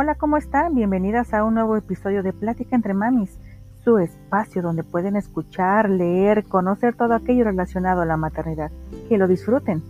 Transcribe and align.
Hola, 0.00 0.14
¿cómo 0.14 0.36
están? 0.36 0.76
Bienvenidas 0.76 1.34
a 1.34 1.42
un 1.42 1.54
nuevo 1.54 1.76
episodio 1.76 2.22
de 2.22 2.32
Plática 2.32 2.76
entre 2.76 2.94
Mamis, 2.94 3.36
su 3.82 3.98
espacio 3.98 4.62
donde 4.62 4.84
pueden 4.84 5.16
escuchar, 5.16 5.90
leer, 5.90 6.44
conocer 6.44 6.94
todo 6.94 7.14
aquello 7.14 7.42
relacionado 7.42 8.02
a 8.02 8.04
la 8.04 8.16
maternidad. 8.16 8.70
Que 9.08 9.18
lo 9.18 9.26
disfruten. 9.26 9.82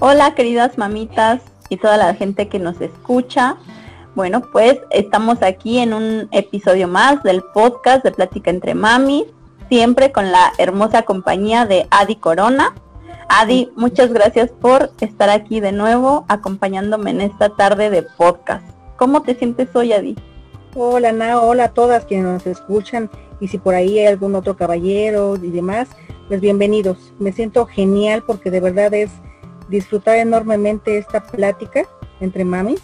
Hola 0.00 0.34
queridas 0.34 0.78
mamitas 0.78 1.42
y 1.68 1.76
toda 1.76 1.98
la 1.98 2.14
gente 2.14 2.48
que 2.48 2.58
nos 2.58 2.80
escucha. 2.80 3.58
Bueno, 4.20 4.42
pues 4.42 4.78
estamos 4.90 5.42
aquí 5.42 5.78
en 5.78 5.94
un 5.94 6.28
episodio 6.30 6.86
más 6.88 7.22
del 7.22 7.42
podcast 7.54 8.04
de 8.04 8.10
Plática 8.10 8.50
entre 8.50 8.74
Mamis, 8.74 9.24
siempre 9.70 10.12
con 10.12 10.30
la 10.30 10.52
hermosa 10.58 11.04
compañía 11.04 11.64
de 11.64 11.86
Adi 11.90 12.16
Corona. 12.16 12.74
Adi, 13.30 13.72
muchas 13.76 14.12
gracias 14.12 14.50
por 14.50 14.90
estar 15.00 15.30
aquí 15.30 15.60
de 15.60 15.72
nuevo 15.72 16.26
acompañándome 16.28 17.12
en 17.12 17.22
esta 17.22 17.56
tarde 17.56 17.88
de 17.88 18.02
podcast. 18.02 18.62
¿Cómo 18.98 19.22
te 19.22 19.34
sientes 19.36 19.74
hoy, 19.74 19.94
Adi? 19.94 20.16
Hola, 20.74 21.12
Nao, 21.12 21.48
hola 21.48 21.64
a 21.64 21.72
todas 21.72 22.04
quienes 22.04 22.26
nos 22.26 22.46
escuchan 22.46 23.08
y 23.40 23.48
si 23.48 23.56
por 23.56 23.74
ahí 23.74 24.00
hay 24.00 24.06
algún 24.08 24.34
otro 24.34 24.54
caballero 24.54 25.36
y 25.36 25.50
demás, 25.50 25.88
pues 26.28 26.42
bienvenidos. 26.42 27.14
Me 27.18 27.32
siento 27.32 27.64
genial 27.64 28.22
porque 28.26 28.50
de 28.50 28.60
verdad 28.60 28.92
es 28.92 29.12
disfrutar 29.70 30.18
enormemente 30.18 30.98
esta 30.98 31.22
plática 31.22 31.86
entre 32.20 32.44
mamis 32.44 32.82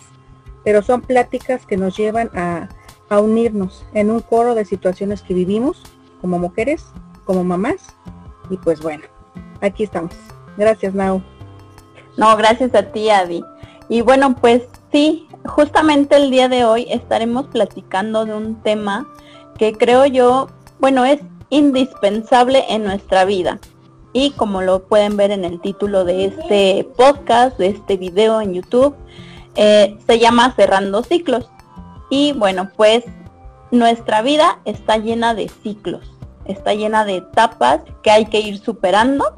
pero 0.67 0.83
son 0.83 1.01
pláticas 1.01 1.65
que 1.65 1.77
nos 1.77 1.97
llevan 1.97 2.29
a, 2.35 2.69
unirnos 3.09 3.87
en 3.95 4.11
un 4.11 4.19
coro 4.19 4.57
de 4.57 4.65
situaciones 4.65 5.23
que 5.23 5.33
vivimos 5.33 5.81
como 6.21 6.41
mujeres, 6.41 6.85
como 7.25 7.45
mamás. 7.45 7.95
Y 8.51 8.57
pues 8.57 8.81
bueno, 8.81 9.05
aquí 9.61 9.85
estamos. 9.85 10.11
Gracias, 10.57 10.93
Nau. 10.93 11.23
No, 12.17 12.37
gracias 12.37 12.75
a 12.75 12.83
ti, 12.83 13.11
Adi. 13.11 13.45
Y 13.89 14.01
bueno, 14.01 14.35
pues 14.35 14.65
sí, 14.91 15.29
justamente 15.45 16.17
el 16.17 16.33
día 16.33 16.49
de 16.49 16.65
hoy 16.65 16.89
estaremos 16.91 17.47
platicando 17.47 18.25
de 18.25 18.35
un 18.35 18.61
tema 18.63 19.07
que 19.59 19.73
creo 19.73 20.05
yo, 20.07 20.49
bueno, 20.81 21.05
es 21.05 21.21
indispensable 21.49 22.65
en 22.69 22.83
nuestra 22.83 23.25
vida. 23.25 23.61
Y 24.13 24.33
como 24.33 24.63
lo 24.63 24.83
pueden 24.83 25.17
ver 25.17 25.31
en 25.31 25.45
el 25.45 25.61
título 25.61 26.05
de 26.05 26.25
este 26.25 26.89
podcast, 26.97 27.57
de 27.57 27.69
este 27.69 27.97
video 27.97 28.41
en 28.41 28.55
YouTube, 28.55 28.97
eh, 29.57 29.97
se 30.07 30.19
llama 30.19 30.55
Cerrando 30.55 31.03
Ciclos. 31.03 31.49
Y 32.11 32.33
bueno, 32.33 32.71
pues 32.77 33.05
nuestra 33.71 34.23
vida 34.23 34.61
está 34.65 34.99
llena 34.99 35.35
de 35.35 35.49
ciclos, 35.49 36.11
está 36.45 36.75
llena 36.75 37.05
de 37.05 37.17
etapas 37.17 37.81
que 38.03 38.11
hay 38.11 38.27
que 38.27 38.41
ir 38.41 38.59
superando. 38.59 39.35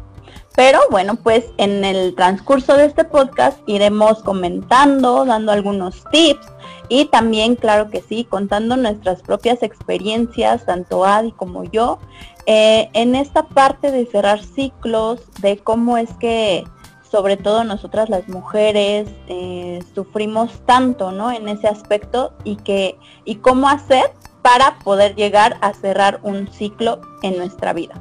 Pero 0.55 0.81
bueno, 0.91 1.15
pues 1.15 1.47
en 1.57 1.85
el 1.85 2.15
transcurso 2.17 2.77
de 2.77 2.87
este 2.87 3.05
podcast 3.05 3.61
iremos 3.67 4.23
comentando, 4.25 5.25
dando 5.25 5.53
algunos 5.53 6.03
tips 6.11 6.47
y 6.89 7.05
también, 7.07 7.55
claro 7.55 7.91
que 7.91 8.01
sí, 8.01 8.25
contando 8.25 8.77
nuestras 8.77 9.23
propias 9.23 9.63
experiencias, 9.63 10.65
tanto 10.65 11.05
Adi 11.05 11.33
como 11.33 11.65
yo, 11.65 11.99
eh, 12.47 12.89
en 12.95 13.15
esta 13.15 13.43
parte 13.45 13.91
de 13.91 14.07
cerrar 14.07 14.43
ciclos, 14.43 15.21
de 15.43 15.59
cómo 15.59 15.99
es 15.99 16.09
que 16.15 16.65
sobre 17.11 17.37
todo 17.37 17.65
nosotras 17.65 18.09
las 18.09 18.29
mujeres 18.29 19.09
eh, 19.29 19.81
sufrimos 19.95 20.61
tanto, 20.67 21.13
¿no? 21.13 21.33
En 21.33 21.49
ese 21.49 21.69
aspecto 21.69 22.33
y 22.45 22.57
que 22.57 22.99
y 23.25 23.37
cómo 23.37 23.69
hacer 23.69 24.13
para 24.43 24.79
poder 24.81 25.15
llegar 25.15 25.57
a 25.61 25.73
cerrar 25.73 26.21
un 26.23 26.49
ciclo 26.49 27.01
en 27.23 27.37
nuestra 27.37 27.73
vida. 27.73 27.95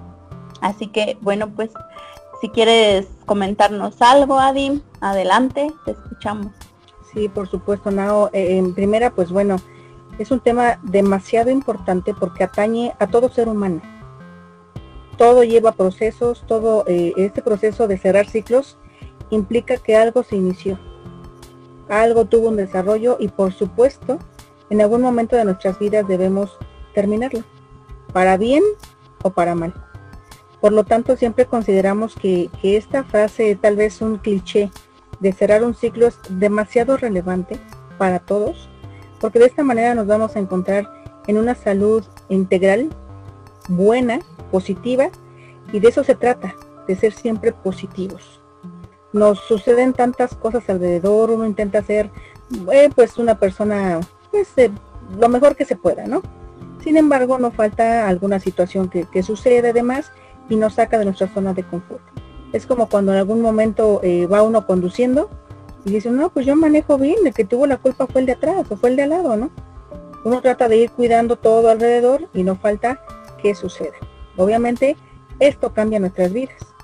Así 0.61 0.87
que 0.87 1.17
bueno, 1.21 1.49
pues 1.49 1.71
si 2.41 2.49
quieres 2.49 3.07
comentarnos 3.25 4.01
algo, 4.01 4.39
Adi, 4.39 4.81
adelante, 5.01 5.71
te 5.85 5.91
escuchamos. 5.91 6.51
Sí, 7.13 7.29
por 7.29 7.47
supuesto, 7.47 7.89
Nao. 7.89 8.29
Eh, 8.33 8.57
en 8.57 8.75
primera, 8.75 9.11
pues 9.11 9.31
bueno, 9.31 9.55
es 10.19 10.31
un 10.31 10.39
tema 10.39 10.79
demasiado 10.83 11.49
importante 11.49 12.13
porque 12.13 12.43
atañe 12.43 12.93
a 12.99 13.07
todo 13.07 13.29
ser 13.29 13.47
humano. 13.47 13.81
Todo 15.17 15.43
lleva 15.43 15.71
procesos, 15.71 16.43
todo 16.45 16.83
eh, 16.85 17.13
este 17.17 17.41
proceso 17.41 17.87
de 17.87 17.97
cerrar 17.97 18.27
ciclos 18.27 18.77
implica 19.29 19.77
que 19.77 19.95
algo 19.95 20.23
se 20.23 20.35
inició, 20.35 20.79
algo 21.89 22.25
tuvo 22.25 22.49
un 22.49 22.57
desarrollo 22.57 23.17
y 23.19 23.27
por 23.29 23.53
supuesto 23.53 24.19
en 24.69 24.81
algún 24.81 25.01
momento 25.01 25.35
de 25.35 25.45
nuestras 25.45 25.79
vidas 25.79 26.07
debemos 26.07 26.57
terminarlo, 26.93 27.43
para 28.13 28.37
bien 28.37 28.63
o 29.23 29.29
para 29.29 29.55
mal. 29.55 29.73
Por 30.59 30.73
lo 30.73 30.83
tanto, 30.83 31.15
siempre 31.15 31.45
consideramos 31.45 32.15
que, 32.15 32.49
que 32.61 32.77
esta 32.77 33.03
frase, 33.03 33.55
tal 33.55 33.75
vez 33.75 34.01
un 34.01 34.17
cliché 34.17 34.71
de 35.19 35.31
cerrar 35.31 35.63
un 35.63 35.75
ciclo, 35.75 36.07
es 36.07 36.17
demasiado 36.29 36.97
relevante 36.97 37.59
para 37.97 38.19
todos, 38.19 38.67
porque 39.21 39.39
de 39.39 39.45
esta 39.45 39.63
manera 39.63 39.95
nos 39.95 40.07
vamos 40.07 40.35
a 40.35 40.39
encontrar 40.39 40.91
en 41.27 41.37
una 41.37 41.55
salud 41.55 42.03
integral, 42.29 42.89
buena, 43.69 44.19
positiva, 44.51 45.09
y 45.71 45.79
de 45.79 45.89
eso 45.89 46.03
se 46.03 46.15
trata, 46.15 46.55
de 46.87 46.95
ser 46.95 47.13
siempre 47.13 47.51
positivos 47.51 48.36
nos 49.13 49.39
suceden 49.39 49.93
tantas 49.93 50.35
cosas 50.35 50.69
alrededor, 50.69 51.31
uno 51.31 51.45
intenta 51.45 51.81
ser 51.81 52.09
eh, 52.71 52.89
pues 52.93 53.17
una 53.17 53.39
persona 53.39 53.99
pues 54.31 54.49
eh, 54.57 54.71
lo 55.19 55.29
mejor 55.29 55.55
que 55.55 55.65
se 55.65 55.75
pueda, 55.75 56.07
¿no? 56.07 56.21
Sin 56.83 56.97
embargo, 56.97 57.37
no 57.37 57.51
falta 57.51 58.07
alguna 58.07 58.39
situación 58.39 58.89
que, 58.89 59.05
que 59.05 59.23
sucede 59.23 59.69
además 59.69 60.11
y 60.49 60.55
nos 60.55 60.75
saca 60.75 60.97
de 60.97 61.05
nuestra 61.05 61.27
zona 61.27 61.53
de 61.53 61.63
confort. 61.63 62.01
Es 62.53 62.65
como 62.65 62.87
cuando 62.87 63.11
en 63.11 63.17
algún 63.17 63.41
momento 63.41 63.99
eh, 64.03 64.25
va 64.27 64.41
uno 64.41 64.65
conduciendo 64.65 65.29
y 65.85 65.91
dice, 65.91 66.09
no, 66.11 66.29
pues 66.29 66.45
yo 66.45 66.55
manejo 66.55 66.97
bien, 66.97 67.15
el 67.25 67.33
que 67.33 67.45
tuvo 67.45 67.67
la 67.67 67.77
culpa 67.77 68.07
fue 68.07 68.21
el 68.21 68.27
de 68.27 68.33
atrás 68.33 68.65
o 68.69 68.77
fue 68.77 68.89
el 68.89 68.95
de 68.95 69.03
al 69.03 69.09
lado, 69.09 69.35
¿no? 69.35 69.49
Uno 70.23 70.41
trata 70.41 70.67
de 70.67 70.77
ir 70.77 70.91
cuidando 70.91 71.35
todo 71.37 71.69
alrededor 71.69 72.27
y 72.33 72.43
no 72.43 72.55
falta 72.55 73.01
que 73.41 73.55
suceda. 73.55 73.95
Obviamente, 74.35 74.97
esto 75.39 75.73
cambia 75.73 75.99
nuestras 75.99 76.33
vidas 76.33 76.76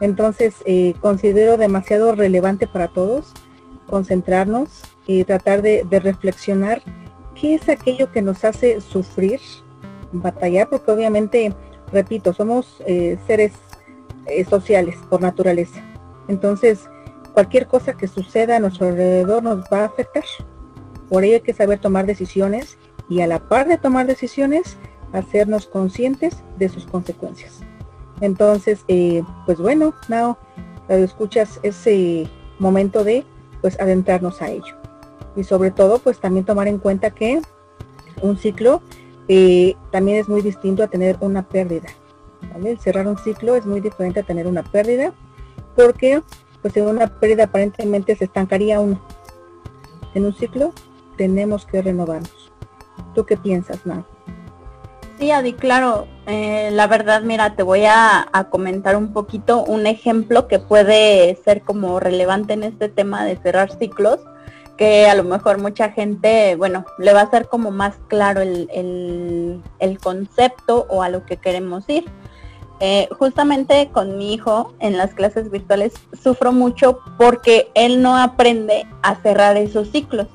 entonces, 0.00 0.56
eh, 0.66 0.94
considero 1.00 1.56
demasiado 1.56 2.14
relevante 2.14 2.66
para 2.66 2.88
todos 2.88 3.32
concentrarnos 3.86 4.82
y 5.06 5.24
tratar 5.24 5.62
de, 5.62 5.86
reflexionar 5.90 6.82
qué 7.34 7.54
es 7.54 7.68
aquello 7.68 8.10
que 8.10 8.22
nos 8.22 8.44
hace 8.44 8.80
sufrir, 8.80 9.40
batallar, 10.12 10.68
porque 10.68 10.90
obviamente, 10.90 11.54
repito, 11.92 12.32
somos 12.32 12.82
eh, 12.86 13.18
seres 13.26 13.52
eh, 14.26 14.44
sociales 14.44 14.96
por 15.10 15.20
naturaleza. 15.20 15.82
Entonces, 16.28 16.88
cualquier 17.32 17.66
cosa 17.66 17.94
que 17.94 18.08
suceda 18.08 18.56
a 18.56 18.60
nuestro 18.60 18.88
alrededor 18.88 19.42
nos 19.42 19.64
va 19.72 19.80
a 19.80 19.86
afectar. 19.86 20.24
Por 21.08 21.24
ello 21.24 21.34
hay 21.34 21.40
que 21.42 21.52
saber 21.52 21.78
tomar 21.78 22.06
decisiones 22.06 22.78
y 23.08 23.20
a 23.20 23.26
la 23.26 23.40
par 23.48 23.68
de 23.68 23.76
tomar 23.76 24.06
decisiones, 24.06 24.78
hacernos 25.12 25.66
conscientes 25.66 26.42
de 26.58 26.68
sus 26.68 26.86
consecuencias. 26.86 27.60
Entonces, 28.24 28.86
eh, 28.88 29.22
pues 29.44 29.58
bueno, 29.58 29.92
Nao, 30.08 30.38
escuchas 30.88 31.60
ese 31.62 32.26
momento 32.58 33.04
de 33.04 33.22
pues 33.60 33.78
adentrarnos 33.78 34.40
a 34.40 34.48
ello. 34.48 34.74
Y 35.36 35.44
sobre 35.44 35.70
todo, 35.70 35.98
pues 35.98 36.20
también 36.20 36.46
tomar 36.46 36.66
en 36.66 36.78
cuenta 36.78 37.10
que 37.10 37.42
un 38.22 38.38
ciclo 38.38 38.80
eh, 39.28 39.76
también 39.90 40.16
es 40.16 40.28
muy 40.28 40.40
distinto 40.40 40.82
a 40.82 40.86
tener 40.86 41.18
una 41.20 41.42
pérdida. 41.46 41.88
Cerrar 42.80 43.06
un 43.08 43.18
ciclo 43.18 43.56
es 43.56 43.66
muy 43.66 43.80
diferente 43.80 44.20
a 44.20 44.22
tener 44.22 44.46
una 44.46 44.62
pérdida, 44.62 45.12
porque 45.76 46.22
pues 46.62 46.74
en 46.78 46.86
una 46.86 47.18
pérdida 47.18 47.44
aparentemente 47.44 48.16
se 48.16 48.24
estancaría 48.24 48.80
uno. 48.80 49.02
En 50.14 50.24
un 50.24 50.32
ciclo 50.32 50.72
tenemos 51.18 51.66
que 51.66 51.82
renovarnos. 51.82 52.50
¿Tú 53.14 53.26
qué 53.26 53.36
piensas, 53.36 53.84
Nao? 53.84 54.13
Sí, 55.18 55.30
Adi, 55.30 55.52
claro. 55.52 56.08
Eh, 56.26 56.70
la 56.72 56.86
verdad, 56.86 57.22
mira, 57.22 57.54
te 57.54 57.62
voy 57.62 57.84
a, 57.86 58.26
comentar 58.50 58.96
un 58.96 59.12
poquito 59.12 59.62
un 59.62 59.86
ejemplo 59.86 60.48
que 60.48 60.58
puede 60.58 61.36
ser 61.44 61.62
como 61.62 62.00
relevante 62.00 62.54
en 62.54 62.64
este 62.64 62.88
tema 62.88 63.24
de 63.24 63.36
cerrar 63.36 63.70
ciclos, 63.78 64.20
que 64.76 65.06
a 65.06 65.14
lo 65.14 65.22
mejor 65.22 65.58
mucha 65.58 65.90
gente, 65.90 66.56
bueno, 66.56 66.84
le 66.98 67.12
va 67.12 67.20
a 67.20 67.30
ser 67.30 67.46
como 67.48 67.70
más 67.70 67.94
claro 68.08 68.40
el, 68.40 69.62
concepto 70.02 70.86
o 70.88 71.02
a 71.02 71.08
lo 71.08 71.24
que 71.24 71.36
queremos 71.36 71.88
ir. 71.88 72.04
Eh, 72.80 73.08
justamente 73.16 73.88
con 73.92 74.18
mi 74.18 74.34
hijo 74.34 74.74
en 74.80 74.96
las 74.96 75.14
clases 75.14 75.48
virtuales 75.48 75.92
sufro 76.20 76.50
mucho 76.50 76.98
porque 77.16 77.70
él 77.74 78.02
no 78.02 78.18
aprende 78.18 78.84
a 79.02 79.14
cerrar 79.16 79.56
esos 79.56 79.90
ciclos. 79.90 80.26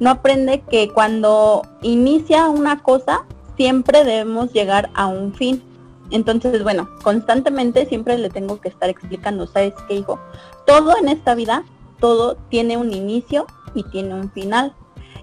No 0.00 0.10
aprende 0.10 0.62
que 0.62 0.88
cuando 0.88 1.62
inicia 1.82 2.48
una 2.48 2.82
cosa, 2.82 3.24
siempre 3.56 4.04
debemos 4.04 4.52
llegar 4.52 4.90
a 4.94 5.06
un 5.06 5.34
fin. 5.34 5.62
Entonces, 6.10 6.62
bueno, 6.62 6.88
constantemente 7.02 7.86
siempre 7.86 8.18
le 8.18 8.30
tengo 8.30 8.60
que 8.60 8.68
estar 8.68 8.88
explicando, 8.88 9.46
¿sabes 9.46 9.74
qué, 9.88 9.94
hijo? 9.94 10.20
Todo 10.66 10.96
en 10.96 11.08
esta 11.08 11.34
vida, 11.34 11.64
todo 11.98 12.36
tiene 12.48 12.76
un 12.76 12.92
inicio 12.92 13.46
y 13.74 13.82
tiene 13.84 14.14
un 14.14 14.30
final. 14.30 14.74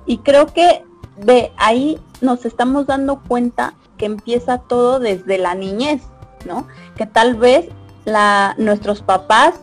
Y 0.06 0.20
creo 0.20 0.48
que 0.48 0.84
ve, 1.18 1.52
ahí 1.58 2.00
nos 2.22 2.46
estamos 2.46 2.88
dando 2.88 3.22
cuenta 3.22 3.76
que 3.98 4.06
empieza 4.06 4.58
todo 4.58 5.00
desde 5.00 5.38
la 5.38 5.54
niñez, 5.54 6.02
¿no? 6.46 6.68
Que 6.96 7.06
tal 7.06 7.36
vez 7.36 7.70
la, 8.06 8.56
nuestros 8.58 9.02
papás 9.02 9.54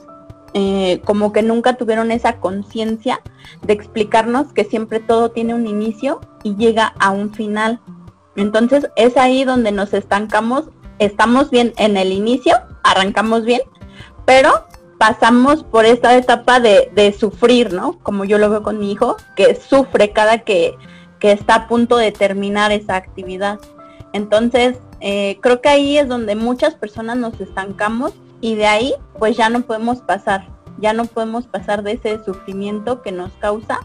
eh, 0.54 1.02
como 1.04 1.32
que 1.32 1.42
nunca 1.42 1.76
tuvieron 1.76 2.10
esa 2.10 2.40
conciencia 2.40 3.20
de 3.62 3.74
explicarnos 3.74 4.52
que 4.52 4.64
siempre 4.64 4.98
todo 4.98 5.30
tiene 5.30 5.54
un 5.54 5.66
inicio 5.66 6.20
y 6.42 6.56
llega 6.56 6.94
a 6.98 7.10
un 7.10 7.34
final. 7.34 7.80
Entonces 8.38 8.88
es 8.94 9.16
ahí 9.16 9.44
donde 9.44 9.72
nos 9.72 9.92
estancamos, 9.92 10.70
estamos 11.00 11.50
bien 11.50 11.72
en 11.76 11.96
el 11.96 12.12
inicio, 12.12 12.56
arrancamos 12.84 13.44
bien, 13.44 13.60
pero 14.26 14.64
pasamos 14.96 15.64
por 15.64 15.84
esta 15.86 16.16
etapa 16.16 16.60
de, 16.60 17.16
sufrir, 17.18 17.72
¿no? 17.72 17.98
Como 17.98 18.24
yo 18.24 18.38
lo 18.38 18.48
veo 18.48 18.62
con 18.62 18.78
mi 18.78 18.92
hijo, 18.92 19.16
que 19.34 19.56
sufre 19.56 20.12
cada 20.12 20.38
que, 20.38 20.76
que 21.18 21.32
está 21.32 21.54
a 21.56 21.68
punto 21.68 21.96
de 21.96 22.12
terminar 22.12 22.70
esa 22.70 22.94
actividad. 22.94 23.58
Entonces, 24.12 24.78
eh, 25.00 25.38
creo 25.40 25.60
que 25.60 25.68
ahí 25.68 25.98
es 25.98 26.06
donde 26.06 26.36
muchas 26.36 26.76
personas 26.76 27.16
nos 27.16 27.40
estancamos 27.40 28.12
y 28.40 28.54
de 28.54 28.66
ahí 28.66 28.94
pues 29.18 29.36
ya 29.36 29.48
no 29.48 29.62
podemos 29.62 29.98
pasar, 29.98 30.46
ya 30.78 30.92
no 30.92 31.06
podemos 31.06 31.48
pasar 31.48 31.82
de 31.82 31.92
ese 31.92 32.24
sufrimiento 32.24 33.02
que 33.02 33.10
nos 33.10 33.32
causa 33.40 33.80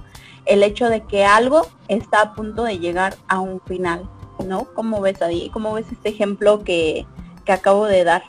el 0.46 0.62
hecho 0.62 0.90
de 0.90 1.02
que 1.02 1.26
algo 1.26 1.66
está 1.88 2.22
a 2.22 2.34
punto 2.36 2.64
de 2.64 2.78
llegar 2.78 3.16
a 3.28 3.40
un 3.40 3.60
final, 3.62 4.08
¿no? 4.46 4.68
¿Cómo 4.74 5.02
ves 5.02 5.22
ahí? 5.22 5.50
¿Cómo 5.52 5.74
ves 5.74 5.92
este 5.92 6.10
ejemplo 6.10 6.64
que, 6.64 7.06
que 7.46 7.52
acabo 7.52 7.86
de 7.86 8.04
dar? 8.04 8.24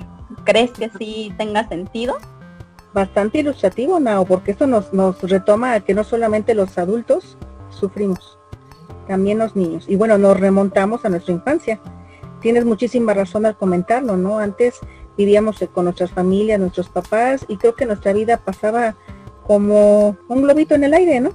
¿Crees 0.44 0.72
que 0.72 0.90
sí 0.98 1.32
tenga 1.38 1.68
sentido? 1.68 2.16
Bastante 2.92 3.38
ilustrativo, 3.38 3.98
Nao, 3.98 4.24
porque 4.24 4.52
esto 4.52 4.66
nos, 4.66 4.92
nos 4.92 5.20
retoma 5.22 5.74
a 5.74 5.80
que 5.80 5.94
no 5.94 6.04
solamente 6.04 6.54
los 6.54 6.78
adultos 6.78 7.36
sufrimos, 7.70 8.38
también 9.08 9.38
los 9.38 9.56
niños. 9.56 9.86
Y 9.88 9.96
bueno, 9.96 10.18
nos 10.18 10.38
remontamos 10.38 11.04
a 11.04 11.08
nuestra 11.08 11.34
infancia. 11.34 11.80
Tienes 12.40 12.64
muchísima 12.64 13.14
razón 13.14 13.46
al 13.46 13.56
comentarlo, 13.56 14.16
¿no? 14.16 14.38
Antes 14.38 14.78
vivíamos 15.16 15.64
con 15.72 15.84
nuestras 15.86 16.10
familias, 16.10 16.60
nuestros 16.60 16.88
papás, 16.88 17.44
y 17.48 17.56
creo 17.56 17.74
que 17.74 17.86
nuestra 17.86 18.12
vida 18.12 18.36
pasaba 18.36 18.96
como 19.46 20.16
un 20.28 20.42
globito 20.42 20.74
en 20.74 20.84
el 20.84 20.94
aire, 20.94 21.20
¿no? 21.20 21.30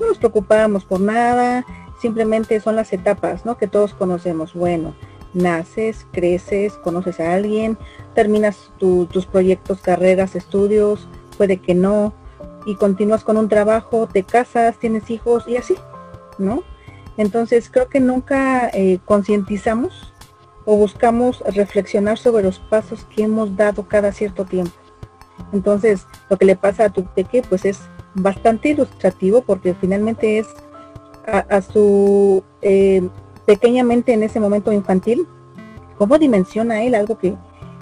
No 0.00 0.08
nos 0.08 0.18
preocupábamos 0.18 0.84
por 0.84 1.00
nada, 1.00 1.64
simplemente 2.02 2.60
son 2.60 2.74
las 2.74 2.92
etapas, 2.92 3.46
¿no? 3.46 3.56
Que 3.56 3.68
todos 3.68 3.94
conocemos. 3.94 4.52
Bueno, 4.54 4.94
naces, 5.32 6.04
creces, 6.12 6.74
conoces 6.74 7.20
a 7.20 7.32
alguien, 7.32 7.78
terminas 8.14 8.72
tus 8.78 9.26
proyectos, 9.26 9.80
carreras, 9.80 10.34
estudios, 10.34 11.08
puede 11.38 11.58
que 11.58 11.74
no, 11.74 12.12
y 12.66 12.74
continúas 12.74 13.24
con 13.24 13.36
un 13.36 13.48
trabajo, 13.48 14.08
te 14.12 14.24
casas, 14.24 14.78
tienes 14.78 15.10
hijos 15.10 15.44
y 15.46 15.56
así, 15.56 15.76
¿no? 16.38 16.64
Entonces 17.16 17.70
creo 17.70 17.88
que 17.88 18.00
nunca 18.00 18.68
eh, 18.74 18.98
concientizamos 19.04 20.12
o 20.64 20.76
buscamos 20.76 21.40
reflexionar 21.54 22.18
sobre 22.18 22.42
los 22.42 22.58
pasos 22.58 23.04
que 23.04 23.22
hemos 23.22 23.56
dado 23.56 23.86
cada 23.86 24.12
cierto 24.12 24.44
tiempo. 24.44 24.74
Entonces 25.52 26.06
lo 26.28 26.36
que 26.36 26.46
le 26.46 26.56
pasa 26.56 26.86
a 26.86 26.90
tu 26.90 27.04
peque 27.04 27.42
pues 27.48 27.64
es 27.64 27.80
bastante 28.14 28.70
ilustrativo 28.70 29.42
porque 29.42 29.74
finalmente 29.74 30.38
es 30.38 30.46
a, 31.26 31.62
su 31.62 32.42
eh, 32.62 33.08
pequeñamente 33.46 34.12
en 34.12 34.22
ese 34.22 34.40
momento 34.40 34.72
infantil, 34.72 35.26
cómo 35.98 36.18
dimensiona 36.18 36.82
él 36.82 36.94
algo 36.94 37.18
que, 37.18 37.36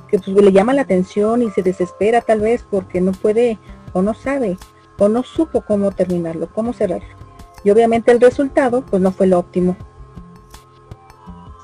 que 0.08 0.19
pues, 0.19 0.28
le 0.28 0.52
llama 0.52 0.75
la 0.75 0.82
atención 0.82 1.42
y 1.42 1.50
se 1.50 1.62
desespera 1.62 2.20
tal 2.20 2.40
vez 2.40 2.64
porque 2.70 3.00
no 3.00 3.12
puede 3.12 3.58
o 3.92 4.02
no 4.02 4.14
sabe 4.14 4.56
o 4.98 5.08
no 5.08 5.22
supo 5.22 5.62
cómo 5.62 5.92
terminarlo, 5.92 6.48
cómo 6.52 6.72
cerrarlo 6.72 7.20
y 7.64 7.70
obviamente 7.70 8.10
el 8.10 8.20
resultado 8.20 8.82
pues 8.82 9.02
no 9.02 9.12
fue 9.12 9.26
lo 9.26 9.38
óptimo. 9.38 9.76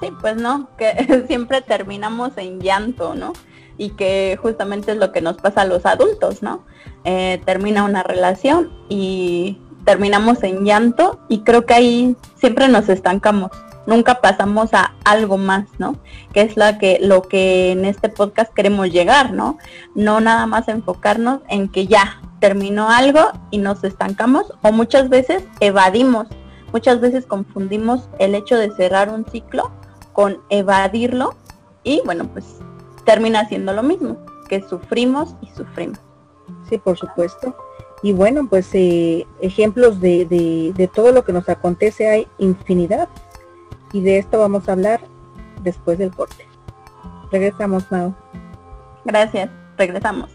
Sí, 0.01 0.13
pues 0.21 0.37
no, 0.37 0.69
que 0.77 1.25
siempre 1.27 1.63
terminamos 1.63 2.37
en 2.37 2.61
llanto, 2.61 3.15
¿no? 3.15 3.33
Y 3.79 3.91
que 3.91 4.39
justamente 4.41 4.93
es 4.93 4.99
lo 4.99 5.13
que 5.13 5.21
nos 5.21 5.37
pasa 5.37 5.63
a 5.63 5.67
los 5.67 5.87
adultos, 5.87 6.43
¿no? 6.43 6.65
Eh, 7.05 7.41
termina 7.45 7.85
una 7.85 8.03
relación 8.03 8.73
y 8.89 9.59
terminamos 9.87 10.43
en 10.43 10.65
llanto 10.65 11.21
y 11.29 11.39
creo 11.39 11.65
que 11.65 11.73
ahí 11.73 12.17
siempre 12.35 12.69
nos 12.69 12.91
estancamos. 12.91 13.51
Nunca 13.87 14.21
pasamos 14.21 14.75
a 14.75 14.95
algo 15.05 15.39
más, 15.39 15.67
¿no? 15.79 15.97
Que 16.33 16.41
es 16.41 16.57
la 16.57 16.77
que, 16.77 16.99
lo 17.01 17.23
que 17.23 17.71
en 17.71 17.85
este 17.85 18.09
podcast 18.09 18.53
queremos 18.53 18.91
llegar, 18.91 19.33
¿no? 19.33 19.59
No 19.95 20.21
nada 20.21 20.45
más 20.47 20.67
enfocarnos 20.67 21.41
en 21.49 21.69
que 21.69 21.87
ya, 21.87 22.21
terminó 22.41 22.91
algo 22.91 23.21
y 23.53 23.59
nos 23.59 23.85
estancamos 23.85 24.53
o 24.63 24.73
muchas 24.73 25.09
veces 25.09 25.45
evadimos. 25.61 26.27
Muchas 26.73 27.01
veces 27.01 27.25
confundimos 27.25 28.09
el 28.19 28.35
hecho 28.35 28.59
de 28.59 28.73
cerrar 28.73 29.09
un 29.09 29.25
ciclo 29.25 29.71
con 30.13 30.41
evadirlo 30.51 31.37
y 31.85 32.03
bueno, 32.05 32.27
pues 32.33 32.57
termina 33.05 33.49
siendo 33.49 33.73
lo 33.73 33.85
mismo, 33.85 34.17
que 34.49 34.67
sufrimos 34.69 35.37
y 35.41 35.47
sufrimos. 35.57 36.01
Sí, 36.69 36.77
por 36.77 36.99
supuesto. 36.99 37.55
Y 38.03 38.13
bueno, 38.13 38.47
pues 38.49 38.69
eh, 38.75 39.27
ejemplos 39.41 40.01
de, 40.01 40.25
de, 40.27 40.73
de 40.77 40.89
todo 40.89 41.13
lo 41.13 41.25
que 41.25 41.33
nos 41.33 41.49
acontece 41.49 42.09
hay 42.09 42.29
infinidad. 42.39 43.09
Y 43.93 44.03
de 44.03 44.19
esto 44.19 44.39
vamos 44.39 44.69
a 44.69 44.73
hablar 44.73 45.01
después 45.63 45.99
del 45.99 46.15
corte. 46.15 46.47
Regresamos, 47.31 47.91
Mau. 47.91 48.15
Gracias, 49.05 49.51
regresamos. 49.77 50.31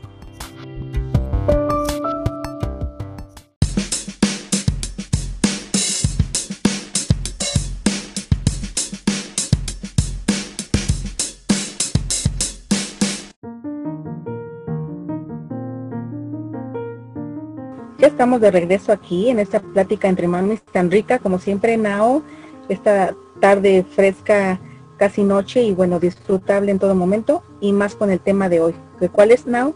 Ya 18.01 18.07
estamos 18.07 18.41
de 18.41 18.49
regreso 18.49 18.91
aquí 18.91 19.29
en 19.29 19.37
esta 19.37 19.59
plática 19.59 20.07
entre 20.07 20.27
mamis 20.27 20.63
tan 20.63 20.89
rica 20.89 21.19
como 21.19 21.37
siempre, 21.37 21.77
Nao, 21.77 22.23
esta 22.67 23.13
tarde 23.39 23.85
fresca, 23.87 24.59
casi 24.97 25.23
noche 25.23 25.61
y 25.61 25.71
bueno, 25.71 25.99
disfrutable 25.99 26.71
en 26.71 26.79
todo 26.79 26.95
momento 26.95 27.43
y 27.59 27.73
más 27.73 27.93
con 27.93 28.09
el 28.09 28.19
tema 28.19 28.49
de 28.49 28.59
hoy. 28.59 28.75
¿Cuál 29.11 29.29
es, 29.29 29.45
Nao? 29.45 29.75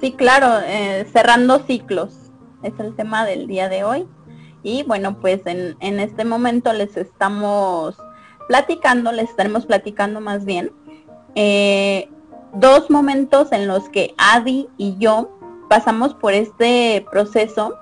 Sí, 0.00 0.12
claro, 0.12 0.58
eh, 0.66 1.06
cerrando 1.12 1.58
ciclos 1.58 2.14
es 2.62 2.72
el 2.78 2.96
tema 2.96 3.26
del 3.26 3.46
día 3.46 3.68
de 3.68 3.84
hoy. 3.84 4.06
Y 4.62 4.82
bueno, 4.84 5.18
pues 5.20 5.42
en, 5.44 5.76
en 5.80 6.00
este 6.00 6.24
momento 6.24 6.72
les 6.72 6.96
estamos 6.96 7.98
platicando, 8.48 9.12
les 9.12 9.28
estaremos 9.28 9.66
platicando 9.66 10.22
más 10.22 10.46
bien, 10.46 10.72
eh, 11.34 12.08
dos 12.54 12.88
momentos 12.88 13.52
en 13.52 13.68
los 13.68 13.90
que 13.90 14.14
Adi 14.16 14.66
y 14.78 14.96
yo 14.96 15.35
pasamos 15.68 16.14
por 16.14 16.32
este 16.32 17.04
proceso 17.10 17.74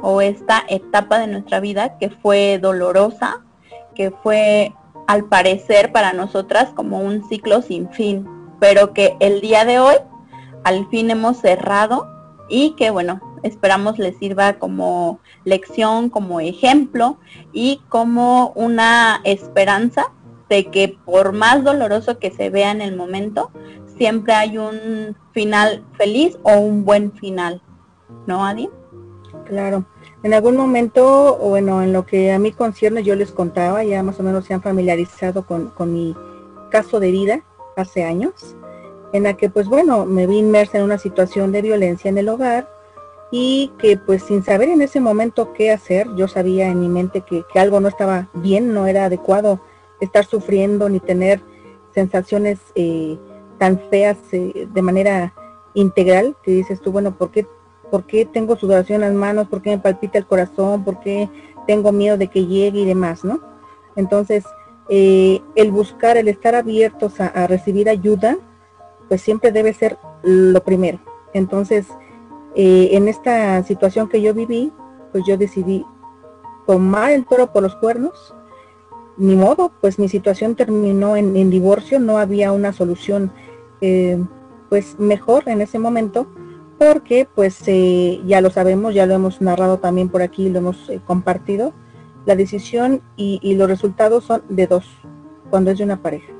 o 0.00 0.20
esta 0.20 0.64
etapa 0.68 1.18
de 1.18 1.26
nuestra 1.26 1.60
vida 1.60 1.98
que 1.98 2.10
fue 2.10 2.58
dolorosa, 2.60 3.42
que 3.94 4.10
fue 4.10 4.72
al 5.06 5.24
parecer 5.24 5.92
para 5.92 6.12
nosotras 6.12 6.70
como 6.74 7.00
un 7.00 7.26
ciclo 7.28 7.62
sin 7.62 7.90
fin, 7.90 8.28
pero 8.60 8.92
que 8.92 9.16
el 9.20 9.40
día 9.40 9.64
de 9.64 9.78
hoy 9.78 9.96
al 10.64 10.88
fin 10.88 11.10
hemos 11.10 11.38
cerrado 11.38 12.08
y 12.48 12.74
que 12.76 12.90
bueno, 12.90 13.20
esperamos 13.42 13.98
les 13.98 14.16
sirva 14.18 14.54
como 14.54 15.20
lección, 15.44 16.10
como 16.10 16.40
ejemplo 16.40 17.18
y 17.52 17.80
como 17.88 18.52
una 18.54 19.20
esperanza 19.24 20.10
de 20.48 20.66
que 20.70 20.96
por 21.04 21.32
más 21.32 21.64
doloroso 21.64 22.18
que 22.18 22.30
se 22.30 22.50
vea 22.50 22.70
en 22.70 22.80
el 22.80 22.96
momento, 22.96 23.50
siempre 23.96 24.32
hay 24.32 24.58
un 24.58 25.16
final 25.32 25.84
feliz 25.96 26.38
o 26.42 26.58
un 26.58 26.84
buen 26.84 27.12
final, 27.12 27.62
¿no, 28.26 28.44
Adi? 28.44 28.68
Claro. 29.46 29.84
En 30.22 30.32
algún 30.32 30.56
momento, 30.56 31.36
bueno, 31.36 31.82
en 31.82 31.92
lo 31.92 32.06
que 32.06 32.32
a 32.32 32.38
mí 32.38 32.52
concierne, 32.52 33.02
yo 33.02 33.14
les 33.14 33.30
contaba, 33.30 33.84
ya 33.84 34.02
más 34.02 34.18
o 34.20 34.22
menos 34.22 34.46
se 34.46 34.54
han 34.54 34.62
familiarizado 34.62 35.46
con, 35.46 35.68
con 35.70 35.92
mi 35.92 36.16
caso 36.70 36.98
de 36.98 37.10
vida 37.10 37.44
hace 37.76 38.04
años, 38.04 38.56
en 39.12 39.24
la 39.24 39.34
que 39.34 39.50
pues 39.50 39.68
bueno, 39.68 40.06
me 40.06 40.26
vi 40.26 40.38
inmersa 40.38 40.78
en 40.78 40.84
una 40.84 40.98
situación 40.98 41.52
de 41.52 41.62
violencia 41.62 42.08
en 42.08 42.18
el 42.18 42.28
hogar 42.28 42.68
y 43.30 43.72
que 43.78 43.96
pues 43.96 44.22
sin 44.22 44.42
saber 44.42 44.68
en 44.70 44.80
ese 44.80 45.00
momento 45.00 45.52
qué 45.52 45.70
hacer, 45.70 46.08
yo 46.16 46.26
sabía 46.26 46.68
en 46.68 46.80
mi 46.80 46.88
mente 46.88 47.20
que, 47.20 47.44
que 47.52 47.58
algo 47.58 47.80
no 47.80 47.88
estaba 47.88 48.28
bien, 48.32 48.72
no 48.72 48.86
era 48.86 49.06
adecuado 49.06 49.60
estar 50.00 50.24
sufriendo 50.24 50.88
ni 50.88 51.00
tener 51.00 51.42
sensaciones 51.92 52.58
eh, 52.74 53.18
tan 53.58 53.78
feas 53.90 54.18
eh, 54.32 54.68
de 54.72 54.82
manera 54.82 55.34
integral, 55.74 56.36
que 56.42 56.52
dices 56.52 56.80
tú, 56.80 56.92
bueno, 56.92 57.16
¿por 57.16 57.30
qué, 57.30 57.46
¿por 57.90 58.04
qué 58.04 58.24
tengo 58.24 58.56
sudoración 58.56 58.96
en 58.96 59.08
las 59.08 59.18
manos? 59.18 59.48
¿Por 59.48 59.62
qué 59.62 59.70
me 59.70 59.78
palpita 59.78 60.18
el 60.18 60.26
corazón? 60.26 60.84
¿Por 60.84 61.00
qué 61.00 61.28
tengo 61.66 61.92
miedo 61.92 62.16
de 62.16 62.28
que 62.28 62.46
llegue 62.46 62.80
y 62.80 62.84
demás, 62.84 63.24
no? 63.24 63.40
Entonces, 63.96 64.44
eh, 64.88 65.40
el 65.54 65.70
buscar, 65.70 66.16
el 66.16 66.28
estar 66.28 66.54
abiertos 66.54 67.20
a, 67.20 67.46
recibir 67.46 67.88
ayuda, 67.88 68.36
pues 69.08 69.22
siempre 69.22 69.50
debe 69.50 69.72
ser 69.72 69.98
lo 70.22 70.62
primero. 70.62 70.98
Entonces, 71.32 71.86
eh, 72.54 72.90
en 72.92 73.08
esta 73.08 73.62
situación 73.62 74.08
que 74.08 74.20
yo 74.20 74.34
viví, 74.34 74.72
pues 75.12 75.24
yo 75.26 75.36
decidí 75.36 75.84
tomar 76.66 77.12
el 77.12 77.24
toro 77.24 77.52
por 77.52 77.62
los 77.62 77.74
cuernos 77.76 78.34
ni 79.16 79.36
modo, 79.36 79.70
pues 79.80 79.98
mi 79.98 80.08
situación 80.08 80.54
terminó 80.54 81.16
en, 81.16 81.50
divorcio, 81.50 82.00
no 82.00 82.18
había 82.18 82.52
una 82.52 82.72
solución 82.72 83.32
eh, 83.80 84.22
pues 84.68 84.98
mejor 84.98 85.48
en 85.48 85.60
ese 85.60 85.78
momento, 85.78 86.26
porque 86.78 87.28
pues 87.32 87.62
eh, 87.66 88.20
ya 88.26 88.40
lo 88.40 88.50
sabemos, 88.50 88.94
ya 88.94 89.06
lo 89.06 89.14
hemos 89.14 89.40
narrado 89.40 89.78
también 89.78 90.08
por 90.08 90.22
aquí, 90.22 90.48
lo 90.48 90.58
hemos 90.58 90.88
eh, 90.90 91.00
compartido, 91.04 91.72
la 92.26 92.34
decisión 92.34 93.02
y, 93.16 93.54
los 93.54 93.68
resultados 93.68 94.24
son 94.24 94.42
de 94.48 94.66
dos, 94.66 94.86
cuando 95.50 95.70
es 95.70 95.78
de 95.78 95.84
una 95.84 96.00
pareja. 96.00 96.32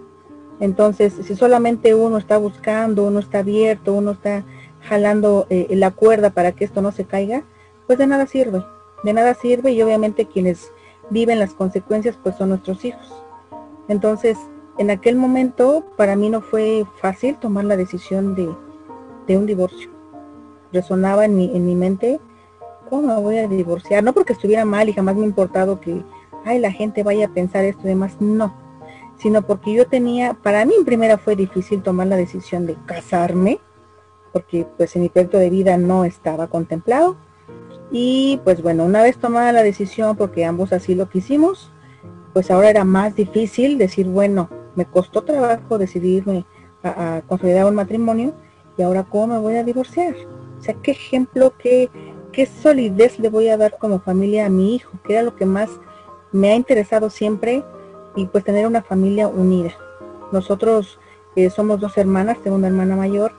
Entonces, 0.61 1.12
si 1.23 1.37
solamente 1.37 1.95
uno 1.95 2.16
está 2.16 2.38
buscando, 2.38 3.04
uno 3.04 3.19
está 3.19 3.40
abierto, 3.40 3.93
uno 3.93 4.12
está 4.12 4.45
jalando 4.81 5.47
la 5.50 5.90
cuerda 5.90 6.31
para 6.31 6.52
que 6.52 6.64
esto 6.64 6.81
no 6.81 6.90
se 6.90 7.04
caiga, 7.04 7.45
pues 7.87 7.99
de 7.99 8.07
nada 8.07 8.26
sirve, 8.26 8.64
de 9.02 9.12
nada 9.12 9.35
sirve 9.35 9.73
y 9.73 9.83
obviamente 9.83 10.26
quienes 10.26 10.73
viven 11.11 11.38
las 11.38 11.54
consecuencias 11.54 12.18
pues 12.23 12.37
son 12.37 12.50
nuestros 12.50 12.84
hijos. 12.84 13.12
Entonces, 13.88 14.38
en 14.78 14.90
aquel 14.90 15.16
momento 15.16 15.84
para 15.96 16.16
mí 16.16 16.30
no 16.30 16.40
fue 16.40 16.84
fácil 17.00 17.37
tomar 17.37 17.64
la 17.64 17.76
decisión 17.76 18.34
de, 18.34 19.37
un 19.37 19.46
divorcio. 19.46 19.90
Resonaba 20.73 21.25
en 21.25 21.37
mi, 21.37 21.56
en 21.56 21.66
mi 21.66 21.75
mente, 21.75 22.20
¿cómo 22.88 23.14
me 23.14 23.20
voy 23.20 23.38
a 23.38 23.49
divorciar? 23.49 24.02
No 24.02 24.12
porque 24.12 24.32
estuviera 24.32 24.64
mal 24.64 24.88
y 24.88 24.92
jamás 24.92 25.16
me 25.16 25.25
importado 25.25 25.80
que, 25.80 26.02
ay, 26.44 26.58
la 26.58 26.73
gente 26.73 27.02
vaya 27.02 27.26
a 27.26 27.32
pensar 27.32 27.64
esto 27.64 27.82
y 27.84 27.88
demás, 27.88 28.16
no. 28.20 28.54
Sino 29.16 29.42
porque 29.42 29.73
yo 29.73 29.87
tenía, 29.87 30.34
para 30.34 30.64
mí 30.64 30.75
en 30.76 30.84
primera 30.84 31.18
fue 31.18 31.37
difícil 31.37 31.82
tomar 31.82 32.08
la 32.08 32.16
decisión 32.16 32.66
de 32.66 32.76
casarme, 32.87 33.61
porque 34.32 34.66
pues 34.76 34.96
en 34.96 35.02
mi 35.02 35.08
proyecto 35.08 35.38
de 35.38 35.50
vida 35.50 35.76
no 35.76 36.04
estaba 36.04 36.49
contemplado 36.49 37.16
y 37.91 38.41
pues 38.45 38.62
bueno, 38.62 38.85
una 38.85 39.03
vez 39.03 39.19
tomada 39.19 39.53
la 39.53 39.62
decisión, 39.62 40.17
porque 40.17 40.45
ambos 40.45 40.73
así 40.73 40.95
lo 40.95 41.09
quisimos, 41.09 41.71
pues 42.33 42.50
ahora 42.50 42.71
era 42.71 42.85
más 42.85 43.14
difícil 43.14 43.79
decir, 43.79 44.07
bueno, 44.07 44.49
me 44.75 44.85
costó 44.85 45.23
trabajo 45.23 45.79
decidirme 45.79 46.45
a, 46.83 47.23
consolidar 47.26 47.67
un 47.67 47.76
matrimonio 47.76 48.35
y 48.76 48.83
ahora 48.83 49.05
cómo 49.05 49.29
me 49.29 49.38
voy 49.38 49.57
a 49.57 49.64
divorciar. 49.64 50.14
O 50.59 50.62
sea, 50.62 50.75
qué 50.75 50.93
ejemplo, 50.93 51.53
qué, 51.59 51.91
qué 52.33 52.47
solidez 52.47 53.19
le 53.19 53.29
voy 53.29 53.49
a 53.49 53.57
dar 53.57 53.79
como 53.79 54.00
familia 54.00 54.47
a 54.47 54.50
mi 54.50 54.75
hijo, 54.75 54.91
que 55.05 55.14
era 55.14 55.23
lo 55.23 55.37
que 55.37 55.47
más 55.47 55.71
me 56.33 56.50
ha 56.50 56.57
interesado 56.57 57.11
siempre 57.11 57.62
y 58.17 58.26
pues 58.26 58.45
tener 58.45 58.67
una 58.67 58.83
familia 58.83 59.29
unida. 59.29 59.73
Nosotros 60.33 60.99
eh, 61.37 61.50
somos 61.50 61.81
dos 61.81 61.97
hermanas, 61.97 62.38
tengo 62.43 62.57
una 62.57 62.69
hermana 62.69 62.97
mayor 62.97 63.33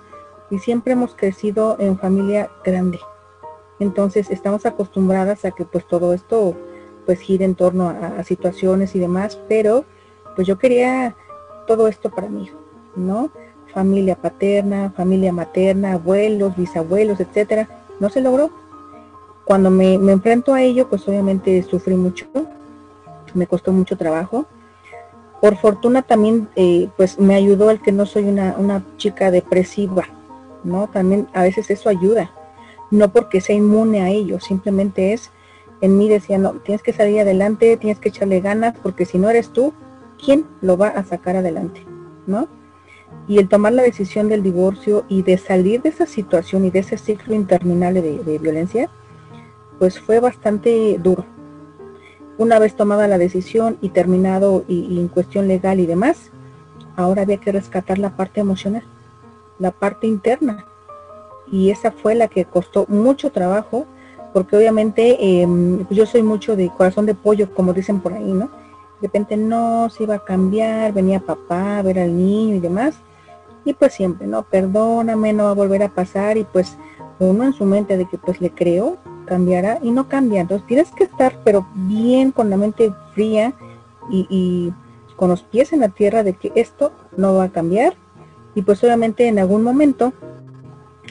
y 0.50 0.60
siempre 0.60 0.94
hemos 0.94 1.16
crecido 1.16 1.76
en 1.80 1.98
familia 1.98 2.50
grande. 2.64 3.00
Entonces 3.80 4.30
estamos 4.30 4.66
acostumbradas 4.66 5.46
a 5.46 5.52
que 5.52 5.66
pues 5.66 5.86
todo 5.86 6.14
esto 6.14 6.56
pues 7.06 7.20
gire 7.20 7.46
en 7.46 7.56
torno 7.56 7.90
a, 7.90 8.24
situaciones 8.24 8.96
y 8.96 9.00
demás, 9.00 9.40
pero 9.48 9.86
pues 10.36 10.48
yo 10.48 10.58
quería 10.58 11.16
todo 11.68 11.88
esto 11.88 12.10
para 12.10 12.28
hijo, 12.28 12.58
¿no? 12.96 13.30
Familia 13.74 14.16
paterna, 14.16 14.92
familia 14.96 15.32
materna, 15.32 15.94
abuelos, 15.94 16.56
bisabuelos, 16.56 17.20
etcétera. 17.20 17.68
No 18.00 18.10
se 18.10 18.22
logró. 18.22 18.50
Cuando 19.44 19.70
me, 19.70 19.94
enfrento 19.94 20.54
a 20.54 20.64
ello, 20.64 20.90
pues 20.90 21.08
obviamente 21.08 21.62
sufrí 21.62 21.96
mucho, 21.96 22.26
me 23.34 23.46
costó 23.46 23.72
mucho 23.72 23.98
trabajo. 23.98 24.46
Por 25.42 25.58
fortuna 25.58 26.02
también, 26.02 26.48
eh, 26.56 26.90
pues 26.98 27.20
me 27.20 27.36
ayudó 27.36 27.70
el 27.70 27.82
que 27.82 27.92
no 27.92 28.06
soy 28.06 28.24
una, 28.24 28.56
una 28.58 28.84
chica 28.98 29.30
depresiva, 29.30 30.06
¿no? 30.64 30.88
También 30.88 31.28
a 31.34 31.44
veces 31.44 31.70
eso 31.70 31.90
ayuda 31.90 32.32
no 32.92 33.12
porque 33.12 33.42
sea 33.42 33.56
inmune 33.56 34.02
a 34.02 34.10
ello, 34.10 34.40
simplemente 34.40 35.14
es, 35.14 35.32
en 35.82 35.98
mí 35.98 36.10
decía, 36.10 36.38
no, 36.38 36.54
tienes 36.54 36.82
que 36.82 36.94
salir 36.94 37.20
adelante, 37.20 37.78
tienes 37.78 38.00
que 38.00 38.10
echarle 38.10 38.42
ganas, 38.42 38.76
porque 38.82 39.06
si 39.06 39.18
no 39.18 39.30
eres 39.30 39.50
tú, 39.50 39.74
¿quién 40.24 40.46
lo 40.62 40.78
va 40.78 40.90
a 40.90 41.04
sacar 41.04 41.36
adelante? 41.36 41.86
¿No? 42.28 42.48
Y 43.28 43.40
el 43.40 43.50
tomar 43.50 43.74
la 43.74 43.84
decisión 43.84 44.30
del 44.30 44.44
divorcio 44.44 45.06
y 45.08 45.24
de 45.24 45.38
salir 45.38 45.82
de 45.82 45.90
esa 45.90 46.06
situación 46.06 46.66
y 46.66 46.72
de 46.72 46.80
ese 46.80 46.98
ciclo 46.98 47.34
interminable 47.34 48.02
de, 48.02 48.40
violencia, 48.40 48.90
pues 49.80 50.00
fue 50.00 50.20
bastante 50.20 50.98
duro. 51.02 51.26
Una 52.38 52.60
vez 52.60 52.76
tomada 52.76 53.08
la 53.08 53.18
decisión 53.18 53.78
y 53.82 53.90
terminado 53.90 54.64
y 54.68 55.00
en 55.00 55.08
cuestión 55.08 55.48
legal 55.48 55.80
y 55.80 55.86
demás, 55.86 56.32
ahora 56.96 57.24
había 57.24 57.38
que 57.38 57.52
rescatar 57.52 57.98
la 57.98 58.16
parte 58.16 58.42
emocional, 58.42 58.84
la 59.60 59.72
parte 59.72 60.08
interna, 60.08 60.66
y 61.52 61.70
esa 61.70 61.92
fue 61.92 62.16
la 62.16 62.28
que 62.28 62.46
costó 62.46 62.86
mucho 62.88 63.32
trabajo, 63.32 63.86
porque 64.34 64.58
obviamente 64.58 65.42
em, 65.42 65.86
pues 65.86 65.98
yo 65.98 66.06
soy 66.06 66.24
mucho 66.24 66.56
de 66.56 66.70
corazón 66.70 67.06
de 67.06 67.16
pollo, 67.16 67.54
como 67.54 67.74
dicen 67.74 68.02
por 68.02 68.14
ahí, 68.14 68.34
¿no? 68.34 68.50
De 69.02 69.08
repente 69.08 69.38
no 69.38 69.90
se 69.90 70.04
iba 70.04 70.16
a 70.16 70.24
cambiar, 70.24 70.94
venía 70.94 71.20
papá 71.20 71.78
a 71.78 71.82
ver 71.82 72.00
al 72.00 72.16
niño 72.16 72.56
y 72.56 72.60
demás, 72.60 72.96
y 73.64 73.74
pues 73.74 73.94
siempre, 73.94 74.28
¿no? 74.28 74.44
Perdóname, 74.44 75.34
no 75.34 75.46
va 75.46 75.52
a 75.52 75.54
volver 75.54 75.84
a 75.84 75.90
pasar, 75.90 76.38
y 76.38 76.44
pues 76.44 76.78
uno 77.20 77.44
en 77.44 77.54
su 77.54 77.66
mente 77.66 77.98
de 77.98 78.06
que 78.06 78.18
pues 78.18 78.42
le 78.42 78.52
creo, 78.52 78.98
cambiará, 79.26 79.80
y 79.82 79.92
no 79.92 80.08
cambia. 80.08 80.42
Entonces 80.42 80.68
tienes 80.68 80.92
que 80.92 81.06
estar, 81.06 81.40
pero 81.44 81.66
bien 81.74 82.32
con 82.32 82.50
la 82.50 82.58
mente 82.58 82.94
fría 83.14 83.54
y, 84.10 84.28
y 84.30 84.74
con 85.16 85.30
los 85.30 85.44
pies 85.44 85.74
en 85.74 85.80
la 85.80 85.90
tierra 85.90 86.24
de 86.24 86.34
que 86.34 86.52
esto 86.56 86.92
no 87.18 87.36
va 87.36 87.46
a 87.46 87.52
cambiar, 87.52 87.96
y 88.54 88.62
pues 88.62 88.84
obviamente 88.84 89.28
en 89.28 89.40
algún 89.40 89.64
momento 89.64 90.14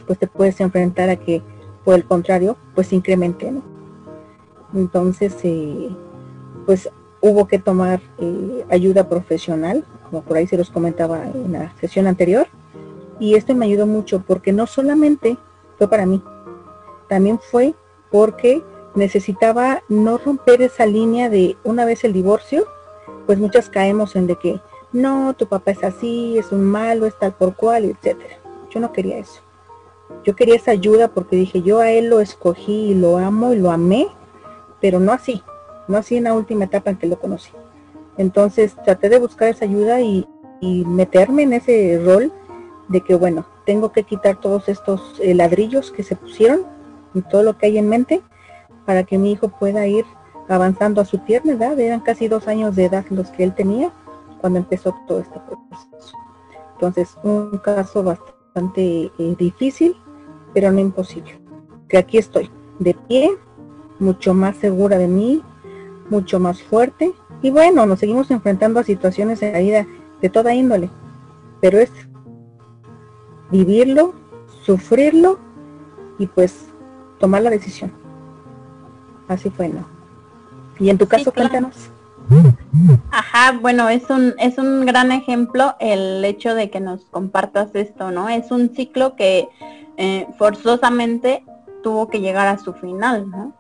pues 0.06 0.18
te 0.18 0.26
puedes 0.26 0.60
enfrentar 0.60 1.08
a 1.10 1.16
que, 1.16 1.42
por 1.84 1.94
el 1.94 2.04
contrario, 2.04 2.56
pues 2.74 2.92
incremente, 2.92 3.50
¿no? 3.50 3.62
Entonces, 4.74 5.36
eh, 5.42 5.90
pues 6.66 6.88
hubo 7.20 7.46
que 7.46 7.58
tomar 7.58 8.00
eh, 8.18 8.64
ayuda 8.70 9.08
profesional, 9.08 9.84
como 10.10 10.22
por 10.22 10.36
ahí 10.36 10.46
se 10.46 10.56
los 10.56 10.70
comentaba 10.70 11.24
en 11.26 11.52
la 11.52 11.72
sesión 11.80 12.06
anterior, 12.06 12.46
y 13.18 13.34
esto 13.34 13.54
me 13.54 13.66
ayudó 13.66 13.86
mucho 13.86 14.22
porque 14.26 14.52
no 14.52 14.66
solamente 14.66 15.36
fue 15.78 15.88
para 15.88 16.06
mí, 16.06 16.22
también 17.08 17.38
fue 17.38 17.74
porque 18.10 18.62
necesitaba 18.94 19.82
no 19.88 20.18
romper 20.18 20.62
esa 20.62 20.86
línea 20.86 21.28
de 21.28 21.56
una 21.64 21.84
vez 21.84 22.04
el 22.04 22.12
divorcio, 22.12 22.66
pues 23.26 23.38
muchas 23.38 23.68
caemos 23.68 24.16
en 24.16 24.26
de 24.26 24.36
que 24.36 24.60
no, 24.92 25.34
tu 25.34 25.46
papá 25.46 25.72
es 25.72 25.82
así, 25.82 26.38
es 26.38 26.52
un 26.52 26.64
malo, 26.64 27.06
es 27.06 27.18
tal 27.18 27.32
por 27.34 27.56
cual, 27.56 27.84
etcétera. 27.84 28.36
Yo 28.70 28.80
no 28.80 28.92
quería 28.92 29.18
eso. 29.18 29.40
Yo 30.22 30.36
quería 30.36 30.56
esa 30.56 30.70
ayuda 30.70 31.08
porque 31.08 31.36
dije, 31.36 31.62
yo 31.62 31.80
a 31.80 31.90
él 31.90 32.08
lo 32.08 32.20
escogí 32.20 32.90
y 32.90 32.94
lo 32.94 33.18
amo 33.18 33.52
y 33.52 33.58
lo 33.58 33.70
amé, 33.70 34.06
pero 34.80 35.00
no 35.00 35.12
así, 35.12 35.42
no 35.88 35.98
así 35.98 36.16
en 36.16 36.24
la 36.24 36.34
última 36.34 36.64
etapa 36.64 36.90
en 36.90 36.96
que 36.96 37.06
lo 37.06 37.18
conocí. 37.18 37.50
Entonces 38.16 38.74
traté 38.84 39.08
de 39.08 39.18
buscar 39.18 39.48
esa 39.48 39.64
ayuda 39.64 40.00
y, 40.00 40.26
meterme 40.62 41.42
en 41.42 41.52
ese 41.52 42.00
rol 42.02 42.32
de 42.88 43.02
que, 43.02 43.14
bueno, 43.14 43.44
tengo 43.66 43.92
que 43.92 44.04
quitar 44.04 44.40
todos 44.40 44.70
estos 44.70 45.20
eh, 45.20 45.34
ladrillos 45.34 45.90
que 45.90 46.02
se 46.02 46.16
pusieron 46.16 46.62
y 47.12 47.20
todo 47.20 47.42
lo 47.42 47.58
que 47.58 47.66
hay 47.66 47.76
en 47.76 47.90
mente 47.90 48.22
para 48.86 49.04
que 49.04 49.18
mi 49.18 49.32
hijo 49.32 49.48
pueda 49.48 49.86
ir 49.86 50.06
avanzando 50.48 51.02
a 51.02 51.04
su 51.04 51.18
tierna 51.18 51.52
edad. 51.52 51.78
Eran 51.78 52.00
casi 52.00 52.28
dos 52.28 52.48
años 52.48 52.76
de 52.76 52.86
edad 52.86 53.04
los 53.10 53.28
que 53.28 53.44
él 53.44 53.54
tenía 53.54 53.92
cuando 54.40 54.58
empezó 54.58 54.94
todo 55.06 55.20
este 55.20 55.38
proceso. 55.40 56.16
Entonces, 56.74 57.16
un 57.22 57.58
caso 57.58 58.02
bastante 58.02 59.10
eh, 59.18 59.36
difícil, 59.38 59.96
pero 60.54 60.72
no 60.72 60.80
imposible. 60.80 61.38
Que 61.88 61.98
aquí 61.98 62.16
estoy, 62.16 62.50
de 62.78 62.94
pie, 62.94 63.30
mucho 63.98 64.32
más 64.32 64.56
segura 64.56 64.96
de 64.96 65.08
mí, 65.08 65.42
mucho 66.08 66.40
más 66.40 66.62
fuerte. 66.62 67.12
Y 67.42 67.50
bueno, 67.50 67.84
nos 67.84 67.98
seguimos 67.98 68.30
enfrentando 68.30 68.80
a 68.80 68.84
situaciones 68.84 69.42
en 69.42 69.52
la 69.52 69.58
vida 69.58 69.86
de 70.22 70.28
toda 70.30 70.54
índole. 70.54 70.88
Pero 71.60 71.78
es 71.78 71.90
vivirlo, 73.50 74.14
sufrirlo 74.62 75.38
y 76.18 76.26
pues 76.26 76.66
tomar 77.18 77.42
la 77.42 77.50
decisión. 77.50 77.92
Así 79.28 79.50
fue, 79.50 79.68
¿no? 79.68 79.86
Y 80.78 80.90
en 80.90 80.98
tu 80.98 81.06
caso, 81.06 81.32
cuéntanos. 81.32 81.90
Ajá, 83.10 83.58
bueno, 83.60 83.88
es 83.88 84.08
un, 84.10 84.34
es 84.38 84.58
un 84.58 84.86
gran 84.86 85.12
ejemplo 85.12 85.74
el 85.78 86.24
hecho 86.24 86.54
de 86.54 86.70
que 86.70 86.80
nos 86.80 87.04
compartas 87.06 87.74
esto, 87.74 88.10
¿no? 88.10 88.28
Es 88.28 88.50
un 88.50 88.74
ciclo 88.74 89.14
que 89.14 89.48
eh, 89.96 90.26
forzosamente 90.38 91.44
tuvo 91.82 92.08
que 92.08 92.20
llegar 92.20 92.46
a 92.48 92.58
su 92.58 92.72
final, 92.72 93.30
¿no? 93.30 93.52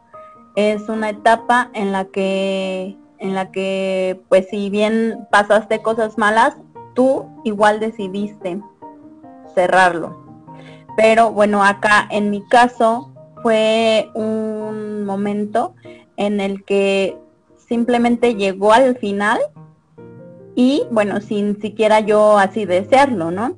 Es 0.56 0.88
una 0.88 1.10
etapa 1.10 1.70
en 1.74 1.92
la 1.92 2.06
que, 2.06 2.96
en 3.18 3.34
la 3.34 3.50
que, 3.50 4.20
pues 4.28 4.48
si 4.48 4.70
bien 4.70 5.26
pasaste 5.30 5.82
cosas 5.82 6.16
malas, 6.18 6.56
tú 6.94 7.26
igual 7.44 7.80
decidiste 7.80 8.60
cerrarlo. 9.54 10.24
Pero 10.96 11.32
bueno, 11.32 11.64
acá 11.64 12.06
en 12.10 12.30
mi 12.30 12.42
caso 12.46 13.12
fue 13.42 14.10
un 14.14 15.04
momento 15.04 15.74
en 16.16 16.40
el 16.40 16.64
que 16.64 17.18
simplemente 17.56 18.36
llegó 18.36 18.72
al 18.72 18.96
final 18.96 19.40
y 20.54 20.84
bueno, 20.90 21.20
sin 21.20 21.60
siquiera 21.60 22.00
yo 22.00 22.38
así 22.38 22.64
desearlo, 22.64 23.30
¿no? 23.30 23.56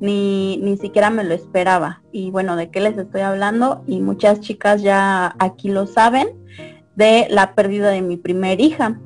Ni, 0.00 0.56
ni 0.58 0.76
siquiera 0.78 1.10
me 1.10 1.24
lo 1.24 1.34
esperaba. 1.34 2.02
Y 2.10 2.30
bueno, 2.30 2.56
¿de 2.56 2.70
qué 2.70 2.80
les 2.80 2.96
estoy 2.96 3.20
hablando? 3.20 3.84
Y 3.86 4.00
muchas 4.00 4.40
chicas 4.40 4.82
ya 4.82 5.34
aquí 5.38 5.68
lo 5.70 5.86
saben, 5.86 6.28
de 6.96 7.26
la 7.30 7.54
pérdida 7.54 7.90
de 7.90 8.02
mi 8.02 8.16
primer 8.16 8.60
hija. 8.60 8.98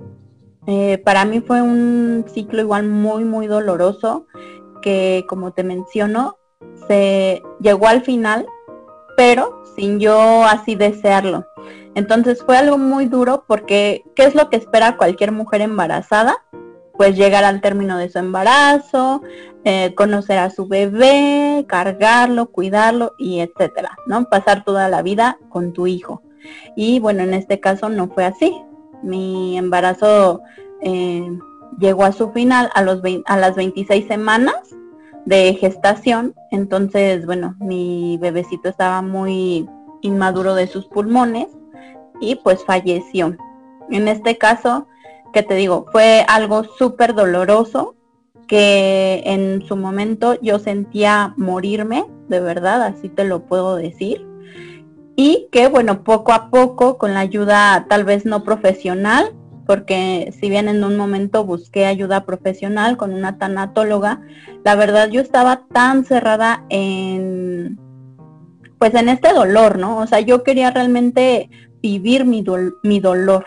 Eh, 0.66 0.98
para 0.98 1.24
mí 1.24 1.40
fue 1.40 1.60
un 1.60 2.24
ciclo 2.32 2.60
igual 2.60 2.88
muy, 2.88 3.24
muy 3.24 3.46
doloroso 3.46 4.26
que, 4.82 5.24
como 5.28 5.52
te 5.52 5.64
menciono, 5.64 6.36
se 6.88 7.42
llegó 7.60 7.88
al 7.88 8.02
final, 8.02 8.46
pero 9.16 9.62
sin 9.76 9.98
yo 9.98 10.44
así 10.44 10.74
desearlo. 10.74 11.44
Entonces 11.94 12.42
fue 12.44 12.56
algo 12.56 12.78
muy 12.78 13.06
duro 13.06 13.44
porque 13.46 14.04
¿qué 14.16 14.24
es 14.24 14.34
lo 14.34 14.50
que 14.50 14.56
espera 14.56 14.96
cualquier 14.96 15.32
mujer 15.32 15.60
embarazada? 15.60 16.36
Pues 16.96 17.16
llegar 17.16 17.44
al 17.44 17.60
término 17.60 17.98
de 17.98 18.08
su 18.08 18.18
embarazo, 18.18 19.22
eh, 19.64 19.94
conocer 19.94 20.38
a 20.38 20.50
su 20.50 20.66
bebé, 20.66 21.64
cargarlo, 21.68 22.46
cuidarlo 22.46 23.14
y 23.18 23.40
etcétera, 23.40 23.96
¿no? 24.06 24.24
Pasar 24.26 24.64
toda 24.64 24.88
la 24.88 25.02
vida 25.02 25.38
con 25.48 25.72
tu 25.72 25.86
hijo. 25.86 26.22
Y 26.76 27.00
bueno, 27.00 27.22
en 27.22 27.34
este 27.34 27.60
caso 27.60 27.88
no 27.88 28.08
fue 28.08 28.24
así. 28.24 28.54
Mi 29.02 29.58
embarazo 29.58 30.40
eh, 30.82 31.26
llegó 31.78 32.04
a 32.04 32.12
su 32.12 32.30
final 32.32 32.70
a, 32.74 32.82
los 32.82 33.00
a 33.26 33.36
las 33.36 33.56
26 33.56 34.06
semanas 34.06 34.54
de 35.24 35.54
gestación. 35.54 36.34
Entonces, 36.50 37.26
bueno, 37.26 37.56
mi 37.58 38.18
bebecito 38.20 38.68
estaba 38.68 39.02
muy 39.02 39.68
inmaduro 40.02 40.54
de 40.54 40.66
sus 40.66 40.86
pulmones 40.86 41.48
y 42.20 42.36
pues 42.36 42.64
falleció. 42.64 43.36
En 43.90 44.08
este 44.08 44.38
caso, 44.38 44.86
que 45.34 45.42
te 45.42 45.54
digo, 45.54 45.86
fue 45.92 46.24
algo 46.28 46.64
súper 46.64 47.14
doloroso 47.14 47.94
que 48.46 49.22
en 49.26 49.66
su 49.66 49.76
momento 49.76 50.40
yo 50.40 50.58
sentía 50.58 51.34
morirme, 51.36 52.06
de 52.28 52.40
verdad, 52.40 52.82
así 52.82 53.08
te 53.08 53.24
lo 53.24 53.44
puedo 53.44 53.76
decir. 53.76 54.26
Y 55.16 55.48
que 55.52 55.68
bueno, 55.68 56.04
poco 56.04 56.32
a 56.32 56.50
poco, 56.50 56.98
con 56.98 57.14
la 57.14 57.20
ayuda 57.20 57.86
tal 57.88 58.04
vez 58.04 58.24
no 58.24 58.44
profesional, 58.44 59.34
porque 59.66 60.32
si 60.38 60.48
bien 60.48 60.68
en 60.68 60.84
un 60.84 60.96
momento 60.96 61.44
busqué 61.44 61.86
ayuda 61.86 62.24
profesional 62.24 62.96
con 62.96 63.12
una 63.12 63.38
tanatóloga, 63.38 64.20
la 64.64 64.76
verdad 64.76 65.08
yo 65.08 65.20
estaba 65.20 65.64
tan 65.72 66.04
cerrada 66.04 66.64
en, 66.68 67.78
pues 68.78 68.94
en 68.94 69.08
este 69.08 69.32
dolor, 69.32 69.78
¿no? 69.78 69.98
O 69.98 70.06
sea, 70.06 70.20
yo 70.20 70.42
quería 70.42 70.70
realmente 70.70 71.50
vivir 71.82 72.24
mi, 72.24 72.44
mi 72.82 73.00
dolor. 73.00 73.46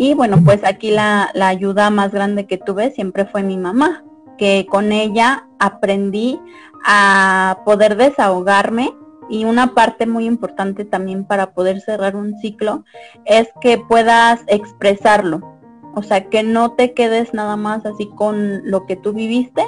Y 0.00 0.14
bueno, 0.14 0.44
pues 0.44 0.62
aquí 0.62 0.92
la, 0.92 1.28
la 1.34 1.48
ayuda 1.48 1.90
más 1.90 2.12
grande 2.12 2.46
que 2.46 2.56
tuve 2.56 2.92
siempre 2.92 3.24
fue 3.24 3.42
mi 3.42 3.56
mamá, 3.56 4.04
que 4.38 4.64
con 4.70 4.92
ella 4.92 5.48
aprendí 5.58 6.40
a 6.84 7.62
poder 7.64 7.96
desahogarme 7.96 8.94
y 9.28 9.44
una 9.44 9.74
parte 9.74 10.06
muy 10.06 10.24
importante 10.26 10.84
también 10.84 11.24
para 11.24 11.50
poder 11.52 11.80
cerrar 11.80 12.14
un 12.14 12.38
ciclo 12.38 12.84
es 13.24 13.48
que 13.60 13.76
puedas 13.76 14.44
expresarlo. 14.46 15.58
O 15.96 16.02
sea, 16.04 16.28
que 16.28 16.44
no 16.44 16.74
te 16.74 16.94
quedes 16.94 17.34
nada 17.34 17.56
más 17.56 17.84
así 17.84 18.08
con 18.14 18.70
lo 18.70 18.86
que 18.86 18.94
tú 18.94 19.12
viviste 19.12 19.64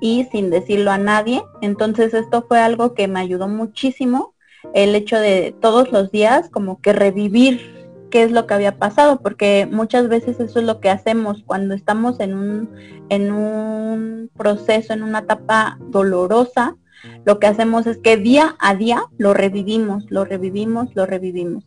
y 0.00 0.26
sin 0.32 0.50
decirlo 0.50 0.90
a 0.90 0.98
nadie. 0.98 1.44
Entonces 1.60 2.12
esto 2.12 2.44
fue 2.48 2.58
algo 2.58 2.94
que 2.94 3.06
me 3.06 3.20
ayudó 3.20 3.46
muchísimo 3.46 4.34
el 4.74 4.96
hecho 4.96 5.20
de 5.20 5.54
todos 5.60 5.92
los 5.92 6.10
días 6.10 6.50
como 6.50 6.80
que 6.80 6.92
revivir 6.92 7.79
qué 8.10 8.22
es 8.22 8.32
lo 8.32 8.46
que 8.46 8.54
había 8.54 8.78
pasado, 8.78 9.20
porque 9.20 9.68
muchas 9.70 10.08
veces 10.08 10.40
eso 10.40 10.58
es 10.58 10.64
lo 10.64 10.80
que 10.80 10.90
hacemos 10.90 11.42
cuando 11.46 11.74
estamos 11.74 12.20
en 12.20 12.34
un, 12.34 12.70
en 13.08 13.32
un 13.32 14.30
proceso, 14.36 14.92
en 14.92 15.02
una 15.02 15.20
etapa 15.20 15.78
dolorosa, 15.80 16.76
lo 17.24 17.38
que 17.38 17.46
hacemos 17.46 17.86
es 17.86 17.98
que 17.98 18.16
día 18.16 18.56
a 18.58 18.74
día 18.74 19.04
lo 19.16 19.32
revivimos, 19.32 20.04
lo 20.10 20.24
revivimos, 20.24 20.94
lo 20.94 21.06
revivimos. 21.06 21.64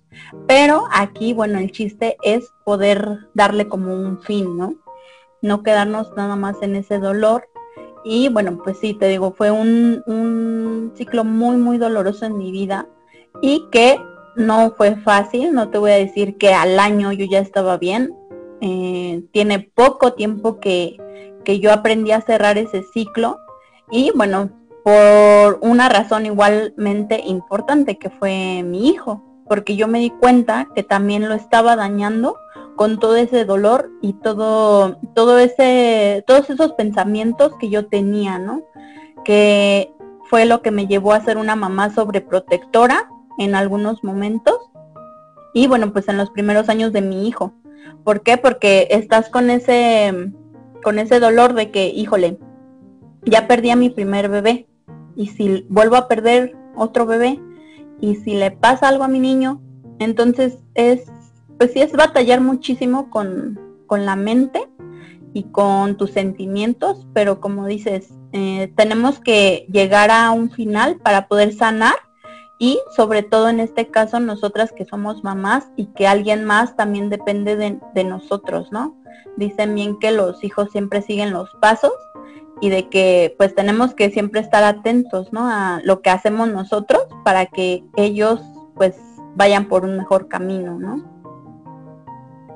Pero 0.47 0.85
aquí, 0.91 1.33
bueno, 1.33 1.57
el 1.57 1.71
chiste 1.71 2.17
es 2.21 2.51
poder 2.63 3.19
darle 3.33 3.67
como 3.67 3.95
un 3.95 4.21
fin, 4.21 4.57
¿no? 4.57 4.75
No 5.41 5.63
quedarnos 5.63 6.13
nada 6.15 6.35
más 6.35 6.61
en 6.61 6.75
ese 6.75 6.99
dolor 6.99 7.47
y 8.03 8.29
bueno, 8.29 8.59
pues 8.63 8.77
sí, 8.79 8.93
te 8.93 9.07
digo, 9.07 9.33
fue 9.33 9.49
un, 9.51 10.91
ciclo 10.95 11.23
muy, 11.23 11.57
muy 11.57 11.77
doloroso 11.77 12.25
en 12.25 12.37
mi 12.37 12.51
vida 12.51 12.87
y 13.41 13.67
que 13.71 13.99
no 14.35 14.73
fue 14.75 14.95
fácil, 14.95 15.53
no 15.53 15.69
te 15.69 15.77
voy 15.77 15.91
a 15.91 15.95
decir 15.95 16.37
que 16.37 16.53
al 16.53 16.79
año 16.79 17.11
yo 17.11 17.25
ya 17.25 17.39
estaba 17.39 17.77
bien. 17.77 18.15
Eh, 18.61 19.23
tiene 19.31 19.59
poco 19.59 20.13
tiempo 20.13 20.59
que, 20.59 20.97
que 21.43 21.59
yo 21.59 21.73
aprendí 21.73 22.11
a 22.11 22.21
cerrar 22.21 22.57
ese 22.57 22.83
ciclo 22.93 23.39
y 23.91 24.11
bueno, 24.15 24.49
por 24.83 25.59
una 25.61 25.89
razón 25.89 26.25
igualmente 26.25 27.21
importante 27.25 27.97
que 27.97 28.09
fue 28.09 28.63
mi 28.63 28.89
hijo, 28.89 29.21
porque 29.47 29.75
yo 29.75 29.87
me 29.87 29.99
di 29.99 30.09
cuenta 30.09 30.69
que 30.75 30.83
también 30.83 31.27
lo 31.27 31.35
estaba 31.35 31.75
dañando 31.75 32.37
con 32.75 32.99
todo 32.99 33.15
ese 33.15 33.45
dolor 33.45 33.91
y 34.01 34.13
todo, 34.13 34.97
todo 35.13 35.39
ese, 35.39 36.23
todos 36.25 36.49
esos 36.49 36.73
pensamientos 36.73 37.53
que 37.59 37.69
yo 37.69 37.87
tenía, 37.87 38.39
¿no? 38.39 38.63
Que 39.23 39.93
fue 40.29 40.45
lo 40.45 40.61
que 40.61 40.71
me 40.71 40.87
llevó 40.87 41.13
a 41.13 41.23
ser 41.23 41.37
una 41.37 41.55
mamá 41.55 41.89
sobreprotectora 41.91 43.09
en 43.37 43.55
algunos 43.55 44.03
momentos. 44.03 44.55
Y 45.53 45.67
bueno, 45.67 45.93
pues 45.93 46.07
en 46.07 46.17
los 46.17 46.29
primeros 46.31 46.69
años 46.69 46.93
de 46.93 47.01
mi 47.01 47.27
hijo. 47.27 47.53
¿Por 48.03 48.21
qué? 48.21 48.37
Porque 48.37 48.87
estás 48.91 49.29
con 49.29 49.49
ese, 49.49 50.31
con 50.83 50.99
ese 50.99 51.19
dolor 51.19 51.53
de 51.53 51.71
que, 51.71 51.87
híjole, 51.87 52.39
ya 53.23 53.47
perdí 53.47 53.69
a 53.69 53.75
mi 53.75 53.89
primer 53.89 54.29
bebé. 54.29 54.67
Y 55.15 55.27
si 55.27 55.65
vuelvo 55.69 55.95
a 55.95 56.07
perder 56.07 56.55
otro 56.75 57.05
bebé, 57.05 57.39
y 58.01 58.15
si 58.15 58.33
le 58.33 58.51
pasa 58.51 58.89
algo 58.89 59.03
a 59.03 59.07
mi 59.07 59.19
niño, 59.19 59.61
entonces 59.99 60.57
es 60.73 61.09
pues 61.57 61.71
sí 61.71 61.81
es 61.81 61.93
batallar 61.93 62.41
muchísimo 62.41 63.09
con, 63.09 63.59
la 63.89 64.15
mente 64.15 64.67
y 65.33 65.43
con 65.43 65.97
tus 65.97 66.09
sentimientos, 66.09 67.05
pero 67.13 67.39
como 67.39 67.67
dices, 67.67 68.09
eh, 68.31 68.73
tenemos 68.75 69.19
que 69.19 69.67
llegar 69.71 70.09
a 70.09 70.31
un 70.31 70.49
final 70.49 70.97
para 70.97 71.27
poder 71.27 71.53
sanar 71.53 71.93
y 72.63 72.79
sobre 72.95 73.23
todo 73.23 73.49
en 73.49 73.59
este 73.59 73.87
caso 73.87 74.21
nosotras 74.21 74.71
que 74.71 74.85
somos 74.85 75.21
mamás 75.21 75.67
y 75.75 75.87
que 75.87 76.07
alguien 76.07 76.45
más 76.45 76.77
también 76.77 77.09
depende 77.09 77.57
de, 77.57 78.03
nosotros, 78.05 78.71
¿no? 78.71 78.95
Dicen 79.35 79.75
bien 79.75 79.99
que 79.99 80.11
los 80.11 80.41
hijos 80.45 80.71
siempre 80.71 81.01
siguen 81.01 81.33
los 81.33 81.49
pasos 81.59 81.91
y 82.61 82.69
de 82.69 82.87
que 82.87 83.35
pues 83.37 83.53
tenemos 83.53 83.93
que 83.93 84.11
siempre 84.11 84.39
estar 84.39 84.63
atentos, 84.63 85.33
¿no? 85.33 85.41
A 85.45 85.81
lo 85.83 86.01
que 86.01 86.09
hacemos 86.09 86.47
nosotros 86.47 87.05
para 87.25 87.47
que 87.47 87.83
ellos 87.97 88.39
pues 88.75 88.95
vayan 89.35 89.67
por 89.67 89.83
un 89.83 89.97
mejor 89.97 90.29
camino, 90.29 90.79
¿no? 90.79 91.03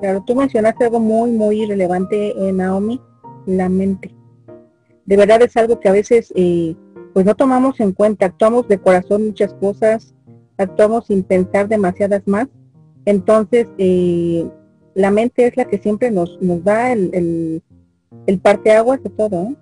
Claro, 0.00 0.24
tú 0.26 0.34
mencionaste 0.34 0.86
algo 0.86 1.00
muy, 1.00 1.32
muy 1.32 1.66
relevante, 1.66 2.30
eh, 2.48 2.50
Naomi, 2.50 2.98
la 3.44 3.68
mente. 3.68 4.14
De 5.04 5.18
verdad 5.18 5.42
es 5.42 5.54
algo 5.58 5.80
que 5.80 5.90
a 5.90 5.92
veces 5.92 6.32
eh, 6.34 6.74
pues 7.12 7.26
no 7.26 7.34
tomamos 7.34 7.80
en 7.80 7.92
cuenta, 7.92 8.26
actuamos 8.26 8.68
de 8.68 8.78
corazón 8.78 9.26
muchas 9.26 9.54
cosas, 9.54 10.14
actuamos 10.56 11.06
sin 11.06 11.22
pensar 11.22 11.68
demasiadas 11.68 12.22
más. 12.26 12.48
Entonces, 13.04 13.66
eh, 13.78 14.46
la 14.94 15.10
mente 15.10 15.46
es 15.46 15.56
la 15.56 15.64
que 15.64 15.78
siempre 15.78 16.10
nos, 16.10 16.40
nos 16.40 16.62
da 16.64 16.92
el, 16.92 17.10
el, 17.14 17.62
el 18.26 18.38
parteaguas 18.40 19.02
de 19.02 19.10
todo. 19.10 19.54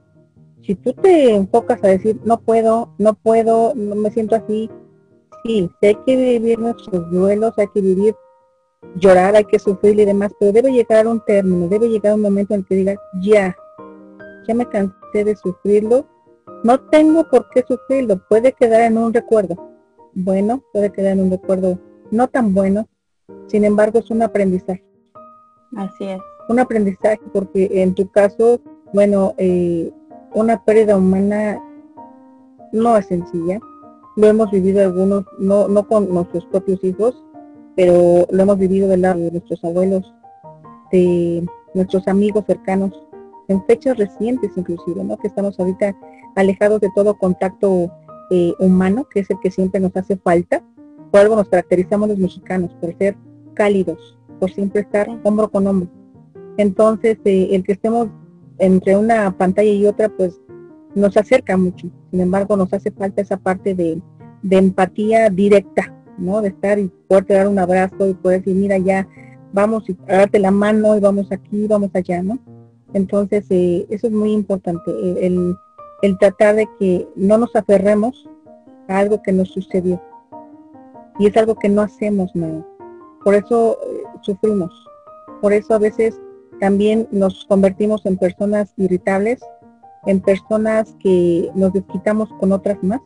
Si 0.63 0.75
tú 0.75 0.93
te 0.95 1.35
enfocas 1.35 1.83
a 1.85 1.89
decir, 1.89 2.19
no 2.25 2.41
puedo, 2.41 2.91
no 2.99 3.15
puedo, 3.15 3.73
no 3.75 3.95
me 3.95 4.11
siento 4.11 4.35
así, 4.35 4.69
sí, 5.45 5.71
hay 5.83 5.95
que 6.07 6.17
vivir 6.17 6.59
nuestros 6.59 7.09
duelos, 7.11 7.55
hay 7.57 7.69
que 7.73 7.81
vivir 7.81 8.15
llorar, 8.97 9.37
hay 9.37 9.45
que 9.45 9.59
sufrir 9.59 9.99
y 10.01 10.05
demás, 10.05 10.33
pero 10.39 10.53
debe 10.53 10.73
llegar 10.73 11.07
un 11.07 11.21
término, 11.25 11.69
debe 11.69 11.89
llegar 11.89 12.15
un 12.15 12.23
momento 12.23 12.55
en 12.55 12.65
que 12.65 12.75
digas, 12.75 12.99
ya, 13.23 13.57
ya 14.47 14.55
me 14.55 14.67
cansé 14.67 15.25
de 15.25 15.37
sufrirlo, 15.37 16.07
no 16.67 16.81
tengo 16.81 17.23
por 17.31 17.49
qué 17.51 17.65
sufrirlo, 17.67 18.21
puede 18.29 18.53
quedar 18.53 18.81
en 18.81 18.99
un 18.99 19.15
recuerdo. 19.15 19.55
Bueno, 20.15 20.65
puede 20.73 20.91
quedar 20.91 21.13
en 21.13 21.21
un 21.21 21.31
recuerdo 21.31 21.79
no 22.11 22.27
tan 22.27 22.55
bueno, 22.55 22.89
sin 23.47 23.65
embargo 23.65 24.01
es 24.01 24.11
un 24.11 24.23
aprendizaje. 24.23 24.85
Así 25.77 26.05
es. 26.05 26.21
Un 26.49 26.59
aprendizaje 26.59 27.21
porque 27.33 27.71
en 27.71 27.95
tu 27.95 28.11
caso, 28.11 28.61
bueno, 28.93 29.33
eh, 29.39 29.93
una 30.35 30.65
pérdida 30.65 30.97
humana 30.97 31.63
no 32.73 32.97
es 32.97 33.07
sencilla. 33.07 33.61
Lo 34.17 34.27
hemos 34.27 34.51
vivido 34.51 34.83
algunos, 34.83 35.25
no, 35.39 35.69
no 35.69 35.87
con 35.87 36.13
nuestros 36.13 36.47
propios 36.47 36.83
hijos, 36.83 37.23
pero 37.77 38.27
lo 38.29 38.43
hemos 38.43 38.59
vivido 38.59 38.89
del 38.89 39.03
lado 39.03 39.21
de 39.21 39.31
nuestros 39.31 39.63
abuelos, 39.63 40.13
de 40.91 41.47
nuestros 41.75 42.09
amigos 42.09 42.45
cercanos, 42.45 42.91
en 43.47 43.65
fechas 43.67 43.97
recientes 43.99 44.51
inclusive, 44.57 45.05
¿no? 45.05 45.17
Que 45.17 45.29
estamos 45.29 45.61
ahorita 45.61 45.95
alejados 46.37 46.81
de 46.81 46.91
todo 46.95 47.19
contacto 47.19 47.91
eh, 48.31 48.55
humano, 48.61 49.07
que 49.11 49.21
es 49.21 49.31
el 49.31 49.41
que 49.41 49.51
siempre 49.51 49.81
nos 49.81 49.97
hace 49.97 50.17
falta. 50.17 50.63
Por 51.11 51.21
algo 51.21 51.37
nos 51.37 51.49
caracterizamos 51.49 52.09
los 52.09 52.19
mexicanos, 52.19 52.73
por 52.81 52.97
ser 52.97 53.17
cálidos, 53.55 54.19
por 54.39 54.53
siempre 54.53 54.83
estar 54.83 55.09
hombro 55.25 55.51
con 55.51 55.67
hombro. 55.67 55.89
Entonces, 56.57 57.19
eh, 57.25 57.49
el 57.53 57.65
que 57.65 57.73
estemos 57.73 58.09
entre 58.59 58.97
una 58.97 59.37
pantalla 59.37 59.71
y 59.71 59.87
otra, 59.87 60.09
pues 60.09 60.41
nos 60.95 61.17
acerca 61.17 61.57
mucho. 61.57 61.89
Sin 62.11 62.21
embargo, 62.21 62.57
nos 62.57 62.73
hace 62.73 62.91
falta 62.91 63.23
esa 63.23 63.37
parte 63.37 63.75
de, 63.75 64.01
empatía 64.51 65.29
directa, 65.31 65.95
¿no? 66.19 66.41
De 66.41 66.49
estar 66.49 66.79
y 66.79 66.91
poder 67.09 67.27
dar 67.27 67.49
un 67.49 67.59
abrazo 67.59 68.09
y 68.09 68.15
poder 68.15 68.41
decir, 68.41 68.57
mira, 68.57 68.79
ya 68.79 69.09
vamos 69.53 69.85
a 70.09 70.17
darte 70.17 70.39
la 70.39 70.51
mano 70.51 70.97
y 70.97 71.01
vamos 71.01 71.31
aquí, 71.31 71.67
vamos 71.67 71.91
allá, 71.95 72.23
¿no? 72.23 72.39
Entonces, 72.95 73.45
eh, 73.51 73.87
eso 73.91 74.07
es 74.07 74.13
muy 74.13 74.33
importante, 74.33 74.91
el, 74.91 75.19
el 75.19 75.57
tratar 76.15 76.55
de 76.57 76.69
que 76.79 77.09
no 77.17 77.39
nos 77.39 77.55
aferremos 77.57 78.29
a 78.89 78.99
algo 78.99 79.23
que 79.23 79.33
nos 79.33 79.49
sucedió. 79.49 80.01
Y 81.19 81.27
es 81.27 81.37
algo 81.37 81.55
que 81.55 81.69
no 81.69 81.83
hacemos, 81.83 82.35
¿no? 82.35 82.67
Por 83.25 83.35
eso 83.35 83.79
eh, 83.83 84.03
sufrimos. 84.23 84.73
Por 85.41 85.53
eso 85.53 85.75
a 85.75 85.79
veces 85.79 86.21
también 86.61 87.09
nos 87.11 87.45
convertimos 87.47 88.05
en 88.07 88.17
personas 88.17 88.73
irritables, 88.77 89.41
en 90.07 90.21
personas 90.21 90.95
que 91.01 91.51
nos 91.55 91.73
desquitamos 91.73 92.29
con 92.39 92.53
otras 92.53 92.83
más, 92.83 93.01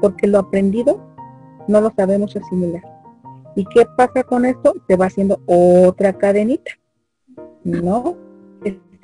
porque 0.00 0.26
lo 0.26 0.38
aprendido 0.38 1.00
no 1.68 1.80
lo 1.80 1.90
sabemos 1.96 2.36
asimilar. 2.36 2.82
¿Y 3.56 3.64
qué 3.66 3.86
pasa 3.96 4.22
con 4.24 4.44
esto? 4.44 4.74
Se 4.88 4.96
va 4.96 5.06
haciendo 5.06 5.40
otra 5.46 6.12
cadenita, 6.12 6.72
¿no? 7.62 8.16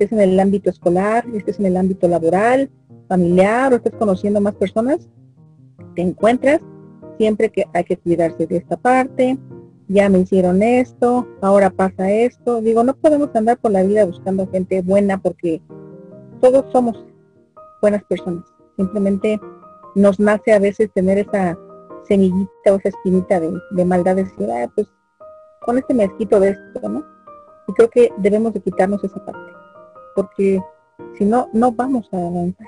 Este 0.01 0.15
es 0.15 0.19
en 0.23 0.31
el 0.31 0.39
ámbito 0.39 0.71
escolar, 0.71 1.27
este 1.31 1.51
es 1.51 1.59
en 1.59 1.67
el 1.67 1.77
ámbito 1.77 2.07
laboral, 2.07 2.71
familiar, 3.07 3.71
o 3.71 3.75
estés 3.75 3.93
conociendo 3.93 4.41
más 4.41 4.55
personas, 4.55 5.07
te 5.93 6.01
encuentras 6.01 6.59
siempre 7.19 7.51
que 7.51 7.65
hay 7.71 7.83
que 7.83 7.97
cuidarse 7.97 8.47
de 8.47 8.57
esta 8.57 8.77
parte, 8.77 9.37
ya 9.89 10.09
me 10.09 10.17
hicieron 10.17 10.63
esto, 10.63 11.27
ahora 11.39 11.69
pasa 11.69 12.09
esto. 12.09 12.61
Digo, 12.61 12.83
no 12.83 12.95
podemos 12.95 13.29
andar 13.35 13.59
por 13.59 13.69
la 13.69 13.83
vida 13.83 14.03
buscando 14.05 14.47
gente 14.47 14.81
buena 14.81 15.19
porque 15.19 15.61
todos 16.39 16.65
somos 16.71 17.05
buenas 17.79 18.03
personas. 18.05 18.43
Simplemente 18.77 19.39
nos 19.93 20.19
nace 20.19 20.51
a 20.51 20.57
veces 20.57 20.89
tener 20.95 21.19
esa 21.19 21.59
semillita 22.07 22.73
o 22.73 22.77
esa 22.77 22.89
espinita 22.89 23.39
de, 23.39 23.85
maldad 23.85 24.15
de 24.15 24.23
decir, 24.23 24.49
ah, 24.49 24.67
pues 24.73 24.87
con 25.63 25.77
este 25.77 25.93
me 25.93 26.07
de 26.07 26.49
esto, 26.49 26.89
¿no? 26.89 27.05
Y 27.67 27.73
creo 27.73 27.89
que 27.91 28.11
debemos 28.17 28.51
de 28.55 28.61
quitarnos 28.61 29.03
esa 29.03 29.23
parte, 29.23 29.60
porque 30.15 30.61
si 31.17 31.25
no, 31.25 31.49
no 31.53 31.71
vamos 31.71 32.07
a 32.11 32.17
avanzar. 32.17 32.67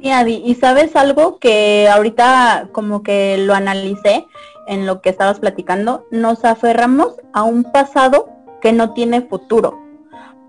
Sí, 0.00 0.10
Adi, 0.10 0.42
y 0.44 0.54
sabes 0.56 0.96
algo 0.96 1.38
que 1.38 1.88
ahorita 1.88 2.68
como 2.72 3.02
que 3.02 3.38
lo 3.38 3.54
analicé 3.54 4.26
en 4.66 4.86
lo 4.86 5.00
que 5.00 5.10
estabas 5.10 5.40
platicando, 5.40 6.06
nos 6.10 6.44
aferramos 6.44 7.16
a 7.32 7.42
un 7.42 7.64
pasado 7.64 8.28
que 8.60 8.72
no 8.72 8.94
tiene 8.94 9.22
futuro. 9.22 9.78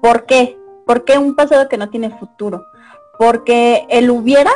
¿Por 0.02 0.26
qué? 0.26 0.58
¿Por 0.86 1.06
qué 1.06 1.18
un 1.18 1.36
pasado 1.36 1.70
que 1.70 1.78
no 1.78 1.90
tiene 1.90 2.10
futuro? 2.18 2.66
Porque 3.18 3.86
el 3.90 4.10
hubiera, 4.10 4.52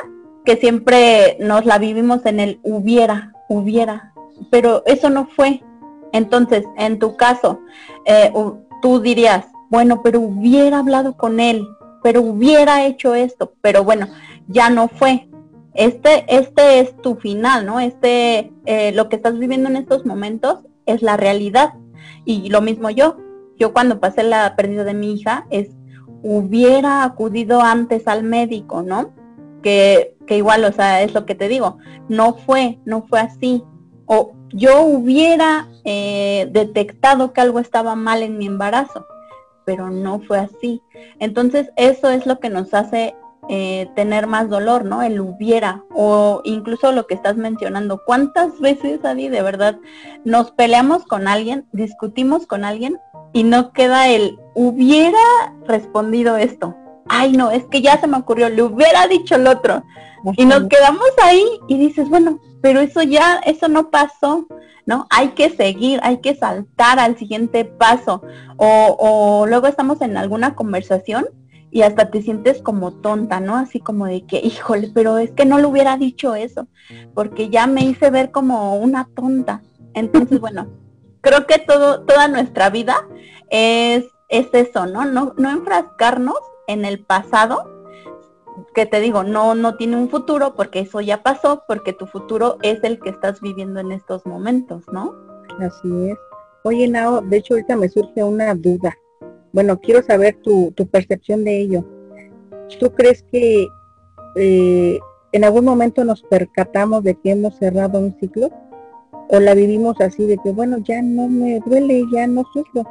que 0.46 0.58
siempre 0.58 1.38
nos 1.40 1.66
la 1.66 1.78
vivimos 1.78 2.26
en 2.26 2.40
el 2.40 2.60
hubiera, 2.64 3.34
hubiera, 3.50 4.14
pero 4.52 4.84
eso 4.86 5.10
no 5.10 5.28
fue. 5.28 5.64
Entonces, 6.12 6.64
en 6.78 7.00
tu 7.00 7.18
caso, 7.18 7.60
eh, 8.06 8.32
tú 8.82 9.00
dirías, 9.00 9.46
bueno, 9.70 10.02
pero 10.04 10.20
hubiera 10.20 10.80
hablado 10.80 11.18
con 11.18 11.40
él, 11.40 11.68
pero 12.04 12.22
hubiera 12.22 12.86
hecho 12.86 13.16
esto, 13.16 13.54
pero 13.62 13.84
bueno, 13.84 14.08
ya 14.48 14.70
no 14.70 14.88
fue. 14.88 15.28
Este, 15.74 16.26
este 16.28 16.80
es 16.80 16.98
tu 17.02 17.16
final, 17.16 17.66
¿no? 17.66 17.80
Este, 17.80 18.52
eh, 18.66 18.92
lo 18.94 19.10
que 19.10 19.16
estás 19.16 19.38
viviendo 19.38 19.70
en 19.70 19.76
estos 19.76 20.06
momentos 20.06 20.60
es 20.86 21.02
la 21.02 21.18
realidad. 21.18 21.74
Y 22.26 22.50
lo 22.50 22.62
mismo 22.62 22.90
yo. 22.90 23.18
Yo 23.58 23.74
cuando 23.74 24.00
pasé 24.00 24.24
la 24.24 24.56
pérdida 24.56 24.84
de 24.84 24.94
mi 24.94 25.14
hija 25.14 25.46
es, 25.50 25.70
hubiera 26.24 27.04
acudido 27.04 27.62
antes 27.62 28.08
al 28.08 28.24
médico, 28.24 28.82
¿no? 28.82 29.12
Que, 29.62 30.16
que 30.26 30.38
igual, 30.38 30.64
o 30.64 30.72
sea, 30.72 31.04
es 31.04 31.14
lo 31.14 31.26
que 31.26 31.36
te 31.36 31.48
digo, 31.48 31.78
no 32.10 32.34
fue, 32.34 32.80
no 32.86 33.06
fue 33.08 33.20
así. 33.20 33.64
O 34.06 34.34
yo 34.50 34.82
hubiera 34.82 35.68
eh, 35.84 36.50
detectado 36.52 37.34
que 37.34 37.42
algo 37.42 37.60
estaba 37.60 37.96
mal 37.96 38.24
en 38.24 38.38
mi 38.38 38.48
embarazo, 38.48 39.06
pero 39.68 39.90
no 39.90 40.22
fue 40.22 40.40
así. 40.40 40.82
Entonces, 41.20 41.70
eso 41.76 42.10
es 42.10 42.26
lo 42.26 42.40
que 42.40 42.50
nos 42.50 42.74
hace 42.74 43.16
eh, 43.50 43.90
tener 43.96 44.26
más 44.26 44.50
dolor, 44.50 44.86
¿no? 44.86 45.02
El 45.04 45.20
hubiera 45.20 45.84
o 45.94 46.40
incluso 46.46 46.94
lo 46.94 47.06
que 47.06 47.16
estás 47.16 47.36
mencionando. 47.36 48.02
¿Cuántas 48.06 48.58
veces, 48.62 49.04
Adi, 49.04 49.28
de 49.28 49.42
verdad 49.42 49.78
nos 50.24 50.52
peleamos 50.52 51.04
con 51.04 51.28
alguien, 51.28 51.68
discutimos 51.74 52.48
con 52.48 52.64
alguien 52.64 52.98
y 53.34 53.44
no 53.44 53.74
queda 53.74 54.08
el 54.08 54.40
hubiera 54.56 55.20
respondido 55.66 56.38
esto? 56.38 56.74
Ay, 57.10 57.34
no, 57.34 57.52
es 57.52 57.66
que 57.66 57.82
ya 57.82 58.00
se 58.00 58.08
me 58.08 58.18
ocurrió, 58.18 58.50
le 58.50 58.64
hubiera 58.64 59.08
dicho 59.08 59.36
el 59.36 59.48
otro. 59.48 59.84
Y 60.36 60.46
nos 60.46 60.68
quedamos 60.68 61.08
ahí 61.24 61.46
y 61.68 61.78
dices, 61.78 62.10
bueno, 62.10 62.40
pero 62.62 62.80
eso 62.82 63.02
ya, 63.04 63.38
eso 63.46 63.68
no 63.68 63.90
pasó, 63.90 64.46
¿no? 64.86 65.08
Hay 65.10 65.30
que 65.30 65.50
seguir, 65.50 66.00
hay 66.04 66.18
que 66.18 66.36
saltar 66.36 67.00
al 67.00 67.18
siguiente 67.18 67.66
paso. 67.66 68.22
O, 68.58 68.96
o 69.00 69.48
luego 69.48 69.68
estamos 69.68 70.02
en 70.02 70.18
alguna 70.18 70.56
conversación 70.56 71.28
y 71.72 71.82
hasta 71.82 72.10
te 72.10 72.22
sientes 72.22 72.62
como 72.62 72.92
tonta, 72.92 73.40
¿no? 73.40 73.56
Así 73.56 73.80
como 73.80 74.06
de 74.06 74.26
que, 74.26 74.40
híjole, 74.44 74.92
pero 74.94 75.18
es 75.18 75.32
que 75.32 75.46
no 75.46 75.60
le 75.60 75.66
hubiera 75.66 75.98
dicho 75.98 76.36
eso, 76.36 76.68
porque 77.14 77.50
ya 77.50 77.68
me 77.68 77.82
hice 77.82 78.10
ver 78.10 78.32
como 78.32 78.78
una 78.78 79.08
tonta. 79.16 79.62
Entonces, 79.94 80.40
bueno, 80.42 80.68
creo 81.22 81.46
que 81.46 81.60
todo, 81.60 82.02
toda 82.02 82.28
nuestra 82.28 82.70
vida 82.70 83.08
es, 83.50 84.06
es 84.30 84.48
eso, 84.54 84.88
¿no? 84.88 85.06
¿no? 85.06 85.34
No 85.38 85.50
enfrascarnos 85.52 86.40
en 86.68 86.86
el 86.86 87.00
pasado, 87.00 87.78
que 88.74 88.86
te 88.86 89.00
digo, 89.00 89.24
no, 89.24 89.56
no 89.56 89.76
tiene 89.76 89.98
un 89.98 90.10
futuro, 90.10 90.56
porque 90.56 90.80
eso 90.80 91.02
ya 91.02 91.24
pasó, 91.24 91.64
porque 91.68 91.94
tu 91.94 92.06
futuro 92.06 92.58
es 92.62 92.84
el 92.84 93.00
que 93.00 93.10
estás 93.10 93.42
viviendo 93.42 93.80
en 93.80 93.92
estos 93.92 94.26
momentos, 94.26 94.84
¿no? 94.92 95.16
Así 95.60 96.10
es. 96.10 96.18
Oye, 96.64 96.88
Nao, 96.88 97.22
de 97.22 97.38
hecho 97.38 97.54
ahorita 97.54 97.76
me 97.76 97.90
surge 97.90 98.24
una 98.24 98.54
duda. 98.54 98.96
Bueno, 99.54 99.80
quiero 99.80 100.04
saber 100.04 100.38
tu, 100.44 100.74
percepción 100.92 101.44
de 101.44 101.62
ello. 101.62 101.86
¿Tú 102.80 102.92
crees 102.92 103.24
que 103.32 103.68
eh, 104.36 105.00
en 105.32 105.44
algún 105.44 105.66
momento 105.66 106.04
nos 106.04 106.22
percatamos 106.24 107.04
de 107.04 107.16
que 107.16 107.32
hemos 107.32 107.58
cerrado 107.58 108.00
un 108.00 108.16
ciclo? 108.20 108.50
¿O 109.30 109.40
la 109.40 109.54
vivimos 109.54 110.00
así 110.02 110.26
de 110.26 110.38
que, 110.38 110.52
bueno, 110.52 110.78
ya 110.80 111.02
no 111.02 111.28
me 111.28 111.60
duele, 111.66 112.04
ya 112.12 112.28
no 112.28 112.44
sufro? 112.54 112.86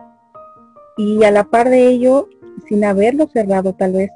Y 0.96 1.22
a 1.24 1.30
la 1.30 1.44
par 1.44 1.68
de 1.68 1.86
ello, 1.88 2.28
sin 2.68 2.84
haberlo 2.84 3.26
cerrado 3.28 3.74
tal 3.74 3.92
vez, 3.92 4.10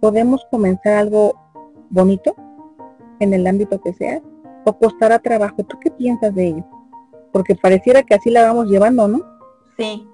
podemos 0.00 0.46
comenzar 0.50 0.94
algo 0.94 1.34
bonito 1.90 2.34
en 3.20 3.34
el 3.34 3.46
ámbito 3.46 3.80
que 3.80 3.92
sea 3.94 4.20
o 4.64 4.78
costará 4.78 5.18
trabajo. 5.18 5.64
¿Tú 5.64 5.78
qué 5.80 5.90
piensas 5.90 6.34
de 6.34 6.48
ello? 6.48 6.64
Porque 7.32 7.54
pareciera 7.54 8.02
que 8.02 8.14
así 8.14 8.30
la 8.30 8.42
vamos 8.42 8.68
llevando, 8.68 9.08
¿no? 9.08 9.20
Sí, 9.76 10.06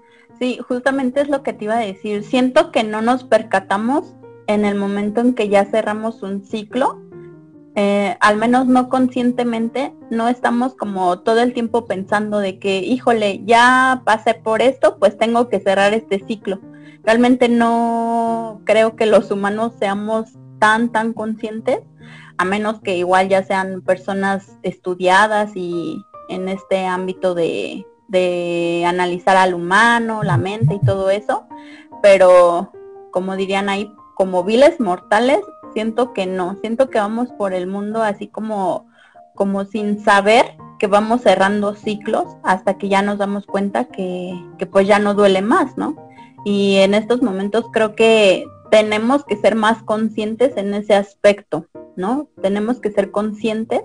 Sí, 0.43 0.59
justamente 0.67 1.21
es 1.21 1.29
lo 1.29 1.45
que 1.45 1.53
te 1.53 1.67
iba 1.67 1.77
a 1.77 1.87
decir. 1.87 2.25
Siento 2.25 2.73
que 2.73 2.83
no 2.83 3.01
nos 3.01 3.23
percatamos 3.23 4.17
en 4.49 4.65
el 4.65 4.75
momento 4.75 5.21
en 5.21 5.35
que 5.35 5.49
ya 5.49 5.65
cerramos 5.67 6.25
un 6.25 6.43
ciclo, 6.45 7.01
eh, 7.77 8.17
al 8.19 8.39
menos 8.39 8.67
no 8.67 8.89
conscientemente, 8.89 9.95
no 10.11 10.27
estamos 10.27 10.75
como 10.75 11.21
todo 11.21 11.43
el 11.43 11.55
tiempo 11.55 11.87
pensando 11.87 12.41
de 12.41 12.59
que, 12.59 12.81
híjole, 12.81 13.43
ya 13.45 14.03
pasé 14.05 14.35
por 14.35 14.63
esto, 14.63 14.99
pues 14.99 15.17
tengo 15.17 15.49
que 15.49 15.61
cerrar 15.61 15.95
este 15.95 16.19
ciclo. 16.27 16.59
Realmente 17.05 17.49
no 17.49 18.61
creo 18.65 18.97
que 18.97 19.07
los 19.07 19.31
humanos 19.31 19.73
seamos 19.79 20.31
tan, 20.59 20.91
tan 20.91 21.13
conscientes, 21.13 21.81
a 22.39 22.45
menos 22.45 22.81
que 22.81 22.97
igual 22.97 23.29
ya 23.29 23.43
sean 23.43 23.83
personas 23.83 24.57
estudiadas 24.63 25.53
y 25.55 26.05
en 26.29 26.49
este 26.49 26.87
ámbito 26.87 27.35
de, 27.35 27.85
de 28.09 28.85
analizar 28.87 29.37
al 29.37 29.55
humano, 29.55 30.23
la 30.23 30.37
mente 30.37 30.75
y 30.75 30.81
todo 30.81 31.11
eso, 31.11 31.47
pero 32.03 32.73
como 33.11 33.37
dirían 33.37 33.69
ahí, 33.69 33.93
como 34.15 34.45
viles 34.45 34.81
mortales, 34.81 35.41
siento 35.73 36.13
que 36.13 36.27
no, 36.27 36.57
siento 36.61 36.91
que 36.91 36.99
vamos 36.99 37.31
por 37.33 37.55
el 37.55 37.67
mundo 37.67 38.03
así 38.03 38.29
como, 38.29 38.87
como 39.35 39.65
sin 39.65 40.03
saber 40.05 40.57
que 40.79 40.87
vamos 40.87 41.23
cerrando 41.23 41.75
ciclos 41.75 42.27
hasta 42.43 42.77
que 42.77 42.89
ya 42.89 43.03
nos 43.03 43.19
damos 43.19 43.47
cuenta 43.47 43.85
que, 43.85 44.35
que 44.59 44.67
pues 44.67 44.87
ya 44.87 44.99
no 44.99 45.15
duele 45.15 45.41
más, 45.41 45.77
¿no? 45.77 45.97
Y 46.45 46.77
en 46.77 46.95
estos 46.95 47.23
momentos 47.23 47.67
creo 47.73 47.95
que 47.95 48.45
tenemos 48.71 49.25
que 49.25 49.37
ser 49.37 49.55
más 49.55 49.83
conscientes 49.83 50.57
en 50.57 50.75
ese 50.75 50.95
aspecto, 50.95 51.67
¿no? 51.97 52.29
Tenemos 52.41 52.81
que 52.81 52.91
ser 52.91 53.11
conscientes 53.11 53.83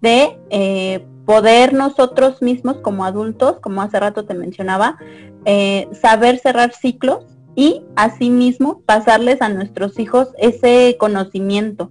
de 0.00 0.38
eh, 0.50 1.06
poder 1.24 1.72
nosotros 1.72 2.42
mismos 2.42 2.76
como 2.78 3.04
adultos, 3.04 3.58
como 3.60 3.82
hace 3.82 3.98
rato 3.98 4.24
te 4.24 4.34
mencionaba, 4.34 4.98
eh, 5.44 5.88
saber 5.92 6.38
cerrar 6.38 6.74
ciclos 6.74 7.24
y 7.54 7.82
asimismo 7.96 8.82
pasarles 8.82 9.40
a 9.42 9.48
nuestros 9.48 9.98
hijos 9.98 10.28
ese 10.38 10.96
conocimiento. 10.98 11.90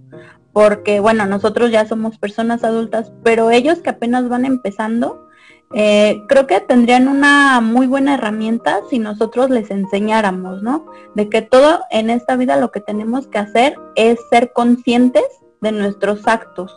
Porque 0.52 1.00
bueno, 1.00 1.26
nosotros 1.26 1.70
ya 1.70 1.86
somos 1.86 2.18
personas 2.18 2.62
adultas, 2.62 3.10
pero 3.22 3.50
ellos 3.50 3.78
que 3.78 3.90
apenas 3.90 4.28
van 4.28 4.44
empezando, 4.44 5.28
eh, 5.74 6.22
creo 6.28 6.46
que 6.46 6.60
tendrían 6.60 7.08
una 7.08 7.60
muy 7.60 7.86
buena 7.86 8.14
herramienta 8.14 8.80
si 8.90 8.98
nosotros 8.98 9.50
les 9.50 9.70
enseñáramos, 9.70 10.62
¿no? 10.62 10.86
De 11.14 11.28
que 11.28 11.42
todo 11.42 11.80
en 11.90 12.10
esta 12.10 12.36
vida 12.36 12.56
lo 12.56 12.70
que 12.70 12.80
tenemos 12.80 13.26
que 13.26 13.38
hacer 13.38 13.76
es 13.94 14.18
ser 14.30 14.52
conscientes 14.52 15.24
de 15.60 15.72
nuestros 15.72 16.26
actos, 16.28 16.76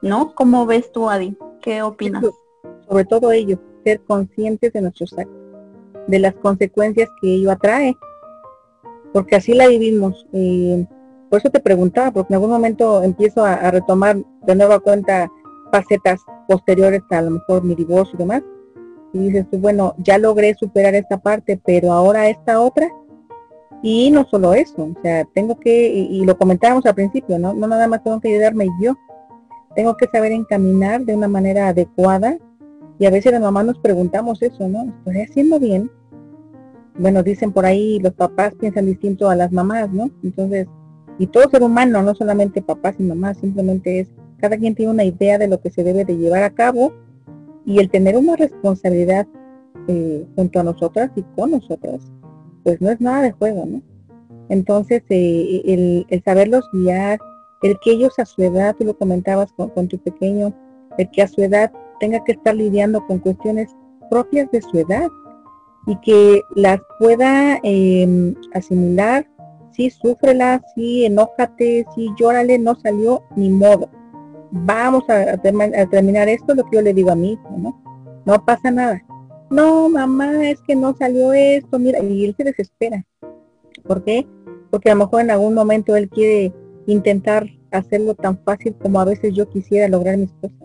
¿no? 0.00 0.34
¿Cómo 0.34 0.64
ves 0.66 0.90
tú, 0.92 1.10
Adi? 1.10 1.36
¿Qué 1.60 1.82
opinas? 1.82 2.24
Sobre 2.88 3.04
todo 3.04 3.30
ello, 3.32 3.58
ser 3.84 4.00
conscientes 4.00 4.72
de 4.72 4.80
nuestros 4.82 5.12
actos. 5.18 5.36
de 6.06 6.18
las 6.18 6.34
consecuencias 6.34 7.08
que 7.20 7.34
ello 7.34 7.52
atrae, 7.52 7.96
porque 9.12 9.36
así 9.36 9.52
la 9.52 9.68
vivimos. 9.68 10.26
Eh, 10.32 10.86
por 11.28 11.38
eso 11.38 11.50
te 11.50 11.60
preguntaba, 11.60 12.10
porque 12.10 12.32
en 12.32 12.36
algún 12.36 12.50
momento 12.50 13.02
empiezo 13.02 13.44
a, 13.44 13.70
retomar 13.70 14.16
de 14.42 14.54
nueva 14.56 14.80
cuenta 14.80 15.30
facetas 15.70 16.20
posteriores 16.48 17.02
a, 17.10 17.22
lo 17.22 17.32
mejor 17.32 17.62
mi 17.62 17.74
divorcio 17.74 18.14
y 18.14 18.18
demás. 18.18 18.42
Y 19.12 19.18
dices 19.18 19.46
tú, 19.50 19.58
bueno, 19.58 19.94
ya 19.98 20.18
logré 20.18 20.54
superar 20.54 20.94
esta 20.94 21.18
parte, 21.18 21.60
pero 21.64 21.92
ahora 21.92 22.28
esta 22.28 22.60
otra. 22.60 22.88
Y 23.82 24.10
no 24.10 24.26
solo 24.30 24.52
eso, 24.52 24.82
o 24.82 25.02
sea, 25.02 25.24
tengo 25.32 25.58
que, 25.58 25.88
y, 25.88 26.24
lo 26.24 26.36
comentábamos 26.36 26.84
al 26.84 26.94
principio, 26.94 27.38
¿no? 27.38 27.54
No 27.54 27.66
nada 27.66 27.88
más 27.88 28.04
tengo 28.04 28.20
que 28.20 28.28
ayudarme 28.28 28.68
yo, 28.80 28.94
tengo 29.74 29.96
que 29.96 30.06
saber 30.06 30.32
encaminar 30.32 31.02
de 31.02 31.14
una 31.14 31.28
manera 31.28 31.68
adecuada. 31.68 32.36
Y 32.98 33.06
a 33.06 33.10
veces 33.10 33.32
las 33.32 33.40
mamás 33.40 33.64
nos 33.64 33.78
preguntamos 33.78 34.42
eso, 34.42 34.68
¿no? 34.68 34.92
¿Estoy 34.98 35.22
haciendo 35.22 35.58
bien? 35.58 35.90
Bueno, 36.98 37.22
dicen 37.22 37.52
por 37.52 37.64
ahí, 37.64 37.98
los 38.00 38.12
papás 38.12 38.54
piensan 38.60 38.84
distinto 38.84 39.30
a 39.30 39.34
las 39.34 39.50
mamás, 39.50 39.90
¿no? 39.90 40.10
Entonces, 40.22 40.66
y 41.18 41.26
todo 41.26 41.48
ser 41.48 41.62
humano, 41.62 42.02
no 42.02 42.14
solamente 42.14 42.60
papás 42.60 42.96
y 42.98 43.02
mamás, 43.02 43.38
simplemente 43.38 44.00
es, 44.00 44.08
cada 44.40 44.56
quien 44.56 44.74
tiene 44.74 44.92
una 44.92 45.04
idea 45.04 45.38
de 45.38 45.48
lo 45.48 45.60
que 45.60 45.70
se 45.70 45.84
debe 45.84 46.04
de 46.04 46.16
llevar 46.16 46.42
a 46.42 46.50
cabo 46.50 46.92
y 47.64 47.78
el 47.78 47.90
tener 47.90 48.16
una 48.16 48.36
responsabilidad 48.36 49.26
eh, 49.88 50.26
junto 50.36 50.60
a 50.60 50.64
nosotras 50.64 51.10
y 51.16 51.22
con 51.36 51.52
nosotras, 51.52 52.00
pues 52.64 52.80
no 52.80 52.90
es 52.90 53.00
nada 53.00 53.22
de 53.22 53.32
juego, 53.32 53.66
¿no? 53.66 53.82
Entonces, 54.48 55.02
eh, 55.08 55.62
el, 56.08 56.22
saberlos 56.24 56.64
guiar, 56.72 57.20
el 57.62 57.78
que 57.82 57.92
ellos 57.92 58.18
a 58.18 58.24
su 58.24 58.42
edad, 58.42 58.74
tú 58.76 58.84
lo 58.84 58.96
comentabas 58.96 59.52
con, 59.52 59.88
tu 59.88 59.98
pequeño, 59.98 60.52
el 60.98 61.10
que 61.10 61.22
a 61.22 61.28
su 61.28 61.42
edad 61.42 61.72
tenga 62.00 62.22
que 62.24 62.32
estar 62.32 62.54
lidiando 62.54 63.06
con 63.06 63.20
cuestiones 63.20 63.74
propias 64.10 64.50
de 64.50 64.60
su 64.60 64.78
edad 64.78 65.08
y 65.86 65.96
que 66.00 66.42
las 66.56 66.80
pueda 66.98 67.60
em, 67.62 68.34
asimilar, 68.52 69.26
sí, 69.70 69.90
súfrela, 69.90 70.62
sí, 70.74 71.04
enójate, 71.04 71.86
sí, 71.94 72.10
llórale, 72.18 72.58
no 72.58 72.74
salió, 72.74 73.22
ni 73.36 73.50
modo. 73.50 73.88
Vamos 74.52 75.04
a, 75.08 75.36
terminar 75.38 76.28
esto, 76.28 76.54
lo 76.54 76.64
que 76.64 76.76
yo 76.76 76.82
le 76.82 76.92
digo 76.92 77.10
a 77.10 77.14
mi 77.14 77.32
hijo, 77.32 77.48
¿no? 77.56 77.80
No 78.24 78.44
pasa 78.44 78.70
nada. 78.70 79.02
No, 79.50 79.88
mamá, 79.88 80.48
es 80.48 80.60
que 80.62 80.76
no 80.76 80.94
salió 80.96 81.32
esto, 81.32 81.78
mira, 81.78 82.00
y 82.00 82.24
él 82.24 82.34
se 82.36 82.44
desespera. 82.44 83.04
¿Por 83.86 84.04
qué? 84.04 84.26
Porque 84.70 84.90
a 84.90 84.94
lo 84.94 85.04
mejor 85.04 85.22
en 85.22 85.30
algún 85.30 85.54
momento 85.54 85.96
él 85.96 86.08
quiere 86.08 86.52
intentar 86.86 87.46
hacerlo 87.70 88.14
tan 88.14 88.38
fácil 88.38 88.74
como 88.74 89.00
a 89.00 89.04
veces 89.04 89.34
yo 89.34 89.48
quisiera 89.48 89.88
lograr 89.88 90.16
mis 90.16 90.32
cosas, 90.40 90.58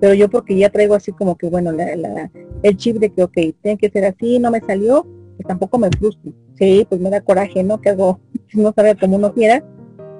Pero 0.00 0.14
yo 0.14 0.28
porque 0.28 0.56
ya 0.56 0.70
traigo 0.70 0.94
así 0.94 1.12
como 1.12 1.36
que, 1.36 1.48
bueno, 1.48 1.72
la, 1.72 2.30
el 2.62 2.76
chip 2.76 2.96
de 2.96 3.10
que, 3.10 3.22
ok, 3.22 3.34
tiene 3.62 3.78
que 3.78 3.90
ser 3.90 4.04
así, 4.04 4.38
no 4.38 4.50
me 4.50 4.60
salió, 4.60 5.06
pues 5.36 5.46
tampoco 5.46 5.78
me 5.78 5.90
frustro. 5.90 6.32
Sí, 6.56 6.86
pues 6.88 7.00
me 7.00 7.10
da 7.10 7.20
coraje, 7.20 7.62
¿no? 7.62 7.80
Que 7.80 7.90
hago, 7.90 8.20
no 8.54 8.72
sabe 8.74 8.96
como 8.96 9.16
uno 9.16 9.32
quiera, 9.32 9.64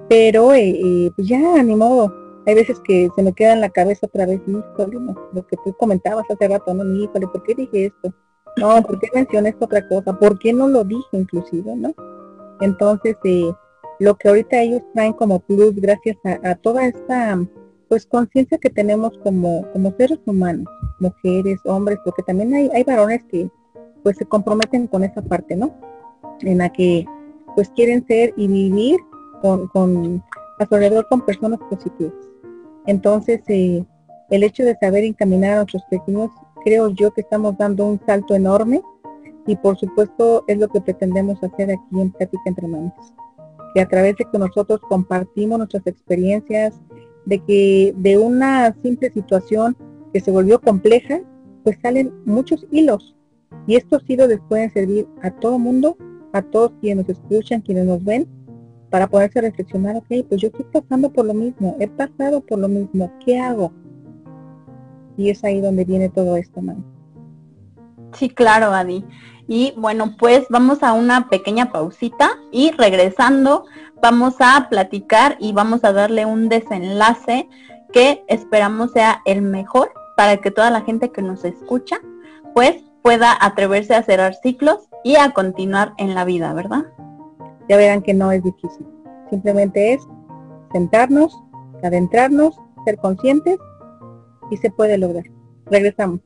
pero 0.08 0.54
eh, 0.54 0.70
eh, 0.70 1.10
pues 1.16 1.28
ya, 1.28 1.62
ni 1.62 1.74
modo. 1.74 2.12
Hay 2.48 2.54
veces 2.54 2.80
que 2.80 3.10
se 3.14 3.22
me 3.22 3.34
queda 3.34 3.52
en 3.52 3.60
la 3.60 3.68
cabeza 3.68 4.06
otra 4.06 4.24
vez, 4.24 4.40
híjole, 4.46 4.98
lo 5.34 5.46
que 5.46 5.58
tú 5.62 5.74
comentabas 5.74 6.24
hace 6.30 6.48
rato, 6.48 6.72
no, 6.72 6.82
híjole, 6.98 7.26
¿por 7.26 7.42
qué 7.42 7.54
dije 7.54 7.84
esto? 7.84 8.14
No, 8.56 8.82
¿por 8.82 8.98
qué 8.98 9.08
mencioné 9.12 9.50
esta 9.50 9.66
otra 9.66 9.86
cosa? 9.86 10.18
¿Por 10.18 10.38
qué 10.38 10.54
no 10.54 10.66
lo 10.66 10.82
dije 10.82 11.02
inclusive, 11.12 11.76
no? 11.76 11.94
Entonces, 12.62 13.18
eh, 13.24 13.52
lo 13.98 14.14
que 14.14 14.28
ahorita 14.28 14.62
ellos 14.62 14.80
traen 14.94 15.12
como 15.12 15.40
plus 15.40 15.74
gracias 15.74 16.16
a, 16.24 16.54
toda 16.54 16.86
esta 16.86 17.38
pues 17.86 18.06
conciencia 18.06 18.56
que 18.56 18.70
tenemos 18.70 19.12
como, 19.22 19.70
como 19.74 19.94
seres 19.98 20.18
humanos, 20.24 20.64
mujeres, 21.00 21.60
hombres, 21.66 21.98
porque 22.02 22.22
también 22.22 22.54
hay, 22.54 22.70
hay 22.72 22.82
varones 22.82 23.22
que 23.24 23.50
pues 24.02 24.16
se 24.16 24.24
comprometen 24.24 24.86
con 24.86 25.04
esa 25.04 25.20
parte, 25.20 25.54
¿no? 25.54 25.74
En 26.40 26.56
la 26.56 26.72
que 26.72 27.04
pues 27.54 27.68
quieren 27.76 28.06
ser 28.06 28.32
y 28.38 28.48
vivir 28.48 28.98
con, 29.42 29.68
con 29.68 30.24
a 30.58 30.66
su 30.66 30.74
alrededor 30.74 31.06
con 31.10 31.20
personas 31.20 31.60
positivas. 31.68 32.27
Entonces, 32.88 33.40
eh, 33.46 33.84
el 34.30 34.42
hecho 34.42 34.64
de 34.64 34.76
saber 34.80 35.04
encaminar 35.04 35.52
a 35.52 35.56
nuestros 35.58 35.84
pequeños, 35.84 36.30
creo 36.64 36.88
yo 36.88 37.12
que 37.12 37.20
estamos 37.20 37.56
dando 37.56 37.86
un 37.86 38.00
salto 38.04 38.34
enorme 38.34 38.82
y 39.46 39.54
por 39.54 39.78
supuesto 39.78 40.44
es 40.48 40.58
lo 40.58 40.68
que 40.68 40.80
pretendemos 40.80 41.42
hacer 41.42 41.70
aquí 41.70 42.00
en 42.00 42.10
Plática 42.10 42.42
Entre 42.46 42.66
Manos 42.66 43.14
que 43.74 43.80
a 43.80 43.88
través 43.88 44.16
de 44.16 44.24
que 44.30 44.38
nosotros 44.38 44.80
compartimos 44.88 45.58
nuestras 45.58 45.86
experiencias, 45.86 46.80
de 47.26 47.38
que 47.40 47.94
de 47.96 48.18
una 48.18 48.74
simple 48.82 49.10
situación 49.12 49.76
que 50.12 50.20
se 50.20 50.30
volvió 50.30 50.60
compleja, 50.60 51.20
pues 51.64 51.76
salen 51.82 52.12
muchos 52.24 52.66
hilos. 52.70 53.14
Y 53.66 53.76
estos 53.76 54.02
hilos 54.08 54.28
les 54.28 54.40
pueden 54.40 54.72
servir 54.72 55.06
a 55.22 55.30
todo 55.30 55.58
mundo, 55.58 55.96
a 56.32 56.42
todos 56.42 56.72
quienes 56.80 57.06
nos 57.06 57.18
escuchan, 57.18 57.60
quienes 57.60 57.84
nos 57.84 58.02
ven, 58.02 58.26
para 58.90 59.06
poderse 59.06 59.40
reflexionar, 59.40 59.96
ok, 59.96 60.26
pues 60.28 60.40
yo 60.40 60.48
estoy 60.48 60.64
pasando 60.72 61.10
por 61.10 61.26
lo 61.26 61.34
mismo, 61.34 61.76
he 61.78 61.88
pasado 61.88 62.40
por 62.40 62.58
lo 62.58 62.68
mismo, 62.68 63.12
¿qué 63.24 63.38
hago? 63.38 63.72
Y 65.16 65.30
es 65.30 65.44
ahí 65.44 65.60
donde 65.60 65.84
viene 65.84 66.08
todo 66.08 66.36
esto, 66.36 66.62
man. 66.62 66.84
Sí, 68.14 68.30
claro, 68.30 68.72
Adi. 68.72 69.04
Y 69.46 69.74
bueno, 69.76 70.16
pues 70.18 70.46
vamos 70.50 70.82
a 70.82 70.92
una 70.92 71.28
pequeña 71.28 71.72
pausita 71.72 72.30
y 72.52 72.70
regresando 72.72 73.64
vamos 74.02 74.36
a 74.40 74.68
platicar 74.68 75.36
y 75.40 75.52
vamos 75.52 75.84
a 75.84 75.92
darle 75.92 76.26
un 76.26 76.48
desenlace 76.48 77.48
que 77.92 78.22
esperamos 78.28 78.92
sea 78.92 79.22
el 79.24 79.42
mejor 79.42 79.90
para 80.16 80.36
que 80.36 80.50
toda 80.50 80.70
la 80.70 80.82
gente 80.82 81.10
que 81.10 81.22
nos 81.22 81.44
escucha 81.44 82.00
pues 82.54 82.76
pueda 83.02 83.36
atreverse 83.40 83.94
a 83.94 84.02
cerrar 84.02 84.34
ciclos 84.34 84.88
y 85.04 85.16
a 85.16 85.30
continuar 85.30 85.94
en 85.96 86.14
la 86.14 86.24
vida, 86.24 86.52
¿verdad? 86.52 86.84
Ya 87.68 87.76
verán 87.76 88.02
que 88.02 88.14
no 88.14 88.32
es 88.32 88.42
difícil. 88.42 88.86
Simplemente 89.30 89.92
es 89.92 90.02
sentarnos, 90.72 91.38
adentrarnos, 91.82 92.58
ser 92.84 92.96
conscientes 92.96 93.58
y 94.50 94.56
se 94.56 94.70
puede 94.70 94.96
lograr. 94.96 95.24
Regresamos. 95.66 96.20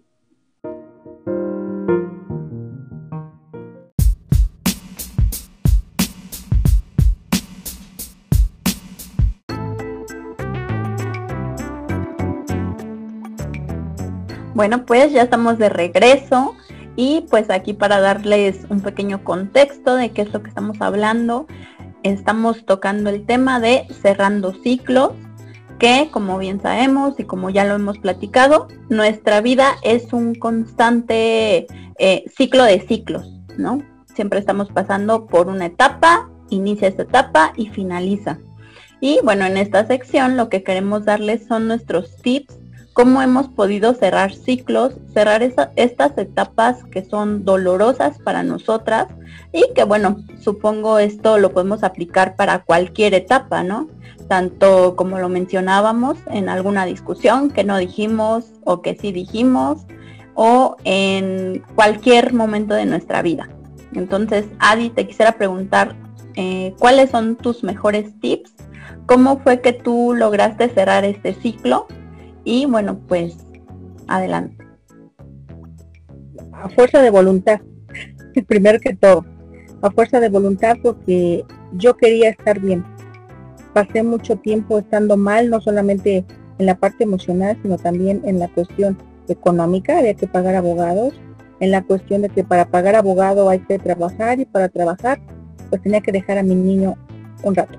Bueno, 14.55 14.85
pues 14.87 15.12
ya 15.12 15.22
estamos 15.22 15.59
de 15.59 15.70
regreso 15.70 16.55
y 16.96 17.26
pues 17.31 17.50
aquí 17.50 17.72
para 17.72 18.00
darles 18.00 18.66
un 18.68 18.81
pequeño 18.81 19.24
contexto 19.24 19.96
de 19.96 20.11
qué 20.11 20.22
es 20.22 20.33
lo 20.33 20.42
que 20.42 20.48
estamos 20.48 20.81
hablando, 20.81 21.46
estamos 22.02 22.64
tocando 22.66 23.11
el 23.11 23.24
tema 23.24 23.61
de 23.61 23.87
cerrando 24.02 24.52
ciclos, 24.62 25.12
que 25.78 26.11
como 26.12 26.38
bien 26.38 26.61
sabemos 26.61 27.18
y 27.18 27.24
como 27.24 27.50
ya 27.50 27.64
lo 27.64 27.74
hemos 27.74 27.98
platicado, 27.98 28.68
nuestra 28.88 29.40
vida 29.40 29.72
es 29.83 30.12
un 30.12 30.35
constante 30.35 31.66
eh, 31.98 32.24
ciclo 32.37 32.64
de 32.64 32.81
ciclos, 32.81 33.28
¿no? 33.57 33.83
Siempre 34.14 34.38
estamos 34.38 34.68
pasando 34.70 35.26
por 35.26 35.48
una 35.48 35.66
etapa, 35.66 36.31
inicia 36.50 36.88
esta 36.88 37.02
etapa 37.02 37.52
y 37.57 37.68
finaliza. 37.68 38.38
Y 39.00 39.18
bueno, 39.24 39.46
en 39.46 39.57
esta 39.57 39.87
sección 39.87 40.37
lo 40.37 40.48
que 40.48 40.62
queremos 40.62 41.05
darles 41.05 41.46
son 41.46 41.66
nuestros 41.66 42.16
tips 42.18 42.62
cómo 42.92 43.22
hemos 43.22 43.48
podido 43.48 43.94
cerrar 43.94 44.35
ciclos, 44.35 44.94
cerrar 45.12 45.42
estas 45.42 46.18
etapas 46.18 46.85
que 46.85 47.05
son 47.05 47.44
dolorosas 47.44 48.18
para 48.18 48.42
nosotras 48.42 49.07
y 49.52 49.64
que 49.74 49.85
bueno, 49.85 50.22
supongo 50.40 50.98
esto 50.98 51.38
lo 51.38 51.52
podemos 51.52 51.83
aplicar 51.85 52.37
para 52.37 52.64
cualquier 52.64 53.14
etapa, 53.14 53.62
¿no? 53.62 53.88
Tanto 54.28 54.96
como 54.96 55.18
lo 55.18 55.28
mencionábamos 55.28 56.18
en 56.31 56.48
alguna 56.48 56.85
discusión 56.85 57.50
que 57.50 57.64
no 57.64 57.78
dijimos 57.78 58.52
o 58.64 58.83
que 58.83 58.94
sí 58.94 59.12
dijimos 59.12 59.87
o 60.35 60.76
en 60.85 61.62
cualquier 61.74 62.33
momento 62.33 62.74
de 62.74 62.87
nuestra 62.87 63.22
vida. 63.22 63.48
Entonces, 63.94 64.46
Adi, 64.59 64.88
te 64.90 65.07
quisiera 65.07 65.33
preguntar, 65.33 65.94
eh, 66.35 66.74
¿cuáles 66.78 67.11
son 67.11 67.37
tus 67.37 67.62
mejores 67.62 68.18
tips? 68.20 68.52
¿Cómo 69.07 69.38
fue 69.40 69.61
que 69.61 69.72
tú 69.72 70.14
lograste 70.14 70.70
cerrar 70.70 71.05
este 71.05 71.35
ciclo? 71.35 71.87
Y 72.44 72.66
bueno, 72.66 72.98
pues 73.09 73.37
adelante. 74.09 74.57
A 76.52 76.68
fuerza 76.68 77.00
de 77.00 77.11
voluntad, 77.11 77.61
primero 78.46 78.78
que 78.81 78.94
todo, 78.94 79.24
a 79.81 79.90
fuerza 79.90 80.20
de 80.20 80.28
voluntad 80.28 80.76
porque 80.83 81.44
yo 81.72 81.96
quería 81.96 82.31
estar 82.31 82.61
bien. 82.61 82.85
Pasé 83.72 84.02
mucho 84.02 84.37
tiempo 84.37 84.78
estando 84.78 85.16
mal, 85.16 85.48
no 85.50 85.61
solamente 85.61 86.24
en 86.59 86.66
la 86.66 86.76
parte 86.76 87.05
emocional, 87.05 87.59
sino 87.62 87.78
también 87.78 88.20
en 88.24 88.38
la 88.38 88.48
cuestión 88.48 88.98
económica, 89.28 89.98
había 89.98 90.14
que 90.14 90.26
pagar 90.26 90.55
abogados, 90.55 91.14
en 91.61 91.70
la 91.70 91.83
cuestión 91.83 92.22
de 92.22 92.28
que 92.28 92.44
para 92.44 92.66
pagar 92.66 92.96
abogado 92.96 93.48
hay 93.48 93.61
que 93.61 93.78
trabajar 93.78 94.40
y 94.40 94.44
para 94.44 94.68
trabajar 94.68 95.20
pues 95.70 95.81
tenía 95.81 96.00
que 96.00 96.12
dejar 96.12 96.37
a 96.37 96.42
mi 96.42 96.55
niño 96.55 96.96
un 97.42 97.55
rato. 97.55 97.78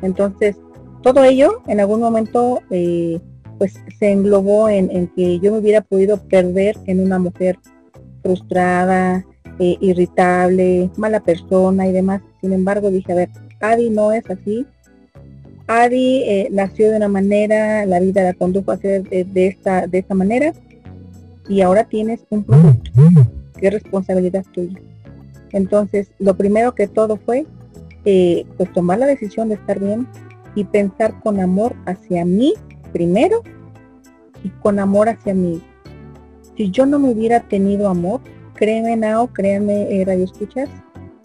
Entonces, 0.00 0.56
todo 1.02 1.24
ello 1.24 1.62
en 1.66 1.80
algún 1.80 2.00
momento 2.00 2.62
eh, 2.70 3.20
pues 3.58 3.74
se 3.98 4.12
englobó 4.12 4.68
en, 4.68 5.08
que 5.08 5.40
yo 5.40 5.52
me 5.52 5.58
hubiera 5.58 5.80
podido 5.80 6.16
perder 6.16 6.76
en 6.86 7.00
una 7.00 7.18
mujer 7.18 7.58
frustrada, 8.22 9.26
eh, 9.58 9.76
irritable, 9.80 10.90
mala 10.96 11.20
persona 11.20 11.86
y 11.88 11.92
demás. 11.92 12.22
Sin 12.40 12.52
embargo, 12.52 12.90
dije, 12.90 13.12
a 13.12 13.16
ver, 13.16 13.30
Adi 13.60 13.90
no 13.90 14.12
es 14.12 14.28
así. 14.30 14.64
Adi 15.66 16.22
eh, 16.22 16.48
nació 16.50 16.90
de 16.90 16.96
una 16.96 17.08
manera, 17.08 17.84
la 17.84 18.00
vida 18.00 18.22
la 18.22 18.34
condujo 18.34 18.72
a 18.72 18.78
ser 18.78 19.02
de, 19.02 19.46
esta, 19.46 19.86
de 19.86 19.98
esta 19.98 20.14
manera 20.14 20.52
y 21.48 21.60
ahora 21.60 21.84
tienes 21.84 22.20
un 22.30 22.44
producto. 22.44 22.90
¿Qué 23.58 23.70
responsabilidad 23.70 24.44
tuya? 24.52 24.80
Entonces, 25.52 26.10
lo 26.18 26.36
primero 26.36 26.74
que 26.74 26.86
todo 26.86 27.16
fue, 27.16 27.46
eh, 28.04 28.46
pues 28.56 28.72
tomar 28.72 28.98
la 28.98 29.06
decisión 29.06 29.48
de 29.48 29.56
estar 29.56 29.80
bien 29.80 30.06
y 30.54 30.64
pensar 30.64 31.20
con 31.20 31.40
amor 31.40 31.74
hacia 31.86 32.24
mí 32.24 32.54
primero 32.92 33.42
y 34.42 34.50
con 34.50 34.78
amor 34.78 35.08
hacia 35.08 35.34
mí. 35.34 35.62
Si 36.56 36.70
yo 36.70 36.86
no 36.86 36.98
me 36.98 37.10
hubiera 37.10 37.40
tenido 37.40 37.88
amor, 37.88 38.20
créeme 38.54 38.96
Nao, 38.96 39.28
créeme 39.28 40.00
eh, 40.00 40.04
Radio 40.04 40.24
Escuchas, 40.24 40.68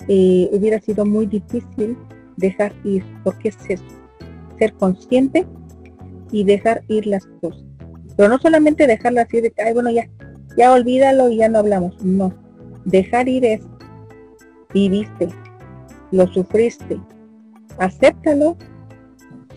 eh, 0.07 0.49
hubiera 0.51 0.79
sido 0.79 1.05
muy 1.05 1.25
difícil 1.25 1.97
dejar 2.37 2.73
ir, 2.83 3.03
porque 3.23 3.49
es 3.49 3.57
eso, 3.69 3.83
ser 4.59 4.73
consciente 4.73 5.45
y 6.31 6.43
dejar 6.43 6.83
ir 6.87 7.07
las 7.07 7.25
cosas. 7.41 7.63
Pero 8.15 8.29
no 8.29 8.37
solamente 8.37 8.85
dejarlas 8.85 9.33
ir 9.33 9.43
de 9.43 9.53
ay, 9.63 9.73
bueno, 9.73 9.89
ya, 9.89 10.07
ya 10.57 10.71
olvídalo 10.71 11.29
y 11.29 11.37
ya 11.37 11.49
no 11.49 11.59
hablamos. 11.59 12.03
No, 12.03 12.33
dejar 12.85 13.27
ir 13.27 13.45
es, 13.45 13.61
viviste, 14.73 15.29
lo 16.11 16.27
sufriste, 16.27 16.99
acéptalo, 17.77 18.57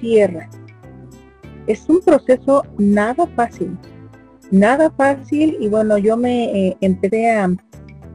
cierra. 0.00 0.48
Es 1.66 1.88
un 1.88 2.00
proceso 2.00 2.64
nada 2.78 3.26
fácil, 3.34 3.76
nada 4.50 4.90
fácil 4.90 5.56
y 5.60 5.68
bueno, 5.68 5.98
yo 5.98 6.16
me 6.16 6.68
eh, 6.68 6.76
empecé 6.80 7.30
a, 7.30 7.50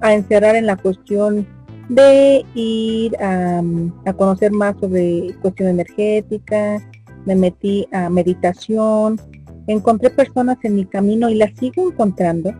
encerrar 0.03 0.55
en 0.55 0.65
la 0.65 0.77
cuestión 0.77 1.45
de 1.89 2.43
ir 2.55 3.15
a, 3.21 3.61
a, 4.05 4.13
conocer 4.13 4.51
más 4.51 4.75
sobre 4.79 5.35
cuestión 5.41 5.69
energética, 5.69 6.81
me 7.25 7.35
metí 7.35 7.87
a 7.91 8.09
meditación, 8.09 9.19
encontré 9.67 10.09
personas 10.09 10.57
en 10.63 10.75
mi 10.77 10.85
camino 10.85 11.29
y 11.29 11.35
las 11.35 11.51
sigo 11.59 11.87
encontrando 11.87 12.51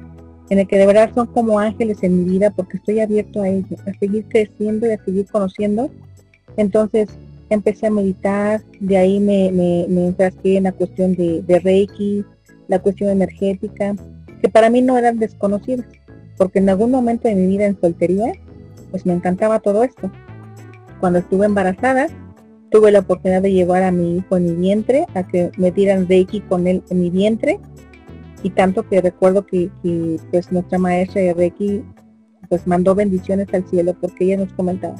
en 0.51 0.59
el 0.59 0.67
que 0.67 0.77
de 0.77 0.85
verdad 0.85 1.09
son 1.15 1.27
como 1.27 1.59
ángeles 1.59 2.03
en 2.03 2.25
mi 2.25 2.31
vida 2.31 2.51
porque 2.51 2.75
estoy 2.75 2.99
abierto 2.99 3.41
a 3.41 3.47
ello, 3.47 3.77
a 3.87 3.97
seguir 3.97 4.25
creciendo 4.27 4.85
y 4.85 4.91
a 4.91 5.03
seguir 5.03 5.25
conociendo. 5.31 5.89
Entonces 6.57 7.07
empecé 7.51 7.87
a 7.87 7.91
meditar, 7.91 8.63
de 8.79 8.97
ahí 8.97 9.19
me, 9.19 9.51
me, 9.51 9.83
en 9.83 10.63
la 10.63 10.71
cuestión 10.71 11.15
de, 11.15 11.61
Reiki, 11.63 12.25
la 12.69 12.79
cuestión 12.79 13.09
energética, 13.09 13.93
que 14.41 14.49
para 14.49 14.69
mí 14.69 14.81
no 14.81 14.97
eran 14.97 15.19
desconocidas, 15.19 15.85
porque 16.37 16.59
en 16.59 16.69
algún 16.69 16.91
momento 16.91 17.27
de 17.27 17.35
mi 17.35 17.47
vida 17.47 17.65
en 17.65 17.79
soltería, 17.79 18.31
pues 18.89 19.05
me 19.05 19.13
encantaba 19.13 19.59
todo 19.59 19.83
esto. 19.83 20.09
Cuando 21.01 21.19
estuve 21.19 21.45
embarazada, 21.45 22.07
tuve 22.71 22.91
la 22.91 22.99
oportunidad 22.99 23.41
de 23.41 23.51
llevar 23.51 23.83
a 23.83 23.91
mi 23.91 24.17
hijo 24.17 24.37
en 24.37 24.45
mi 24.45 24.55
vientre, 24.55 25.05
a 25.13 25.27
que 25.27 25.51
me 25.57 25.71
dieran 25.71 26.07
Reiki 26.07 26.39
con 26.41 26.67
él 26.67 26.81
en 26.89 27.01
mi 27.01 27.09
vientre, 27.09 27.59
y 28.43 28.49
tanto 28.51 28.87
que 28.87 29.01
recuerdo 29.01 29.45
que, 29.45 29.69
pues 30.31 30.51
nuestra 30.53 30.77
maestra 30.79 31.21
de 31.21 31.33
Reiki 31.33 31.83
pues 32.47 32.65
mandó 32.65 32.95
bendiciones 32.95 33.47
al 33.53 33.65
cielo 33.67 33.95
porque 33.99 34.25
ella 34.25 34.37
nos 34.37 34.51
comentaba 34.53 34.95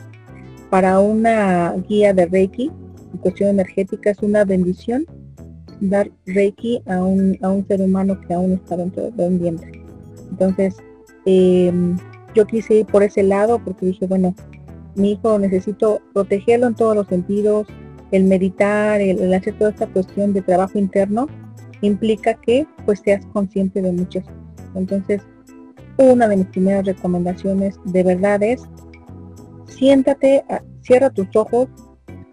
para 0.72 1.00
una 1.00 1.76
guía 1.88 2.14
de 2.14 2.26
Reiki 2.26 2.72
en 3.14 3.20
cuestión 3.20 3.52
energética 3.52 4.10
es 4.10 4.18
una 4.24 4.44
bendición 4.44 5.06
dar 5.80 6.10
Reiki 6.26 6.82
a 6.88 7.04
un, 7.04 7.38
a 7.44 7.50
un 7.50 7.68
ser 7.68 7.82
humano 7.82 8.20
que 8.22 8.34
aún 8.34 8.54
está 8.54 8.78
dentro 8.78 9.12
de 9.12 9.28
un 9.28 9.40
vientre 9.40 9.84
entonces 10.32 10.78
em, 11.26 11.96
yo 12.34 12.48
quise 12.48 12.80
ir 12.80 12.86
por 12.88 13.04
ese 13.04 13.22
lado 13.22 13.60
porque 13.64 13.86
dije 13.86 14.08
bueno 14.08 14.34
mi 14.96 15.12
hijo 15.12 15.38
necesito 15.38 16.02
protegerlo 16.14 16.66
en 16.66 16.74
todos 16.74 16.96
los 16.96 17.06
sentidos 17.06 17.68
el 18.12 18.24
meditar 18.24 19.00
el 19.02 19.32
hacer 19.34 19.56
toda 19.60 19.70
esta 19.70 19.86
cuestión 19.86 20.34
de 20.34 20.42
trabajo 20.42 20.80
interno 20.80 21.28
implica 21.82 22.34
que 22.36 22.66
pues 22.86 23.02
seas 23.04 23.26
consciente 23.28 23.82
de 23.82 23.92
muchas 23.92 24.24
cosas. 24.24 24.38
Entonces, 24.76 25.22
una 25.98 26.28
de 26.28 26.38
mis 26.38 26.48
primeras 26.48 26.86
recomendaciones 26.86 27.76
de 27.86 28.04
verdad 28.04 28.42
es 28.42 28.64
siéntate, 29.82 30.46
ah, 30.48 30.62
cierra 30.84 31.10
tus 31.10 31.36
ojos, 31.36 31.68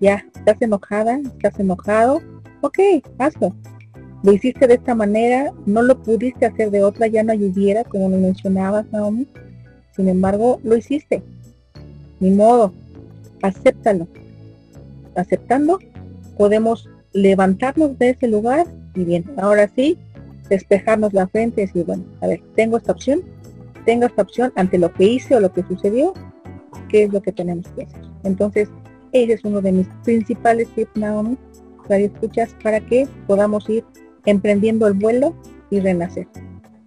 ya, 0.00 0.22
estás 0.36 0.60
enojada, 0.60 1.18
estás 1.18 1.58
enojado, 1.58 2.20
ok, 2.60 2.78
hazlo. 3.18 3.54
Lo 4.22 4.32
hiciste 4.34 4.66
de 4.66 4.74
esta 4.74 4.94
manera, 4.94 5.50
no 5.64 5.80
lo 5.80 6.02
pudiste 6.02 6.44
hacer 6.44 6.70
de 6.70 6.82
otra, 6.82 7.06
ya 7.06 7.22
no 7.22 7.32
ayudiera, 7.32 7.84
como 7.84 8.10
lo 8.10 8.18
mencionabas, 8.18 8.84
Naomi. 8.92 9.26
Sin 9.96 10.10
embargo, 10.10 10.60
lo 10.62 10.76
hiciste. 10.76 11.22
Ni 12.20 12.30
modo, 12.32 12.74
acéptalo. 13.40 14.06
Aceptando, 15.16 15.78
podemos 16.36 16.86
levantarnos 17.14 17.98
de 17.98 18.10
ese 18.10 18.28
lugar 18.28 18.66
y 18.94 19.04
bien, 19.04 19.24
ahora 19.38 19.70
sí, 19.74 19.96
despejarnos 20.50 21.14
la 21.14 21.26
frente 21.28 21.62
y 21.62 21.66
decir, 21.66 21.86
bueno, 21.86 22.04
a 22.20 22.26
ver, 22.26 22.42
tengo 22.56 22.76
esta 22.76 22.92
opción, 22.92 23.22
tengo 23.86 24.04
esta 24.04 24.20
opción 24.20 24.52
ante 24.54 24.76
lo 24.76 24.92
que 24.92 25.04
hice 25.04 25.34
o 25.34 25.40
lo 25.40 25.50
que 25.50 25.62
sucedió, 25.62 26.12
¿qué 26.88 27.04
es 27.04 27.12
lo 27.12 27.22
que 27.22 27.32
tenemos 27.32 27.66
que 27.76 27.84
hacer? 27.84 28.02
Entonces, 28.24 28.68
ese 29.12 29.34
es 29.34 29.44
uno 29.44 29.60
de 29.60 29.72
mis 29.72 29.88
principales 30.04 30.68
tips, 30.74 30.96
Naomi, 30.96 31.36
para 31.86 32.00
escuchas, 32.00 32.54
para 32.62 32.80
que 32.80 33.08
podamos 33.26 33.68
ir 33.68 33.84
emprendiendo 34.26 34.86
el 34.86 34.94
vuelo 34.94 35.34
y 35.70 35.80
renacer. 35.80 36.28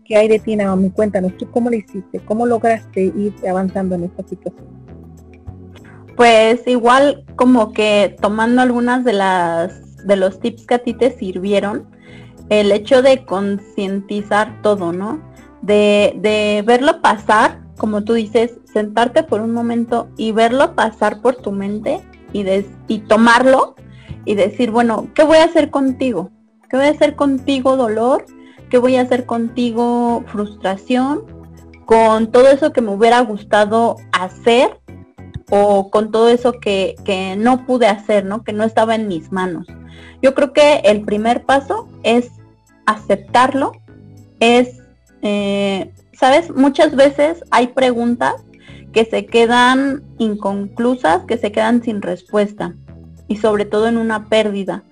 ¿Qué 0.05 0.17
hay 0.17 0.27
de 0.27 0.39
ti, 0.39 0.55
Naomi? 0.55 0.89
Cuéntanos, 0.89 1.35
¿tú 1.37 1.49
cómo 1.49 1.69
lo 1.69 1.75
hiciste? 1.75 2.19
¿Cómo 2.19 2.45
lograste 2.45 3.05
ir 3.05 3.33
avanzando 3.49 3.95
en 3.95 4.03
esta 4.03 4.23
situación? 4.27 4.67
Pues 6.17 6.67
igual 6.67 7.23
como 7.35 7.71
que 7.71 8.15
tomando 8.19 8.61
algunas 8.61 9.03
de 9.03 9.13
las 9.13 10.05
de 10.05 10.15
los 10.15 10.39
tips 10.39 10.65
que 10.65 10.73
a 10.75 10.79
ti 10.79 10.93
te 10.93 11.11
sirvieron, 11.11 11.87
el 12.49 12.71
hecho 12.71 13.01
de 13.01 13.23
concientizar 13.25 14.61
todo, 14.61 14.91
¿no? 14.91 15.21
De, 15.61 16.13
de 16.17 16.63
verlo 16.65 17.01
pasar, 17.01 17.61
como 17.81 18.03
tú 18.03 18.13
dices, 18.13 18.59
sentarte 18.71 19.23
por 19.23 19.41
un 19.41 19.53
momento 19.53 20.07
y 20.15 20.33
verlo 20.33 20.75
pasar 20.75 21.19
por 21.19 21.37
tu 21.37 21.51
mente 21.51 21.99
y, 22.31 22.45
y 22.87 22.99
tomarlo 22.99 23.73
y 24.23 24.35
decir, 24.35 24.69
bueno, 24.69 25.07
¿qué 25.15 25.23
voy 25.23 25.37
a 25.37 25.45
hacer 25.45 25.71
contigo? 25.71 26.29
¿Qué 26.69 26.77
voy 26.77 26.85
a 26.85 26.91
hacer 26.91 27.15
contigo 27.15 27.77
dolor? 27.77 28.27
¿Qué 28.69 28.77
voy 28.77 28.97
a 28.97 29.01
hacer 29.01 29.25
contigo 29.25 30.23
frustración? 30.27 31.23
Con 31.85 32.31
todo 32.31 32.49
eso 32.49 32.71
que 32.71 32.81
me 32.81 32.91
hubiera 32.91 33.19
gustado 33.21 33.95
hacer 34.11 34.79
o 35.49 35.89
con 35.89 36.11
todo 36.11 36.29
eso 36.29 36.59
que, 36.59 36.93
que 37.03 37.35
no 37.35 37.65
pude 37.65 37.87
hacer, 37.87 38.25
¿no? 38.25 38.43
Que 38.43 38.53
no 38.53 38.63
estaba 38.63 38.93
en 38.93 39.07
mis 39.07 39.31
manos. 39.31 39.65
Yo 40.21 40.35
creo 40.35 40.53
que 40.53 40.81
el 40.83 41.01
primer 41.01 41.45
paso 41.45 41.89
es 42.03 42.29
aceptarlo, 42.85 43.71
es, 44.39 44.77
eh, 45.23 45.91
¿sabes? 46.21 46.55
Muchas 46.55 46.95
veces 46.95 47.43
hay 47.49 47.69
preguntas 47.69 48.35
que 48.93 49.05
se 49.05 49.25
quedan 49.25 50.03
inconclusas, 50.19 51.23
que 51.25 51.39
se 51.39 51.51
quedan 51.51 51.81
sin 51.81 52.03
respuesta 52.03 52.75
y 53.27 53.37
sobre 53.37 53.65
todo 53.65 53.87
en 53.87 53.97
una 53.97 54.29
pérdida 54.29 54.83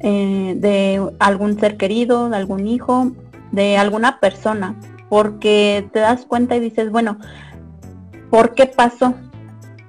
eh, 0.00 0.54
de 0.56 1.08
algún 1.20 1.60
ser 1.60 1.76
querido, 1.76 2.28
de 2.28 2.36
algún 2.36 2.66
hijo, 2.66 3.12
de 3.52 3.78
alguna 3.78 4.18
persona, 4.18 4.74
porque 5.08 5.88
te 5.92 6.00
das 6.00 6.26
cuenta 6.26 6.56
y 6.56 6.60
dices, 6.60 6.90
bueno, 6.90 7.18
¿por 8.28 8.54
qué 8.54 8.66
pasó? 8.66 9.14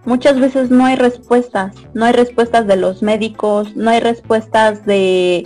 muchas 0.06 0.40
veces 0.40 0.70
no 0.70 0.86
hay 0.86 0.96
respuestas, 0.96 1.76
no 1.94 2.06
hay 2.06 2.14
respuestas 2.14 2.66
de 2.66 2.78
los 2.78 3.02
médicos, 3.02 3.76
no 3.76 3.90
hay 3.90 4.00
respuestas 4.00 4.86
de, 4.86 5.46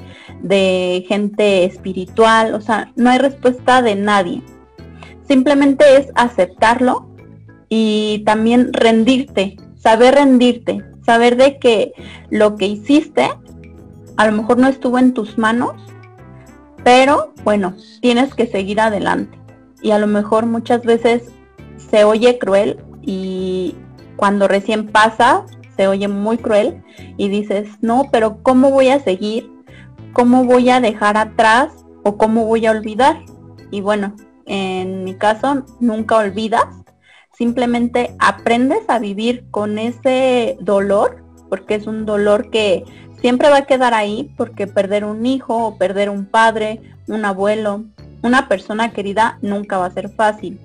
gente 1.08 1.64
espiritual, 1.66 2.54
o 2.54 2.62
sea, 2.62 2.92
no 2.96 3.10
hay 3.10 3.18
respuesta 3.18 3.82
de 3.82 3.96
nadie. 3.96 4.44
Simplemente 5.32 5.96
es 5.96 6.12
aceptarlo 6.16 7.08
y 7.70 8.22
también 8.26 8.74
rendirte, 8.74 9.56
saber 9.78 10.16
rendirte, 10.16 10.84
saber 11.06 11.38
de 11.38 11.58
que 11.58 11.94
lo 12.30 12.58
que 12.58 12.66
hiciste 12.66 13.30
a 14.18 14.28
lo 14.28 14.34
mejor 14.34 14.58
no 14.58 14.68
estuvo 14.68 15.00
en 15.00 15.14
tus 15.14 15.38
manos, 15.38 15.72
pero 16.84 17.32
bueno, 17.46 17.76
tienes 18.02 18.36
que 18.36 18.46
seguir 18.46 18.82
adelante. 18.82 19.40
Y 19.82 19.92
a 19.92 20.00
lo 20.00 20.08
mejor 20.08 20.48
muchas 20.48 20.84
veces 20.84 21.32
se 21.78 22.04
oye 22.04 22.38
cruel 22.38 22.84
y, 23.02 23.78
cuando 24.18 24.50
recién 24.50 24.90
pasa, 24.90 25.46
se 25.78 25.88
oye 25.88 26.10
muy 26.10 26.40
cruel 26.40 26.84
y 27.16 27.30
dices, 27.30 27.70
no, 27.80 28.10
pero 28.12 28.44
¿cómo 28.44 28.70
voy 28.70 28.90
a 28.90 29.00
seguir? 29.00 29.50
¿Cómo 30.12 30.44
voy 30.44 30.70
a 30.72 30.82
dejar 30.82 31.16
atrás? 31.16 31.72
¿O 32.04 32.18
cómo 32.18 32.44
voy 32.48 32.66
a 32.66 32.72
olvidar? 32.72 33.24
Y 33.72 33.80
bueno, 33.80 34.14
en 34.46 35.04
mi 35.04 35.16
caso, 35.16 35.66
nunca 35.80 36.18
olvidas, 36.18 36.66
simplemente 37.34 38.16
aprendes 38.20 38.90
a 38.90 39.00
vivir 39.00 39.46
con 39.52 39.80
ese 39.80 40.58
dolor, 40.60 41.24
porque 41.50 41.76
es 41.76 41.88
un 41.88 42.06
dolor 42.06 42.50
que 42.50 42.84
siempre 43.20 43.50
va 43.50 43.58
a 43.58 43.66
quedar 43.66 43.94
ahí, 43.94 44.32
porque 44.38 44.68
perder 44.68 45.06
un 45.06 45.26
hijo 45.26 45.66
o 45.66 45.78
perder 45.78 46.10
un 46.10 46.26
padre, 46.26 46.82
un 47.08 47.26
abuelo, 47.26 47.86
una 48.24 48.48
persona 48.48 48.92
querida 48.92 49.38
nunca 49.42 49.78
va 49.78 49.88
a 49.88 49.92
ser 49.92 50.10
fácil. 50.10 50.60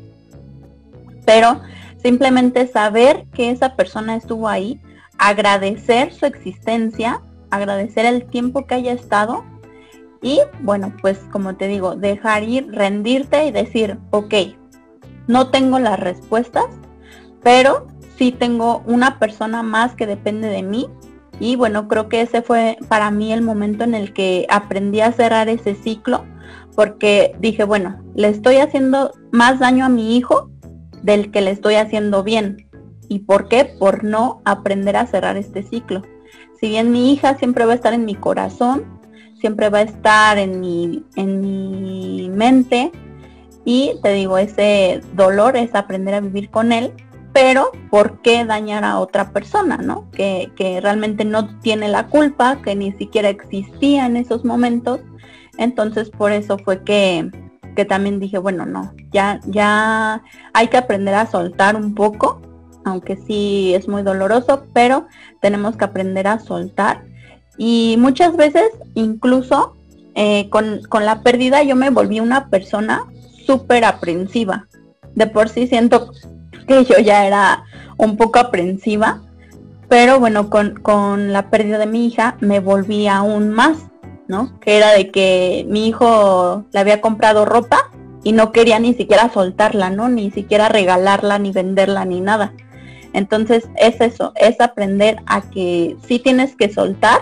Pero 1.24 1.60
Simplemente 2.06 2.68
saber 2.68 3.26
que 3.34 3.50
esa 3.50 3.74
persona 3.74 4.14
estuvo 4.14 4.48
ahí, 4.48 4.80
agradecer 5.18 6.12
su 6.12 6.24
existencia, 6.24 7.20
agradecer 7.50 8.06
el 8.06 8.26
tiempo 8.26 8.64
que 8.64 8.76
haya 8.76 8.92
estado 8.92 9.44
y 10.22 10.40
bueno, 10.60 10.92
pues 11.00 11.18
como 11.30 11.56
te 11.56 11.68
digo, 11.68 11.96
dejar 11.96 12.42
ir, 12.42 12.70
rendirte 12.70 13.46
y 13.46 13.52
decir, 13.52 13.98
ok, 14.10 14.34
no 15.26 15.50
tengo 15.50 15.78
las 15.78 15.98
respuestas, 15.98 16.66
pero 17.42 17.86
sí 18.16 18.32
tengo 18.32 18.82
una 18.86 19.18
persona 19.18 19.62
más 19.62 19.94
que 19.94 20.06
depende 20.06 20.48
de 20.48 20.62
mí. 20.62 20.88
Y 21.38 21.56
bueno, 21.56 21.86
creo 21.86 22.08
que 22.08 22.22
ese 22.22 22.42
fue 22.42 22.78
para 22.88 23.10
mí 23.10 23.32
el 23.32 23.42
momento 23.42 23.84
en 23.84 23.94
el 23.94 24.12
que 24.12 24.46
aprendí 24.48 25.00
a 25.00 25.12
cerrar 25.12 25.48
ese 25.48 25.74
ciclo, 25.74 26.24
porque 26.74 27.36
dije, 27.38 27.64
bueno, 27.64 28.02
le 28.14 28.28
estoy 28.28 28.56
haciendo 28.56 29.12
más 29.32 29.58
daño 29.58 29.84
a 29.84 29.90
mi 29.90 30.16
hijo 30.16 30.50
del 31.02 31.30
que 31.30 31.42
le 31.42 31.50
estoy 31.50 31.74
haciendo 31.74 32.22
bien. 32.22 32.68
¿Y 33.08 33.20
por 33.20 33.48
qué? 33.48 33.76
Por 33.78 34.02
no 34.02 34.40
aprender 34.44 34.96
a 34.96 35.06
cerrar 35.06 35.36
este 35.36 35.62
ciclo. 35.62 36.02
Si 36.58 36.68
bien 36.68 36.90
mi 36.90 37.12
hija 37.12 37.36
siempre 37.36 37.66
va 37.66 37.72
a 37.72 37.76
estar 37.76 37.92
en 37.92 38.06
mi 38.06 38.14
corazón, 38.14 38.95
siempre 39.46 39.68
va 39.68 39.78
a 39.78 39.82
estar 39.82 40.38
en 40.38 40.58
mi, 40.58 41.04
en 41.14 41.40
mi 41.40 42.28
mente 42.30 42.90
y 43.64 43.92
te 44.02 44.12
digo, 44.12 44.38
ese 44.38 45.00
dolor 45.14 45.56
es 45.56 45.72
aprender 45.76 46.14
a 46.14 46.20
vivir 46.20 46.50
con 46.50 46.72
él, 46.72 46.92
pero 47.32 47.70
¿por 47.88 48.22
qué 48.22 48.44
dañar 48.44 48.82
a 48.82 48.98
otra 48.98 49.30
persona, 49.30 49.76
no? 49.76 50.10
Que, 50.10 50.50
que 50.56 50.80
realmente 50.80 51.24
no 51.24 51.60
tiene 51.60 51.86
la 51.86 52.08
culpa, 52.08 52.60
que 52.60 52.74
ni 52.74 52.90
siquiera 52.90 53.28
existía 53.28 54.06
en 54.06 54.16
esos 54.16 54.44
momentos. 54.44 54.98
Entonces 55.58 56.10
por 56.10 56.32
eso 56.32 56.58
fue 56.58 56.82
que, 56.82 57.30
que 57.76 57.84
también 57.84 58.18
dije, 58.18 58.38
bueno, 58.38 58.66
no, 58.66 58.94
ya, 59.12 59.38
ya 59.46 60.24
hay 60.54 60.66
que 60.66 60.76
aprender 60.76 61.14
a 61.14 61.26
soltar 61.26 61.76
un 61.76 61.94
poco, 61.94 62.42
aunque 62.84 63.14
sí 63.14 63.74
es 63.76 63.86
muy 63.86 64.02
doloroso, 64.02 64.66
pero 64.72 65.06
tenemos 65.40 65.76
que 65.76 65.84
aprender 65.84 66.26
a 66.26 66.40
soltar 66.40 67.04
y 67.58 67.96
muchas 67.98 68.36
veces, 68.36 68.70
incluso 68.94 69.76
eh, 70.14 70.48
con, 70.50 70.80
la 71.04 71.22
pérdida, 71.22 71.62
yo 71.62 71.76
me 71.76 71.90
volví 71.90 72.20
una 72.20 72.48
persona 72.48 73.04
súper 73.46 73.84
aprensiva. 73.84 74.66
De 75.14 75.26
por 75.26 75.48
sí 75.48 75.66
siento 75.66 76.12
que 76.66 76.84
yo 76.84 76.98
ya 76.98 77.26
era 77.26 77.64
un 77.96 78.16
poco 78.16 78.38
aprensiva, 78.38 79.22
pero 79.88 80.18
bueno, 80.18 80.50
con, 80.50 80.74
con 80.80 81.32
la 81.32 81.50
pérdida 81.50 81.78
de 81.78 81.86
mi 81.86 82.06
hija 82.06 82.36
me 82.40 82.60
volví 82.60 83.06
aún 83.06 83.50
más, 83.50 83.78
¿no? 84.28 84.58
Que 84.60 84.76
era 84.76 84.92
de 84.92 85.10
que 85.10 85.66
mi 85.68 85.86
hijo 85.86 86.64
le 86.72 86.80
había 86.80 87.00
comprado 87.00 87.44
ropa 87.44 87.90
y 88.24 88.32
no 88.32 88.52
quería 88.52 88.78
ni 88.78 88.94
siquiera 88.94 89.30
soltarla, 89.32 89.90
¿no? 89.90 90.08
Ni 90.08 90.30
siquiera 90.30 90.68
regalarla, 90.68 91.38
ni 91.38 91.52
venderla, 91.52 92.04
ni 92.04 92.20
nada. 92.20 92.52
Entonces 93.12 93.68
es 93.76 94.00
eso, 94.00 94.32
es 94.34 94.60
aprender 94.60 95.18
a 95.26 95.42
que 95.42 95.96
sí 96.06 96.18
tienes 96.18 96.56
que 96.56 96.72
soltar, 96.72 97.20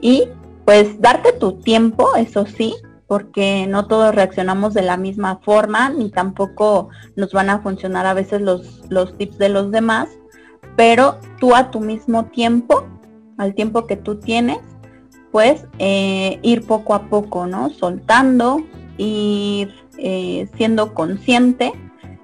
y 0.00 0.28
pues 0.64 1.00
darte 1.00 1.32
tu 1.32 1.60
tiempo, 1.60 2.16
eso 2.16 2.44
sí, 2.46 2.74
porque 3.06 3.66
no 3.68 3.86
todos 3.86 4.14
reaccionamos 4.14 4.74
de 4.74 4.82
la 4.82 4.96
misma 4.96 5.38
forma, 5.44 5.90
ni 5.90 6.10
tampoco 6.10 6.88
nos 7.14 7.32
van 7.32 7.50
a 7.50 7.60
funcionar 7.60 8.04
a 8.06 8.14
veces 8.14 8.40
los, 8.40 8.82
los 8.88 9.16
tips 9.16 9.38
de 9.38 9.48
los 9.48 9.70
demás, 9.70 10.08
pero 10.76 11.18
tú 11.38 11.54
a 11.54 11.70
tu 11.70 11.80
mismo 11.80 12.26
tiempo, 12.26 12.84
al 13.38 13.54
tiempo 13.54 13.86
que 13.86 13.96
tú 13.96 14.16
tienes, 14.16 14.58
pues 15.30 15.66
eh, 15.78 16.40
ir 16.42 16.66
poco 16.66 16.94
a 16.94 17.04
poco, 17.04 17.46
¿no? 17.46 17.70
Soltando, 17.70 18.62
ir 18.98 19.72
eh, 19.98 20.48
siendo 20.56 20.94
consciente 20.94 21.72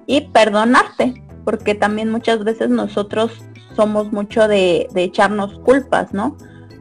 y 0.05 0.21
perdonarte, 0.21 1.23
porque 1.45 1.75
también 1.75 2.11
muchas 2.11 2.43
veces 2.43 2.69
nosotros 2.69 3.31
somos 3.75 4.11
mucho 4.11 4.47
de, 4.47 4.89
de 4.93 5.03
echarnos 5.03 5.59
culpas, 5.59 6.13
¿no? 6.13 6.35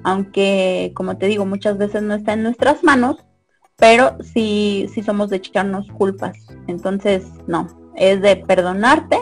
Aunque 0.05 0.93
como 0.95 1.17
te 1.17 1.27
digo, 1.27 1.47
muchas 1.47 1.79
veces 1.79 2.03
no 2.03 2.15
está 2.15 2.33
en 2.33 2.43
nuestras 2.43 2.83
manos, 2.83 3.17
pero 3.77 4.17
sí, 4.23 4.89
sí 4.95 5.03
somos 5.03 5.31
de 5.31 5.37
echarnos 5.37 5.87
culpas. 5.89 6.37
Entonces, 6.67 7.25
no, 7.47 7.69
es 7.97 8.21
de 8.21 8.37
perdonarte 8.37 9.19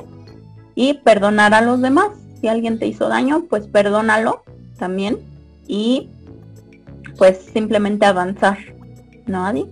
y 0.74 0.94
perdonar 0.94 1.54
a 1.54 1.60
los 1.60 1.80
demás. 1.80 2.08
Si 2.40 2.48
alguien 2.48 2.78
te 2.78 2.86
hizo 2.86 3.08
daño, 3.08 3.44
pues 3.48 3.66
perdónalo 3.66 4.42
también 4.78 5.18
y 5.66 6.08
pues 7.18 7.38
simplemente 7.52 8.06
avanzar, 8.06 8.58
¿no, 9.26 9.46
Adi? 9.46 9.66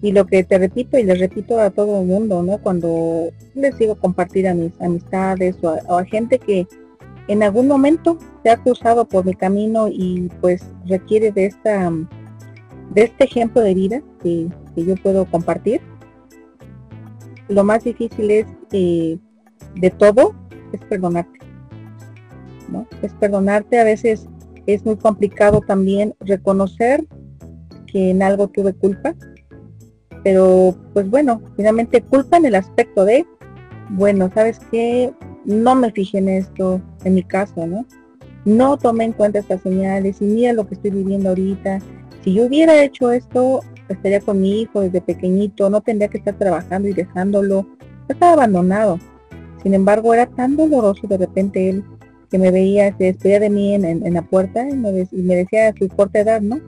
Y 0.00 0.12
lo 0.12 0.26
que 0.26 0.44
te 0.44 0.58
repito 0.58 0.98
y 0.98 1.04
les 1.04 1.18
repito 1.18 1.60
a 1.60 1.70
todo 1.70 2.00
el 2.00 2.06
mundo, 2.06 2.42
¿no? 2.42 2.58
Cuando 2.58 3.30
les 3.54 3.78
digo 3.78 3.94
compartir 3.94 4.48
a 4.48 4.54
mis 4.54 4.72
amistades 4.80 5.56
o 5.62 5.96
a 5.96 6.04
gente 6.04 6.38
que 6.38 6.66
en 7.28 7.42
algún 7.42 7.68
momento 7.68 8.18
se 8.42 8.50
ha 8.50 8.56
cruzado 8.56 9.06
por 9.06 9.24
mi 9.24 9.34
camino 9.34 9.88
y 9.88 10.30
pues 10.40 10.64
requiere 10.86 11.32
de 11.32 11.46
esta 11.46 11.90
de 12.90 13.02
este 13.02 13.24
ejemplo 13.24 13.62
de 13.62 13.74
vida 13.74 14.02
que, 14.22 14.48
yo 14.76 14.96
puedo 14.96 15.24
compartir. 15.26 15.80
Lo 17.48 17.62
más 17.62 17.84
difícil 17.84 18.30
es 18.30 18.46
eh, 18.72 19.18
de 19.76 19.90
todo 19.90 20.34
es 20.72 20.80
perdonarte. 20.88 21.38
¿no? 22.68 22.86
Es 23.02 23.12
perdonarte. 23.14 23.78
A 23.78 23.84
veces 23.84 24.26
es 24.66 24.84
muy 24.84 24.96
complicado 24.96 25.60
también 25.60 26.14
reconocer 26.20 27.06
que 27.86 28.10
en 28.10 28.22
algo 28.22 28.48
tuve 28.48 28.74
culpa. 28.74 29.14
Pero 30.24 30.74
pues 30.92 31.08
bueno, 31.08 31.40
finalmente 31.56 32.02
culpa 32.02 32.38
en 32.38 32.46
el 32.46 32.54
aspecto 32.54 33.04
de, 33.04 33.26
bueno, 33.90 34.30
¿sabes 34.34 34.58
qué? 34.70 35.12
No 35.44 35.74
me 35.74 35.90
fijé 35.90 36.18
en 36.18 36.28
esto, 36.28 36.80
en 37.04 37.14
mi 37.14 37.22
caso, 37.22 37.66
¿no? 37.66 37.84
No 38.44 38.76
tomé 38.76 39.04
en 39.04 39.12
cuenta 39.12 39.38
estas 39.38 39.62
señales 39.62 40.20
y 40.20 40.24
mira 40.24 40.52
lo 40.52 40.66
que 40.66 40.74
estoy 40.74 40.90
viviendo 40.90 41.30
ahorita. 41.30 41.78
Si 42.22 42.34
yo 42.34 42.44
hubiera 42.46 42.82
hecho 42.82 43.10
esto, 43.10 43.60
estaría 43.88 44.20
con 44.20 44.40
mi 44.40 44.62
hijo 44.62 44.80
desde 44.80 45.00
pequeñito, 45.00 45.70
no 45.70 45.80
tendría 45.80 46.08
que 46.08 46.18
estar 46.18 46.34
trabajando 46.34 46.88
y 46.88 46.92
dejándolo. 46.92 47.66
Estaba 48.08 48.32
abandonado. 48.32 48.98
Sin 49.62 49.72
embargo, 49.72 50.12
era 50.12 50.26
tan 50.26 50.56
doloroso 50.56 51.06
de 51.06 51.16
repente 51.16 51.70
él 51.70 51.84
que 52.30 52.38
me 52.38 52.50
veía, 52.50 52.94
se 52.98 53.04
despedía 53.04 53.40
de 53.40 53.48
mí 53.48 53.74
en, 53.74 54.12
la 54.12 54.22
puerta 54.22 54.68
y 54.68 54.74
me, 54.74 54.92
decía 55.36 55.68
a 55.68 55.74
su 55.74 55.88
corta 55.88 56.20
edad, 56.20 56.40
¿no? 56.40 56.58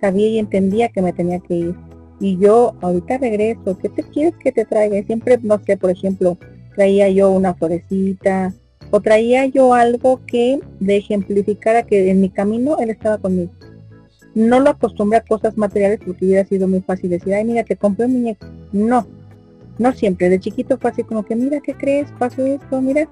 Sabía 0.00 0.28
y 0.28 0.38
entendía 0.38 0.88
que 0.88 1.02
me 1.02 1.12
tenía 1.12 1.38
que 1.40 1.54
ir. 1.54 1.74
Y 2.20 2.38
yo 2.38 2.74
ahorita 2.80 3.18
regreso, 3.18 3.76
¿qué 3.78 3.88
te 3.88 4.02
quieres 4.02 4.34
que 4.42 4.50
te 4.50 4.64
traiga? 4.64 5.04
siempre, 5.06 5.38
no 5.42 5.60
sé, 5.64 5.76
por 5.76 5.90
ejemplo, 5.90 6.38
traía 6.74 7.08
yo 7.08 7.30
una 7.30 7.54
florecita 7.54 8.52
o 8.90 9.00
traía 9.00 9.46
yo 9.46 9.74
algo 9.74 10.20
que 10.26 10.60
de 10.80 10.96
ejemplificara 10.96 11.82
que 11.82 12.10
en 12.10 12.20
mi 12.20 12.30
camino 12.30 12.76
él 12.78 12.90
estaba 12.90 13.18
conmigo. 13.18 13.52
No 14.34 14.60
lo 14.60 14.70
acostumbré 14.70 15.18
a 15.18 15.24
cosas 15.24 15.56
materiales 15.56 16.00
porque 16.04 16.24
hubiera 16.24 16.44
sido 16.44 16.68
muy 16.68 16.80
fácil 16.80 17.10
decir, 17.10 17.34
ay, 17.34 17.44
mira, 17.44 17.64
te 17.64 17.76
compré 17.76 18.06
un 18.06 18.12
muñeco. 18.12 18.46
No, 18.72 19.06
no 19.78 19.92
siempre. 19.92 20.28
De 20.28 20.40
chiquito 20.40 20.76
fue 20.78 20.90
así 20.90 21.04
como 21.04 21.24
que, 21.24 21.36
mira, 21.36 21.60
¿qué 21.60 21.74
crees? 21.74 22.10
Pasó 22.18 22.44
esto, 22.44 22.80
mira, 22.80 23.08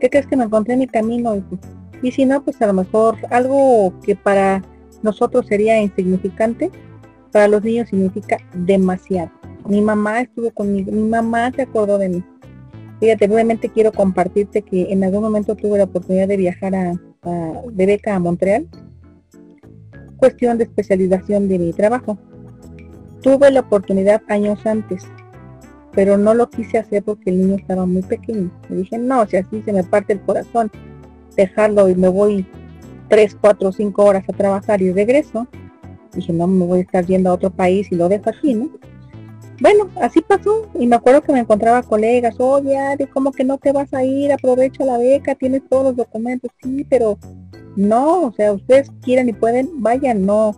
¿qué 0.00 0.10
crees 0.10 0.26
que 0.26 0.36
me 0.36 0.44
encontré 0.44 0.74
en 0.74 0.80
mi 0.80 0.86
camino? 0.88 1.36
Y, 1.36 1.44
y 2.02 2.12
si 2.12 2.24
no, 2.24 2.42
pues 2.42 2.60
a 2.62 2.66
lo 2.66 2.72
mejor 2.72 3.16
algo 3.30 3.94
que 4.04 4.16
para 4.16 4.62
nosotros 5.02 5.46
sería 5.46 5.80
insignificante, 5.80 6.70
para 7.30 7.48
los 7.48 7.62
niños 7.62 7.88
significa 7.88 8.38
demasiado. 8.54 9.30
Mi 9.68 9.80
mamá 9.80 10.20
estuvo 10.20 10.50
conmigo, 10.50 10.90
mi 10.90 11.08
mamá 11.08 11.52
se 11.52 11.62
acordó 11.62 11.98
de 11.98 12.08
mí 12.08 12.24
Fíjate, 13.00 13.26
brevemente 13.26 13.68
quiero 13.68 13.92
compartirte 13.92 14.62
que 14.62 14.90
en 14.90 15.04
algún 15.04 15.22
momento 15.22 15.54
tuve 15.54 15.78
la 15.78 15.84
oportunidad 15.84 16.28
de 16.28 16.36
viajar 16.36 16.74
a, 16.74 16.94
de 17.70 17.86
beca 17.86 18.14
a 18.14 18.18
Montreal. 18.18 18.66
Cuestión 20.16 20.56
de 20.56 20.64
especialización 20.64 21.48
de 21.48 21.58
mi 21.58 21.72
trabajo. 21.72 22.18
Tuve 23.20 23.50
la 23.50 23.60
oportunidad 23.60 24.22
años 24.28 24.64
antes, 24.64 25.04
pero 25.92 26.16
no 26.16 26.32
lo 26.32 26.48
quise 26.48 26.78
hacer 26.78 27.02
porque 27.02 27.30
el 27.30 27.38
niño 27.38 27.56
estaba 27.56 27.84
muy 27.84 28.02
pequeño. 28.02 28.50
Me 28.68 28.76
dije, 28.76 28.98
no, 28.98 29.26
si 29.26 29.36
así 29.36 29.62
se 29.62 29.72
me 29.72 29.84
parte 29.84 30.14
el 30.14 30.20
corazón, 30.20 30.70
dejarlo 31.36 31.88
y 31.88 31.94
me 31.96 32.08
voy 32.08 32.46
tres, 33.08 33.36
cuatro, 33.38 33.72
cinco 33.72 34.04
horas 34.04 34.24
a 34.28 34.32
trabajar 34.32 34.80
y 34.80 34.92
regreso. 34.92 35.46
Dije, 36.14 36.32
no, 36.32 36.46
me 36.46 36.64
voy 36.64 36.78
a 36.78 36.82
estar 36.82 37.04
yendo 37.04 37.28
a 37.28 37.34
otro 37.34 37.50
país 37.50 37.92
y 37.92 37.96
lo 37.96 38.08
dejo 38.08 38.30
aquí, 38.30 38.54
¿no? 38.54 38.70
Bueno, 39.60 39.88
así 40.00 40.20
pasó. 40.20 40.68
Y 40.78 40.86
me 40.86 40.96
acuerdo 40.96 41.22
que 41.22 41.32
me 41.32 41.40
encontraba 41.40 41.82
colegas, 41.82 42.36
oye, 42.38 42.76
de 42.98 43.06
¿cómo 43.06 43.32
que 43.32 43.44
no 43.44 43.58
te 43.58 43.72
vas 43.72 43.92
a 43.94 44.04
ir? 44.04 44.32
Aprovecha 44.32 44.84
la 44.84 44.98
beca, 44.98 45.34
tienes 45.34 45.62
todos 45.68 45.84
los 45.84 45.96
documentos. 45.96 46.50
Sí, 46.62 46.86
pero 46.88 47.18
no, 47.76 48.26
o 48.26 48.32
sea, 48.32 48.52
ustedes 48.52 48.90
quieren 49.02 49.28
y 49.28 49.32
pueden, 49.32 49.82
vayan, 49.82 50.24
no, 50.26 50.56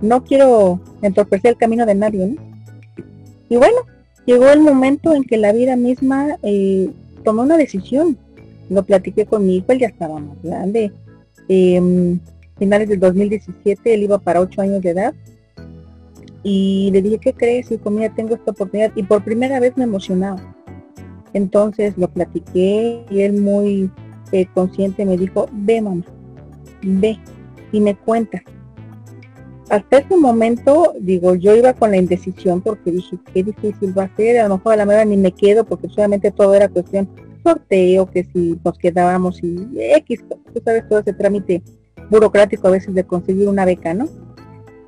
no 0.00 0.24
quiero 0.24 0.80
entorpecer 1.02 1.52
el 1.52 1.56
camino 1.56 1.86
de 1.86 1.94
nadie, 1.94 2.26
¿no? 2.26 2.42
Y 3.48 3.56
bueno, 3.56 3.78
llegó 4.26 4.48
el 4.50 4.60
momento 4.60 5.14
en 5.14 5.24
que 5.24 5.36
la 5.36 5.52
vida 5.52 5.76
misma 5.76 6.36
eh, 6.42 6.90
tomó 7.24 7.42
una 7.42 7.56
decisión. 7.56 8.16
Lo 8.68 8.84
platiqué 8.84 9.26
con 9.26 9.44
mi 9.44 9.56
hijo, 9.56 9.72
él 9.72 9.80
ya 9.80 9.88
estaba 9.88 10.20
más 10.20 10.40
grande. 10.42 10.92
Eh, 11.48 12.18
finales 12.56 12.88
del 12.88 13.00
2017, 13.00 13.94
él 13.94 14.04
iba 14.04 14.18
para 14.18 14.40
8 14.40 14.60
años 14.62 14.82
de 14.82 14.90
edad 14.90 15.14
y 16.42 16.90
le 16.92 17.02
dije, 17.02 17.18
¿qué 17.18 17.32
crees? 17.32 17.70
Y 17.70 17.76
dijo, 17.76 17.90
mira, 17.90 18.14
tengo 18.14 18.34
esta 18.34 18.52
oportunidad. 18.52 18.92
Y 18.94 19.02
por 19.02 19.22
primera 19.22 19.60
vez 19.60 19.76
me 19.76 19.84
emocionaba. 19.84 20.54
Entonces 21.32 21.96
lo 21.96 22.08
platiqué 22.08 23.04
y 23.10 23.20
él 23.20 23.40
muy 23.40 23.90
eh, 24.32 24.46
consciente 24.54 25.04
me 25.04 25.16
dijo, 25.16 25.48
ve 25.52 25.80
mamá, 25.80 26.04
ve 26.82 27.18
y 27.72 27.80
me 27.80 27.94
cuenta. 27.94 28.42
Hasta 29.68 29.98
ese 29.98 30.16
momento, 30.16 30.94
digo, 30.98 31.36
yo 31.36 31.54
iba 31.54 31.72
con 31.74 31.92
la 31.92 31.96
indecisión 31.96 32.60
porque 32.60 32.90
dije, 32.90 33.16
qué 33.32 33.44
difícil 33.44 33.96
va 33.96 34.04
a 34.04 34.16
ser, 34.16 34.40
a 34.40 34.48
lo 34.48 34.56
mejor 34.56 34.72
a 34.72 34.76
la 34.78 34.86
manera 34.86 35.04
ni 35.04 35.16
me 35.16 35.30
quedo 35.30 35.64
porque 35.64 35.88
solamente 35.88 36.32
todo 36.32 36.54
era 36.54 36.68
cuestión 36.68 37.08
sorteo, 37.44 38.10
que 38.10 38.24
si 38.24 38.58
nos 38.64 38.76
quedábamos 38.78 39.42
y 39.42 39.68
X, 39.76 40.24
tú 40.52 40.60
sabes 40.64 40.88
todo 40.88 40.98
ese 40.98 41.12
trámite 41.12 41.62
burocrático 42.10 42.66
a 42.66 42.72
veces 42.72 42.94
de 42.94 43.04
conseguir 43.04 43.48
una 43.48 43.64
beca, 43.64 43.94
¿no? 43.94 44.08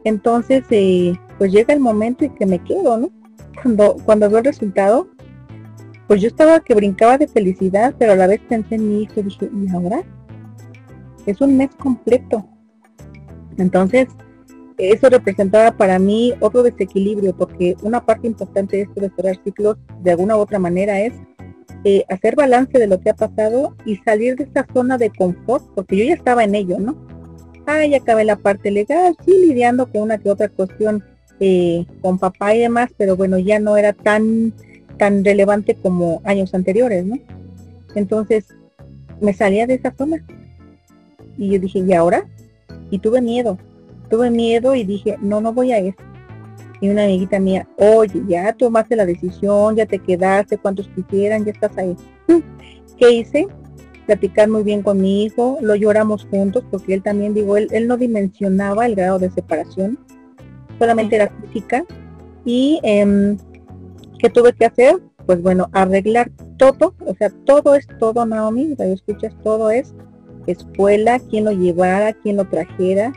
Entonces, 0.05 0.65
eh, 0.71 1.15
pues 1.43 1.51
llega 1.51 1.75
el 1.75 1.81
momento 1.81 2.25
y 2.25 2.29
que 2.29 2.47
me 2.47 2.61
quedo, 2.61 2.97
¿no? 2.97 3.11
Cuando, 3.61 3.97
cuando 4.05 4.29
veo 4.29 4.39
el 4.39 4.45
resultado, 4.45 5.09
pues 6.07 6.21
yo 6.23 6.29
estaba 6.29 6.61
que 6.61 6.73
brincaba 6.73 7.19
de 7.19 7.27
felicidad, 7.27 7.97
pero 7.99 8.13
a 8.13 8.15
la 8.15 8.29
vez 8.29 8.41
pensé 8.49 8.77
en 8.77 8.89
mi 8.89 9.03
hijo, 9.03 9.21
dije, 9.21 9.51
¿y 9.53 9.69
ahora? 9.71 10.05
Es 11.27 11.41
un 11.41 11.57
mes 11.57 11.71
completo. 11.75 12.47
Entonces, 13.59 14.07
eso 14.79 15.11
representaba 15.11 15.73
para 15.73 15.99
mí 15.99 16.33
otro 16.39 16.63
desequilibrio, 16.63 17.37
porque 17.37 17.77
una 17.83 18.07
parte 18.07 18.29
importante 18.29 18.77
de 18.77 18.83
esto 18.85 19.01
de 19.01 19.11
cerrar 19.11 19.37
ciclos, 19.43 19.79
de 20.01 20.13
alguna 20.13 20.37
u 20.37 20.39
otra 20.39 20.61
manera, 20.61 21.01
es 21.01 21.13
eh, 21.83 22.05
hacer 22.09 22.37
balance 22.37 22.79
de 22.79 22.87
lo 22.87 23.01
que 23.01 23.11
ha 23.11 23.17
pasado 23.17 23.77
y 23.85 23.97
salir 23.97 24.37
de 24.37 24.45
esta 24.45 24.65
zona 24.73 24.97
de 24.97 25.11
confort, 25.11 25.65
porque 25.75 25.97
yo 25.97 26.05
ya 26.05 26.15
estaba 26.15 26.45
en 26.45 26.55
ello, 26.55 26.79
¿no? 26.79 26.95
Ah, 27.67 27.85
ya 27.85 27.97
acabé 27.97 28.25
la 28.25 28.37
parte 28.37 28.71
legal, 28.71 29.17
sí, 29.25 29.33
lidiando 29.45 29.91
con 29.91 30.03
una 30.03 30.19
que 30.19 30.31
otra 30.31 30.49
cuestión 30.49 31.03
eh, 31.41 31.85
con 32.01 32.19
papá 32.19 32.55
y 32.55 32.61
demás, 32.61 32.91
pero 32.97 33.17
bueno, 33.17 33.39
ya 33.39 33.59
no 33.59 33.77
era 33.77 33.93
tan, 33.93 34.53
tan 34.99 35.25
relevante 35.25 35.75
como 35.75 36.21
años 36.25 36.55
anteriores, 36.55 37.05
¿no? 37.05 37.19
Entonces, 37.95 38.47
me 39.21 39.33
salía 39.33 39.67
de 39.67 39.75
esa 39.75 39.95
zona. 39.97 40.25
Y 41.37 41.51
yo 41.51 41.59
dije, 41.59 41.81
¿y 41.81 41.93
ahora? 41.93 42.27
Y 42.91 42.99
tuve 42.99 43.21
miedo, 43.21 43.59
tuve 44.11 44.31
miedo 44.31 44.75
y 44.75 44.85
dije, 44.85 45.17
no, 45.21 45.41
no 45.41 45.53
voy 45.53 45.73
a 45.73 45.79
eso 45.79 46.03
y 46.83 46.89
una 46.89 47.05
amiguita 47.05 47.39
mía, 47.39 47.69
oye, 47.77 48.23
ya 48.27 48.53
tomaste 48.55 48.97
la 48.97 49.07
decisión, 49.07 49.77
ya 49.77 49.87
te 49.87 50.01
quedaste, 50.01 50.59
cuantos 50.59 50.89
quisieran, 50.89 51.45
ya 51.45 51.53
estás 51.53 51.79
ahí. 51.79 51.97
¿Qué 52.99 53.13
hice? 53.13 53.47
Platicar 54.05 54.49
muy 54.49 54.65
bien 54.65 54.83
con 54.83 55.01
mi 55.01 55.23
hijo, 55.23 55.59
lo 55.63 55.77
lloramos 55.77 56.27
juntos 56.29 56.65
porque 56.73 56.95
él 56.95 57.03
también, 57.05 57.35
digo, 57.35 57.57
él, 57.57 57.69
él 57.71 57.87
no 57.87 57.97
dimensionaba 57.97 58.85
el 58.87 58.97
grado 58.97 59.21
de 59.21 59.31
separación, 59.31 59.97
solamente 60.83 61.15
era 61.15 61.33
física. 61.41 61.85
Y 62.45 62.81
eh, 62.83 63.37
¿qué 64.19 64.29
tuve 64.29 64.53
que 64.53 64.67
hacer? 64.67 64.97
Pues 65.27 65.41
bueno, 65.41 65.69
arreglar 65.73 66.33
todo, 66.57 66.95
o 67.07 67.15
sea, 67.15 67.31
todo 67.45 67.77
es 67.77 67.87
todo, 68.01 68.27
Naomi, 68.27 68.75
¿lo 68.77 68.85
escuchas, 68.85 69.33
todo 69.45 69.71
es 69.71 69.95
escuela, 70.49 71.21
quién 71.31 71.45
lo 71.45 71.53
llevara, 71.53 72.13
quién 72.15 72.37
lo 72.37 72.45
trajera, 72.47 73.13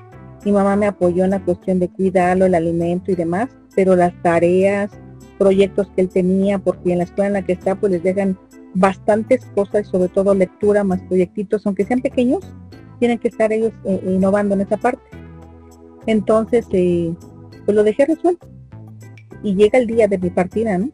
mi 0.45 0.51
mamá 0.51 0.75
me 0.75 0.85
apoyó 0.85 1.23
en 1.23 1.31
la 1.31 1.43
cuestión 1.43 1.79
de 1.79 1.89
cuidarlo, 1.89 2.45
el 2.45 2.53
alimento 2.53 3.11
y 3.11 3.15
demás, 3.15 3.49
pero 3.75 3.95
las 3.95 4.13
tareas, 4.21 4.91
proyectos 5.39 5.87
que 5.95 6.01
él 6.01 6.09
tenía, 6.09 6.59
porque 6.59 6.91
en 6.91 6.99
la 6.99 7.05
escuela 7.05 7.27
en 7.27 7.33
la 7.33 7.41
que 7.41 7.53
está, 7.53 7.73
pues 7.73 7.93
les 7.93 8.03
dejan 8.03 8.37
bastantes 8.75 9.43
cosas, 9.55 9.87
sobre 9.87 10.09
todo 10.09 10.35
lectura 10.35 10.83
más 10.83 11.01
proyectitos, 11.01 11.65
aunque 11.65 11.85
sean 11.85 12.01
pequeños, 12.01 12.45
tienen 12.99 13.17
que 13.17 13.29
estar 13.29 13.51
ellos 13.51 13.73
eh, 13.85 13.99
innovando 14.05 14.53
en 14.53 14.61
esa 14.61 14.77
parte. 14.77 15.01
Entonces, 16.05 16.67
eh, 16.71 17.15
pues 17.65 17.75
lo 17.75 17.83
dejé 17.83 18.05
resuelto. 18.05 18.47
Y 19.43 19.55
llega 19.55 19.77
el 19.79 19.87
día 19.87 20.07
de 20.07 20.17
mi 20.17 20.29
partida, 20.29 20.77
¿no? 20.77 20.89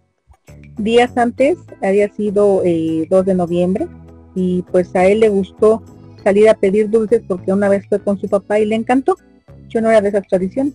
Días 0.77 1.15
antes 1.17 1.57
había 1.81 2.11
sido 2.13 2.57
2 2.57 2.65
eh, 2.65 3.07
de 3.25 3.33
noviembre 3.35 3.87
y 4.33 4.63
pues 4.71 4.95
a 4.95 5.05
él 5.05 5.19
le 5.19 5.29
gustó 5.29 5.83
salir 6.23 6.49
a 6.49 6.53
pedir 6.53 6.89
dulces 6.89 7.21
porque 7.27 7.53
una 7.53 7.69
vez 7.69 7.85
fue 7.87 7.99
con 7.99 8.19
su 8.19 8.27
papá 8.27 8.59
y 8.59 8.65
le 8.65 8.75
encantó 8.75 9.17
yo 9.71 9.81
no 9.81 9.89
era 9.89 10.01
de 10.01 10.09
esas 10.09 10.27
tradiciones. 10.27 10.73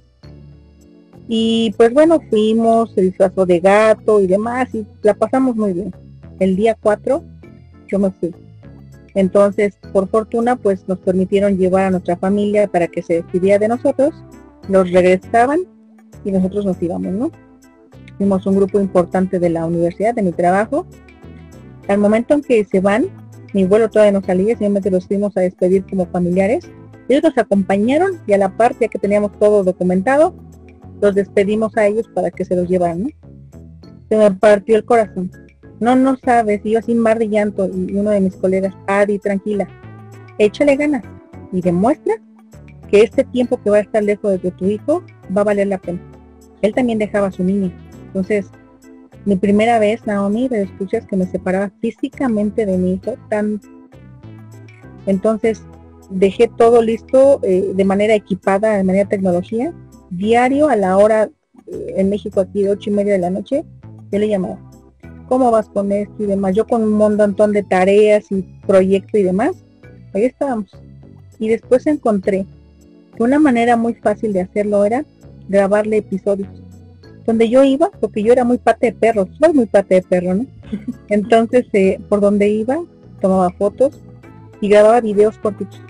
Y 1.28 1.74
pues 1.76 1.92
bueno, 1.92 2.20
fuimos, 2.30 2.92
se 2.92 3.03
disfrazó 3.03 3.47
de 3.47 3.61
gato 3.61 4.20
y 4.20 4.26
demás 4.26 4.74
y 4.74 4.86
la 5.03 5.14
pasamos 5.14 5.57
muy 5.57 5.72
bien. 5.72 5.94
El 6.38 6.57
día 6.57 6.76
4 6.80 7.22
yo 7.88 7.99
me 7.99 8.11
fui. 8.11 8.34
Entonces, 9.14 9.78
por 9.92 10.09
fortuna, 10.09 10.57
pues 10.57 10.86
nos 10.88 10.99
permitieron 10.99 11.57
llevar 11.57 11.84
a 11.84 11.90
nuestra 11.90 12.16
familia 12.16 12.66
para 12.66 12.86
que 12.86 13.03
se 13.03 13.14
despidiera 13.14 13.59
de 13.59 13.68
nosotros. 13.68 14.14
Nos 14.68 14.90
regresaban 14.90 15.61
y 16.27 16.33
nosotros 16.33 16.64
nos 16.64 16.83
íbamos, 16.83 17.12
¿no? 17.12 17.31
Fuimos 18.18 18.47
un 18.47 18.57
grupo 18.57 18.81
importante 18.81 19.39
de 19.39 19.51
la 19.51 19.66
universidad, 19.66 20.14
de 20.14 20.22
mi 20.22 20.33
trabajo. 20.33 20.87
Al 21.89 21.99
momento 21.99 22.35
en 22.35 22.43
que 22.43 22.64
se 22.64 22.81
van, 22.81 23.07
mi 23.53 23.64
vuelo 23.64 23.89
todavía 23.89 24.12
no 24.12 24.24
salía, 24.24 24.55
simplemente 24.55 24.91
los 24.91 25.07
fuimos 25.07 25.37
a 25.37 25.41
despedir 25.41 25.85
como 25.87 26.07
familiares 26.07 26.68
ellos 27.09 27.22
nos 27.22 27.39
acompañaron 27.39 28.20
y 28.27 28.33
a 28.33 28.39
la 28.39 28.57
parte 28.57 28.79
ya 28.83 28.89
que 28.89 28.99
teníamos 28.99 29.39
todo 29.39 29.62
documentado, 29.62 30.35
los 31.01 31.14
despedimos 31.14 31.77
a 31.77 31.87
ellos 31.87 32.09
para 32.12 32.31
que 32.31 32.45
se 32.45 32.57
los 32.57 32.68
llevaran. 32.68 33.12
Se 34.09 34.16
me 34.16 34.31
partió 34.33 34.77
el 34.77 34.85
corazón. 34.85 35.31
No, 35.79 35.95
no 35.95 36.16
sabes, 36.16 36.62
yo 36.64 36.81
sin 36.83 36.99
mar 36.99 37.18
de 37.18 37.29
llanto 37.29 37.68
y 37.68 37.95
uno 37.97 38.11
de 38.11 38.20
mis 38.20 38.35
colegas, 38.37 38.74
Adi, 38.87 39.18
tranquila, 39.18 39.68
échale 40.39 40.74
ganas 40.77 41.05
y 41.53 41.61
demuestra 41.61 42.14
que 42.91 43.03
este 43.03 43.24
tiempo 43.24 43.61
que 43.62 43.70
va 43.70 43.77
a 43.77 43.81
estar 43.81 44.03
lejos 44.03 44.41
de 44.41 44.51
tu 44.51 44.64
hijo 44.64 45.03
va 45.37 45.43
a 45.43 45.45
valer 45.45 45.66
la 45.66 45.79
pena. 45.79 46.01
Él 46.63 46.75
también 46.75 46.99
dejaba 46.99 47.29
a 47.29 47.33
su 47.33 47.45
niña. 47.45 47.73
Entonces, 48.07 48.47
mi 49.25 49.37
primera 49.37 49.79
vez, 49.79 50.07
Naomi, 50.07 50.49
de 50.49 50.63
escuchas 50.63 51.07
que 51.07 51.17
me 51.17 51.27
separaba 51.27 51.71
físicamente 51.81 52.65
de 52.65 52.79
mi 52.79 52.95
hijo, 52.95 53.17
tan... 53.29 53.61
Entonces, 55.07 55.63
dejé 56.11 56.49
todo 56.49 56.83
listo 56.83 57.41
eh, 57.43 57.73
de 57.75 57.85
manera 57.85 58.15
equipada, 58.15 58.77
de 58.77 58.85
manera 58.85 59.09
tecnología, 59.09 59.73
diario 60.11 60.69
a 60.69 60.77
la 60.77 60.97
hora 60.97 61.29
eh, 61.67 61.95
en 61.97 62.09
México 62.09 62.41
aquí 62.41 62.63
de 62.63 62.71
ocho 62.71 62.91
y 62.91 62.93
media 62.93 63.15
de 63.15 63.19
la 63.19 63.31
noche, 63.31 63.65
yo 64.13 64.19
le 64.19 64.29
llamaba, 64.29 64.59
¿cómo 65.29 65.51
vas 65.51 65.69
con 65.69 65.91
esto 65.91 66.23
y 66.23 66.27
demás? 66.27 66.55
Yo 66.55 66.67
con 66.67 66.83
un 66.83 66.93
montón 66.93 67.53
de 67.53 67.63
tareas 67.63 68.31
y 68.31 68.43
proyectos 68.67 69.21
y 69.21 69.25
demás, 69.25 69.57
ahí 70.15 70.25
estábamos. 70.25 70.71
Y 71.39 71.49
después 71.49 71.87
encontré 71.87 72.47
que 73.17 73.23
una 73.23 73.39
manera 73.39 73.77
muy 73.77 73.95
fácil 73.95 74.33
de 74.33 74.43
hacerlo 74.43 74.85
era 74.85 75.05
grabarle 75.49 75.99
episodios. 75.99 76.49
Donde 77.24 77.49
yo 77.49 77.64
iba, 77.64 77.90
porque 78.01 78.22
yo 78.22 78.32
era 78.32 78.44
muy 78.44 78.59
pate 78.59 78.86
de 78.86 78.92
perro, 78.92 79.26
soy 79.40 79.53
muy 79.53 79.66
pate 79.66 79.97
de 79.97 80.03
perro, 80.03 80.34
¿no? 80.34 80.47
Entonces, 81.09 81.66
eh, 81.72 81.99
por 82.09 82.20
donde 82.20 82.49
iba, 82.49 82.78
tomaba 83.20 83.51
fotos 83.51 84.01
y 84.61 84.68
grababa 84.68 85.01
videos 85.01 85.36
cortitos 85.38 85.80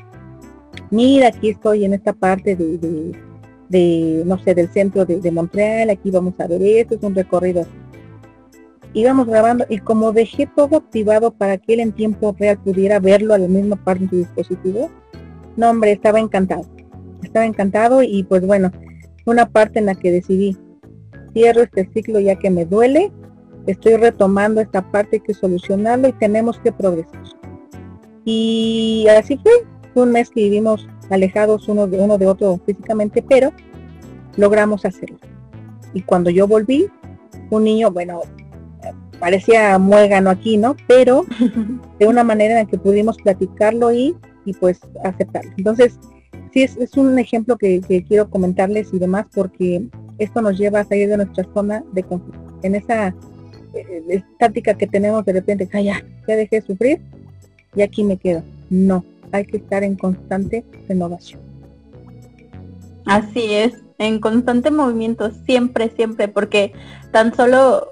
mira, 0.91 1.29
aquí 1.29 1.51
estoy 1.51 1.85
en 1.85 1.95
esta 1.95 2.13
parte 2.13 2.57
de, 2.57 4.23
no 4.25 4.39
sé, 4.39 4.55
del 4.55 4.69
centro 4.71 5.05
de, 5.05 5.31
Montreal, 5.31 5.91
aquí 5.91 6.11
vamos 6.11 6.35
a 6.39 6.47
ver 6.47 6.63
esto, 6.63 6.95
es 6.95 7.03
un 7.03 7.15
recorrido. 7.15 7.67
Íbamos 8.93 9.27
grabando 9.27 9.67
y 9.69 9.79
como 9.79 10.13
dejé 10.13 10.47
todo 10.47 10.79
activado 10.79 11.31
para 11.31 11.59
que 11.59 11.75
él 11.75 11.81
en 11.81 11.93
tiempo 11.93 12.35
real 12.39 12.59
pudiera 12.59 12.99
verlo 12.99 13.35
a 13.35 13.39
la 13.39 13.49
misma 13.49 13.77
parte 13.77 14.05
de 14.05 14.11
su 14.11 14.17
dispositivo, 14.17 14.91
no 15.57 15.71
hombre, 15.71 15.93
estaba 15.93 16.19
encantado. 16.19 16.63
Estaba 17.23 17.45
encantado 17.45 18.03
y 18.03 18.23
pues 18.23 18.47
bueno, 18.47 18.71
una 19.27 19.47
parte 19.47 19.79
en 19.79 19.87
la 19.87 19.95
que 19.95 20.11
decidí, 20.11 20.57
cierro 21.33 21.63
este 21.63 21.89
ciclo 21.93 22.19
ya 22.21 22.37
que 22.37 22.49
me 22.49 22.65
duele, 22.65 23.13
estoy 23.67 23.97
retomando 23.97 24.61
esta 24.61 24.91
parte, 24.91 25.17
hay 25.17 25.21
que 25.21 25.35
solucionarlo 25.35 26.09
y 26.09 26.13
tenemos 26.13 26.59
que 26.61 26.73
progresar. 26.73 27.23
Y 28.25 29.07
así 29.09 29.39
fue, 29.39 29.53
un 29.95 30.13
mes 30.13 30.31
que 30.31 30.43
vivimos 30.43 30.87
alejados 31.11 31.69
uno 31.69 31.87
de 31.87 31.99
uno 31.99 32.19
de 32.19 32.27
otro 32.27 32.61
físicamente, 32.65 33.23
pero 33.23 33.53
logramos 34.37 34.85
hacerlo. 34.85 35.19
Y 35.95 36.03
cuando 36.03 36.31
yo 36.31 36.47
volví, 36.47 36.87
un 37.51 37.65
niño, 37.65 37.91
bueno, 37.91 38.23
parecía 39.19 39.79
muégano 39.79 40.31
aquí, 40.31 40.57
¿no? 40.57 40.77
Pero 40.87 41.25
de 41.99 42.07
una 42.07 42.25
manera 42.25 42.59
en 42.61 42.67
la 42.67 42.71
que 42.71 42.79
pudimos 42.79 43.17
platicarlo 43.19 43.93
y, 43.93 44.17
y 44.45 44.53
pues 44.55 44.81
aceptarlo. 45.03 45.53
Entonces, 45.57 45.99
sí 46.57 46.63
es, 46.81 46.97
un 46.97 47.19
ejemplo 47.19 47.59
que, 47.59 47.83
quiero 48.09 48.31
comentarles 48.31 48.89
y 48.93 48.99
demás 48.99 49.27
porque 49.35 49.87
esto 50.17 50.41
nos 50.41 50.57
lleva 50.59 50.81
a 50.81 50.85
salir 50.85 51.09
de 51.09 51.19
nuestra 51.19 51.47
zona 51.53 51.85
de 51.93 52.03
conflicto. 52.03 52.41
En 52.63 52.75
esa 52.75 53.09
eh, 53.75 54.03
estática 54.09 54.73
que 54.73 54.87
tenemos 54.87 55.25
de 55.27 55.35
repente, 55.35 55.69
ah, 55.75 55.81
ya, 55.83 56.03
ya 56.27 56.37
dejé 56.37 56.61
de 56.61 56.67
sufrir 56.67 57.01
y 57.75 57.83
aquí 57.83 58.03
me 58.05 58.17
quedo. 58.17 58.43
No, 58.71 59.05
hay 59.33 59.45
que 59.45 59.59
estar 59.59 59.85
en 59.85 59.97
constante 59.97 60.65
renovación. 60.89 61.41
Así 63.05 63.53
es, 63.53 63.75
en 63.99 64.19
constante 64.19 64.71
movimiento, 64.71 65.31
siempre, 65.45 65.91
siempre, 65.95 66.29
porque 66.29 66.73
tan 67.13 67.35
solo 67.35 67.91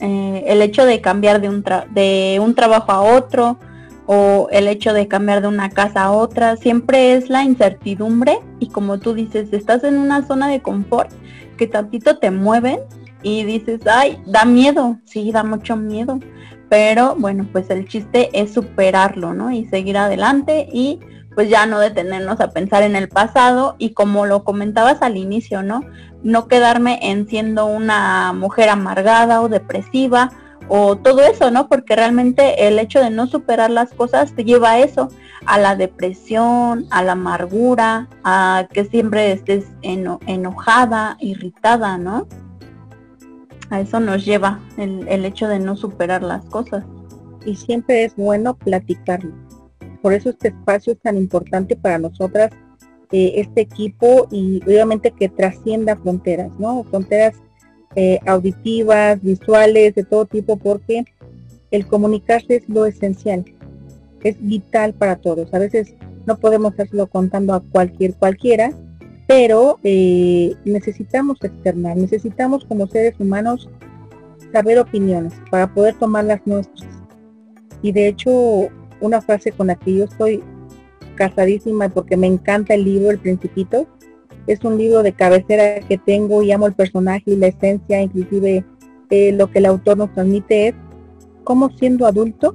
eh, 0.00 0.44
el 0.46 0.60
hecho 0.60 0.84
de 0.84 1.00
cambiar 1.00 1.40
de 1.40 1.48
un, 1.48 1.64
de 1.94 2.38
un 2.42 2.54
trabajo 2.54 2.92
a 2.92 3.00
otro 3.00 3.58
o 4.06 4.48
el 4.50 4.68
hecho 4.68 4.92
de 4.92 5.08
cambiar 5.08 5.42
de 5.42 5.48
una 5.48 5.70
casa 5.70 6.04
a 6.04 6.12
otra, 6.12 6.56
siempre 6.56 7.14
es 7.14 7.30
la 7.30 7.44
incertidumbre 7.44 8.38
y 8.58 8.68
como 8.68 8.98
tú 8.98 9.14
dices, 9.14 9.52
estás 9.52 9.84
en 9.84 9.96
una 9.98 10.26
zona 10.26 10.48
de 10.48 10.60
confort 10.60 11.10
que 11.56 11.66
tantito 11.66 12.18
te 12.18 12.30
mueven 12.30 12.80
y 13.22 13.44
dices, 13.44 13.80
ay, 13.86 14.20
da 14.26 14.44
miedo, 14.44 14.98
sí, 15.04 15.32
da 15.32 15.42
mucho 15.42 15.76
miedo, 15.76 16.20
pero 16.68 17.16
bueno, 17.16 17.48
pues 17.50 17.70
el 17.70 17.88
chiste 17.88 18.28
es 18.32 18.52
superarlo, 18.52 19.32
¿no? 19.32 19.50
Y 19.50 19.64
seguir 19.66 19.96
adelante 19.96 20.68
y 20.72 21.00
pues 21.34 21.48
ya 21.48 21.66
no 21.66 21.80
detenernos 21.80 22.40
a 22.40 22.52
pensar 22.52 22.82
en 22.82 22.96
el 22.96 23.08
pasado 23.08 23.74
y 23.78 23.90
como 23.90 24.26
lo 24.26 24.44
comentabas 24.44 25.02
al 25.02 25.16
inicio, 25.16 25.62
¿no? 25.62 25.80
No 26.22 26.46
quedarme 26.46 26.98
en 27.02 27.26
siendo 27.26 27.66
una 27.66 28.32
mujer 28.32 28.68
amargada 28.68 29.40
o 29.40 29.48
depresiva 29.48 30.30
o 30.68 30.96
todo 30.96 31.22
eso, 31.22 31.50
¿no? 31.50 31.68
Porque 31.68 31.96
realmente 31.96 32.66
el 32.66 32.78
hecho 32.78 33.00
de 33.00 33.10
no 33.10 33.26
superar 33.26 33.70
las 33.70 33.92
cosas 33.92 34.34
te 34.34 34.44
lleva 34.44 34.72
a 34.72 34.78
eso, 34.78 35.08
a 35.46 35.58
la 35.58 35.76
depresión, 35.76 36.86
a 36.90 37.02
la 37.02 37.12
amargura, 37.12 38.08
a 38.22 38.66
que 38.72 38.84
siempre 38.84 39.32
estés 39.32 39.66
enojada, 39.82 41.16
irritada, 41.20 41.98
¿no? 41.98 42.26
A 43.70 43.80
eso 43.80 44.00
nos 44.00 44.24
lleva 44.24 44.60
el, 44.76 45.06
el 45.08 45.24
hecho 45.24 45.48
de 45.48 45.58
no 45.58 45.76
superar 45.76 46.22
las 46.22 46.44
cosas. 46.46 46.84
Y 47.44 47.56
siempre 47.56 48.04
es 48.04 48.16
bueno 48.16 48.54
platicarlo 48.54 49.44
por 50.04 50.12
eso 50.12 50.28
este 50.28 50.48
espacio 50.48 50.92
es 50.92 50.98
tan 50.98 51.16
importante 51.16 51.76
para 51.76 51.98
nosotras, 51.98 52.50
eh, 53.10 53.32
este 53.36 53.62
equipo 53.62 54.28
y 54.30 54.62
obviamente 54.66 55.12
que 55.12 55.30
trascienda 55.30 55.96
fronteras, 55.96 56.50
¿no? 56.58 56.84
Fronteras 56.84 57.40
eh, 57.96 58.18
auditivas, 58.26 59.22
visuales, 59.22 59.94
de 59.94 60.04
todo 60.04 60.26
tipo, 60.26 60.56
porque 60.56 61.04
el 61.70 61.86
comunicarse 61.86 62.56
es 62.56 62.68
lo 62.68 62.86
esencial, 62.86 63.44
es 64.22 64.36
vital 64.40 64.94
para 64.94 65.16
todos. 65.16 65.52
A 65.52 65.58
veces 65.58 65.94
no 66.26 66.38
podemos 66.38 66.72
hacerlo 66.74 67.06
contando 67.06 67.54
a 67.54 67.60
cualquier 67.60 68.14
cualquiera, 68.14 68.70
pero 69.26 69.78
eh, 69.82 70.54
necesitamos 70.64 71.38
externar, 71.42 71.96
necesitamos 71.96 72.64
como 72.64 72.86
seres 72.86 73.14
humanos 73.18 73.68
saber 74.52 74.78
opiniones 74.78 75.32
para 75.50 75.72
poder 75.72 75.94
tomar 75.94 76.24
las 76.24 76.46
nuestras. 76.46 76.88
Y 77.82 77.92
de 77.92 78.08
hecho, 78.08 78.68
una 79.00 79.20
frase 79.20 79.52
con 79.52 79.66
la 79.66 79.74
que 79.74 79.94
yo 79.94 80.04
estoy 80.04 80.42
casadísima 81.14 81.88
porque 81.88 82.16
me 82.16 82.26
encanta 82.26 82.74
el 82.74 82.84
libro 82.84 83.10
El 83.10 83.18
Principito. 83.18 83.86
Es 84.46 84.62
un 84.64 84.76
libro 84.76 85.02
de 85.02 85.12
cabecera 85.12 85.80
que 85.80 85.98
tengo 85.98 86.42
y 86.42 86.52
amo 86.52 86.66
el 86.66 86.74
personaje 86.74 87.22
y 87.26 87.36
la 87.36 87.46
esencia, 87.46 88.00
inclusive 88.00 88.64
eh, 89.10 89.32
lo 89.32 89.50
que 89.50 89.58
el 89.58 89.66
autor 89.66 89.96
nos 89.96 90.12
transmite 90.12 90.68
es 90.68 90.74
cómo 91.44 91.70
siendo 91.70 92.06
adulto 92.06 92.54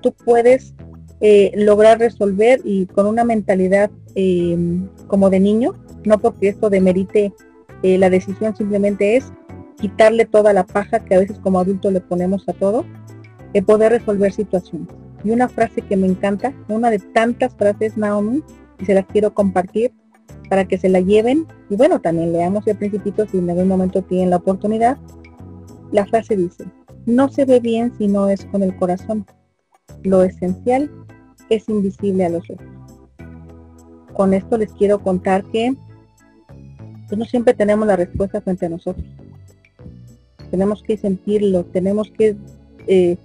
tú 0.00 0.12
puedes 0.12 0.74
eh, 1.20 1.52
lograr 1.54 2.00
resolver 2.00 2.60
y 2.64 2.86
con 2.86 3.06
una 3.06 3.24
mentalidad 3.24 3.90
eh, 4.16 4.56
como 5.06 5.30
de 5.30 5.38
niño, 5.40 5.74
no 6.04 6.18
porque 6.18 6.48
esto 6.48 6.68
demerite 6.68 7.32
la 7.84 8.10
decisión, 8.10 8.54
simplemente 8.54 9.16
es 9.16 9.32
quitarle 9.80 10.24
toda 10.24 10.52
la 10.52 10.64
paja 10.64 11.00
que 11.00 11.16
a 11.16 11.18
veces 11.18 11.40
como 11.40 11.58
adulto 11.58 11.90
le 11.90 12.00
ponemos 12.00 12.48
a 12.48 12.52
todo, 12.52 12.84
de 13.52 13.60
poder 13.60 13.90
resolver 13.90 14.32
situaciones. 14.32 14.88
Y 15.24 15.30
una 15.30 15.48
frase 15.48 15.82
que 15.82 15.96
me 15.96 16.06
encanta, 16.06 16.52
una 16.68 16.90
de 16.90 17.00
tantas 17.00 17.54
frases 17.56 17.96
Naomi, 17.96 18.44
y 18.78 18.84
se 18.84 18.94
las 18.94 19.06
quiero 19.06 19.34
compartir 19.34 19.92
para 20.52 20.68
que 20.68 20.76
se 20.76 20.90
la 20.90 21.00
lleven. 21.00 21.46
Y 21.70 21.76
bueno, 21.76 21.98
también 22.02 22.30
leamos 22.30 22.66
el 22.66 22.76
principito 22.76 23.26
si 23.26 23.38
en 23.38 23.48
algún 23.48 23.68
momento 23.68 24.02
tienen 24.02 24.28
la 24.28 24.36
oportunidad. 24.36 24.98
La 25.92 26.04
frase 26.04 26.36
dice, 26.36 26.66
no 27.06 27.30
se 27.30 27.46
ve 27.46 27.58
bien 27.58 27.90
si 27.96 28.06
no 28.06 28.28
es 28.28 28.44
con 28.44 28.62
el 28.62 28.76
corazón. 28.76 29.24
Lo 30.02 30.22
esencial 30.22 30.90
es 31.48 31.70
invisible 31.70 32.26
a 32.26 32.28
los 32.28 32.50
ojos. 32.50 32.66
Con 34.12 34.34
esto 34.34 34.58
les 34.58 34.70
quiero 34.74 35.02
contar 35.02 35.42
que 35.44 35.74
pues 37.08 37.18
no 37.18 37.24
siempre 37.24 37.54
tenemos 37.54 37.86
la 37.86 37.96
respuesta 37.96 38.42
frente 38.42 38.66
a 38.66 38.68
nosotros. 38.68 39.06
Tenemos 40.50 40.82
que 40.82 40.98
sentirlo, 40.98 41.64
tenemos 41.64 42.10
que 42.10 42.36
eh, 42.86 43.16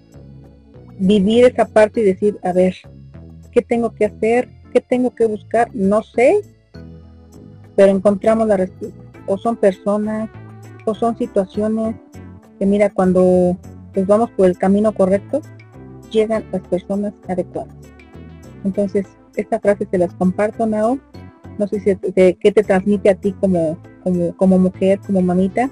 vivir 0.97 1.43
esa 1.43 1.65
parte 1.65 1.99
y 1.99 2.03
decir, 2.05 2.39
a 2.41 2.53
ver, 2.53 2.73
¿qué 3.51 3.61
tengo 3.61 3.93
que 3.93 4.05
hacer? 4.05 4.47
¿Qué 4.71 4.79
tengo 4.79 5.13
que 5.13 5.25
buscar? 5.25 5.69
No 5.75 6.03
sé, 6.03 6.41
pero 7.77 7.91
encontramos 7.91 8.47
la 8.47 8.57
respuesta. 8.57 8.99
O 9.27 9.37
son 9.37 9.55
personas, 9.55 10.29
o 10.85 10.93
son 10.93 11.17
situaciones 11.17 11.95
que 12.59 12.65
mira, 12.65 12.89
cuando 12.89 13.55
pues 13.93 14.05
vamos 14.05 14.31
por 14.31 14.47
el 14.47 14.57
camino 14.57 14.91
correcto, 14.91 15.41
llegan 16.11 16.43
las 16.51 16.61
personas 16.63 17.13
adecuadas. 17.27 17.73
Entonces, 18.63 19.05
esta 19.35 19.59
frase 19.59 19.87
se 19.89 19.97
las 19.97 20.13
comparto, 20.15 20.65
Nao. 20.65 20.99
No 21.57 21.67
sé 21.67 21.79
si 21.79 21.95
qué 22.13 22.51
te 22.51 22.63
transmite 22.63 23.09
a 23.09 23.15
ti 23.15 23.33
como, 23.33 23.77
como, 24.03 24.35
como 24.35 24.59
mujer, 24.59 24.99
como 25.05 25.21
mamita, 25.21 25.69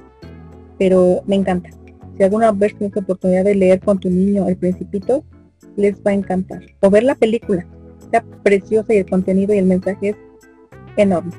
pero 0.78 1.22
me 1.26 1.36
encanta. 1.36 1.70
Si 2.18 2.24
alguna 2.24 2.52
vez 2.52 2.76
tienes 2.78 2.96
oportunidad 2.96 3.44
de 3.44 3.56
leer 3.56 3.80
con 3.80 4.00
tu 4.00 4.10
niño 4.10 4.48
El 4.48 4.58
Principito, 4.58 5.24
les 5.76 5.96
va 5.98 6.12
a 6.12 6.14
encantar. 6.14 6.62
O 6.82 6.90
ver 6.90 7.04
la 7.04 7.16
película. 7.16 7.66
Está 8.00 8.24
preciosa 8.44 8.94
y 8.94 8.98
el 8.98 9.10
contenido 9.10 9.54
y 9.54 9.58
el 9.58 9.66
mensaje 9.66 10.10
es 10.10 10.16
enorme. 10.98 11.32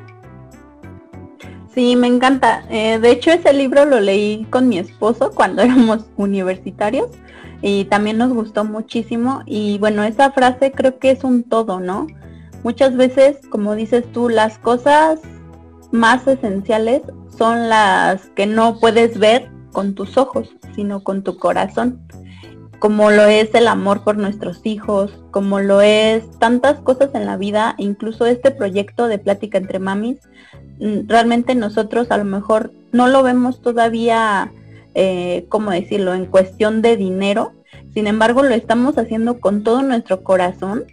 Sí, 1.77 1.95
me 1.95 2.07
encanta. 2.07 2.65
Eh, 2.71 2.99
de 2.99 3.11
hecho, 3.11 3.31
ese 3.31 3.53
libro 3.53 3.85
lo 3.85 4.01
leí 4.01 4.47
con 4.49 4.67
mi 4.67 4.79
esposo 4.79 5.31
cuando 5.35 5.61
éramos 5.61 6.07
universitarios 6.17 7.11
y 7.61 7.85
también 7.85 8.17
nos 8.17 8.33
gustó 8.33 8.65
muchísimo. 8.65 9.43
Y 9.45 9.77
bueno, 9.77 10.03
esa 10.03 10.33
frase 10.33 10.73
creo 10.73 10.99
que 10.99 11.11
es 11.11 11.23
un 11.23 11.45
todo, 11.45 11.79
¿no? 11.79 12.07
Muchas 12.65 12.97
veces, 12.97 13.37
como 13.51 13.75
dices 13.75 14.11
tú, 14.11 14.31
las 14.31 14.57
cosas 14.57 15.21
más 15.93 16.27
esenciales 16.27 17.03
son 17.37 17.69
las 17.69 18.25
que 18.31 18.47
no 18.47 18.81
puedes 18.81 19.19
ver 19.19 19.51
con 19.71 19.95
tus 19.95 20.17
ojos, 20.17 20.57
sino 20.75 21.05
con 21.05 21.23
tu 21.23 21.37
corazón, 21.37 22.01
como 22.79 23.11
lo 23.11 23.27
es 23.27 23.55
el 23.55 23.69
amor 23.69 24.03
por 24.03 24.17
nuestros 24.17 24.65
hijos, 24.65 25.13
como 25.31 25.61
lo 25.61 25.83
es 25.83 26.25
tantas 26.39 26.81
cosas 26.81 27.11
en 27.15 27.27
la 27.27 27.37
vida, 27.37 27.75
incluso 27.77 28.25
este 28.25 28.51
proyecto 28.51 29.09
de 29.09 29.19
plática 29.19 29.59
entre 29.59 29.79
mamis, 29.79 30.21
realmente 30.79 31.55
nosotros 31.55 32.11
a 32.11 32.19
lo 32.19 32.25
mejor 32.25 32.73
no 32.93 33.09
lo 33.09 33.23
vemos 33.23 33.63
todavía, 33.63 34.53
eh, 34.95 35.47
¿cómo 35.49 35.71
decirlo?, 35.71 36.15
en 36.15 36.27
cuestión 36.27 36.83
de 36.83 36.97
dinero, 36.97 37.53
sin 37.95 38.07
embargo 38.07 38.43
lo 38.43 38.55
estamos 38.55 38.99
haciendo 38.99 39.41
con 39.41 39.63
todo 39.63 39.83
nuestro 39.83 40.23
corazón, 40.23 40.85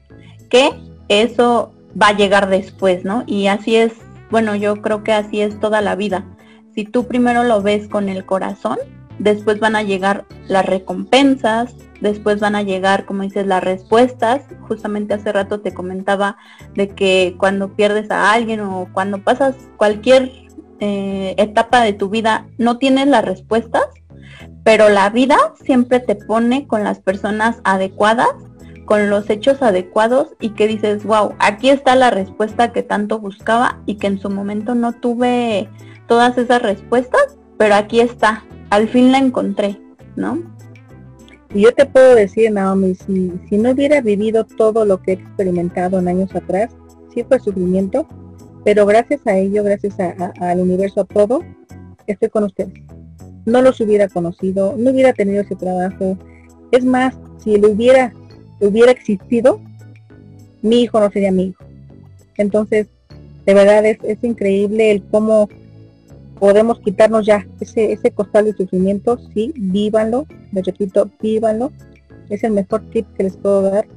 que 0.50 0.72
eso 1.10 1.74
va 2.02 2.08
a 2.08 2.18
llegar 2.18 2.50
después, 2.50 3.04
¿no? 3.04 3.24
Y 3.28 3.48
así 3.48 3.76
es, 3.76 3.94
bueno, 4.32 4.56
yo 4.56 4.82
creo 4.82 5.04
que 5.04 5.14
así 5.14 5.42
es 5.42 5.60
toda 5.60 5.82
la 5.82 5.96
vida 5.96 6.26
si 6.74 6.86
tú 6.86 7.08
primero 7.08 7.44
lo 7.44 7.62
ves 7.62 7.88
con 7.88 8.10
el 8.10 8.26
corazón, 8.26 8.78
después 9.20 9.60
van 9.60 9.76
a 9.76 9.84
llegar 9.84 10.26
las 10.48 10.66
recompensas, 10.66 11.76
después 12.04 12.40
van 12.40 12.56
a 12.56 12.62
llegar, 12.62 13.06
como 13.06 13.24
dices, 13.24 13.48
las 13.48 13.64
respuestas. 13.64 14.44
Justamente 14.68 15.16
hace 15.16 15.32
rato 15.32 15.62
te 15.62 15.74
comentaba 15.74 16.38
de 16.76 16.90
que 16.90 17.36
cuando 17.40 17.76
pierdes 17.76 18.12
a 18.12 18.32
alguien 18.32 18.60
o 18.60 18.90
cuando 18.94 19.24
pasas 19.24 19.56
cualquier 19.78 20.32
eh, 20.80 21.34
etapa 21.38 21.82
de 21.82 21.94
tu 21.94 22.10
vida, 22.10 22.46
no 22.58 22.78
tienes 22.78 23.08
las 23.08 23.26
respuestas, 23.26 23.86
pero 24.64 24.90
la 24.90 25.10
vida 25.10 25.38
siempre 25.64 26.00
te 26.00 26.16
pone 26.16 26.68
con 26.68 26.84
las 26.84 27.00
personas 27.00 27.62
adecuadas, 27.64 28.34
con 28.86 29.10
los 29.10 29.30
hechos 29.30 29.62
adecuados 29.62 30.36
y 30.42 30.50
que 30.50 30.68
dices, 30.68 31.06
wow, 31.06 31.36
aquí 31.40 31.70
está 31.70 31.96
la 31.96 32.10
respuesta 32.10 32.74
que 32.74 32.84
tanto 32.84 33.20
buscaba 33.20 33.80
y 33.86 33.96
que 33.96 34.08
en 34.08 34.20
su 34.20 34.30
momento 34.30 34.76
no 34.76 34.92
tuve 34.92 35.70
todas 36.08 36.38
esas 36.38 36.62
respuestas, 36.62 37.38
pero 37.58 37.76
aquí 37.76 38.02
está, 38.02 38.44
al 38.70 38.90
fin 38.90 39.14
la 39.14 39.20
encontré, 39.20 39.80
¿no? 40.18 40.53
Y 41.54 41.62
yo 41.62 41.72
te 41.72 41.86
puedo 41.86 42.16
decir, 42.16 42.52
Naomi, 42.52 42.96
si, 42.96 43.58
no 43.58 43.72
hubiera 43.72 44.02
vivido 44.02 44.44
todo 44.44 44.86
lo 44.86 45.02
que 45.02 45.12
he 45.12 45.14
experimentado 45.16 46.00
en 46.00 46.08
años 46.08 46.34
atrás, 46.36 46.72
sí 47.14 47.24
fue 47.24 47.40
sufrimiento, 47.40 48.08
pero 48.64 48.86
gracias 48.88 49.22
a 49.28 49.38
ello, 49.38 49.64
gracias 49.64 49.96
al 50.40 50.60
universo, 50.60 51.02
a 51.02 51.06
todo, 51.06 51.42
estoy 52.08 52.30
con 52.30 52.46
ustedes. 52.46 52.74
No 53.46 53.62
los 53.62 53.80
hubiera 53.82 54.08
conocido, 54.08 54.76
no 54.78 54.92
hubiera 54.92 55.14
tenido 55.14 55.42
ese 55.42 55.56
trabajo. 55.56 56.18
Es 56.72 56.84
más, 56.84 57.16
si 57.38 57.58
lo 57.58 57.70
hubiera, 57.70 58.14
hubiera 58.60 58.92
existido, 58.92 59.62
mi 60.64 60.82
hijo 60.82 61.00
no 61.00 61.12
sería 61.12 61.32
mi 61.32 61.48
hijo. 61.48 61.64
Entonces, 62.38 62.88
de 63.46 63.54
verdad 63.54 63.86
es 63.86 64.24
increíble 64.24 64.90
el 64.90 65.04
cómo 65.04 65.50
podemos 66.40 66.80
quitarnos 66.80 67.26
ya 67.26 67.48
ese, 67.60 67.94
ese 67.94 68.12
costal 68.12 68.46
de 68.46 68.54
sufrimiento, 68.54 69.18
sí, 69.34 69.54
vívanlo, 69.56 70.26
les 70.52 70.66
repito, 70.66 71.10
vívanlo, 71.22 71.72
es 72.30 72.44
el 72.44 72.52
mejor 72.52 72.82
tip 72.92 73.06
que 73.16 73.24
les 73.24 73.38
puedo 73.38 73.62
dar, 73.64 73.88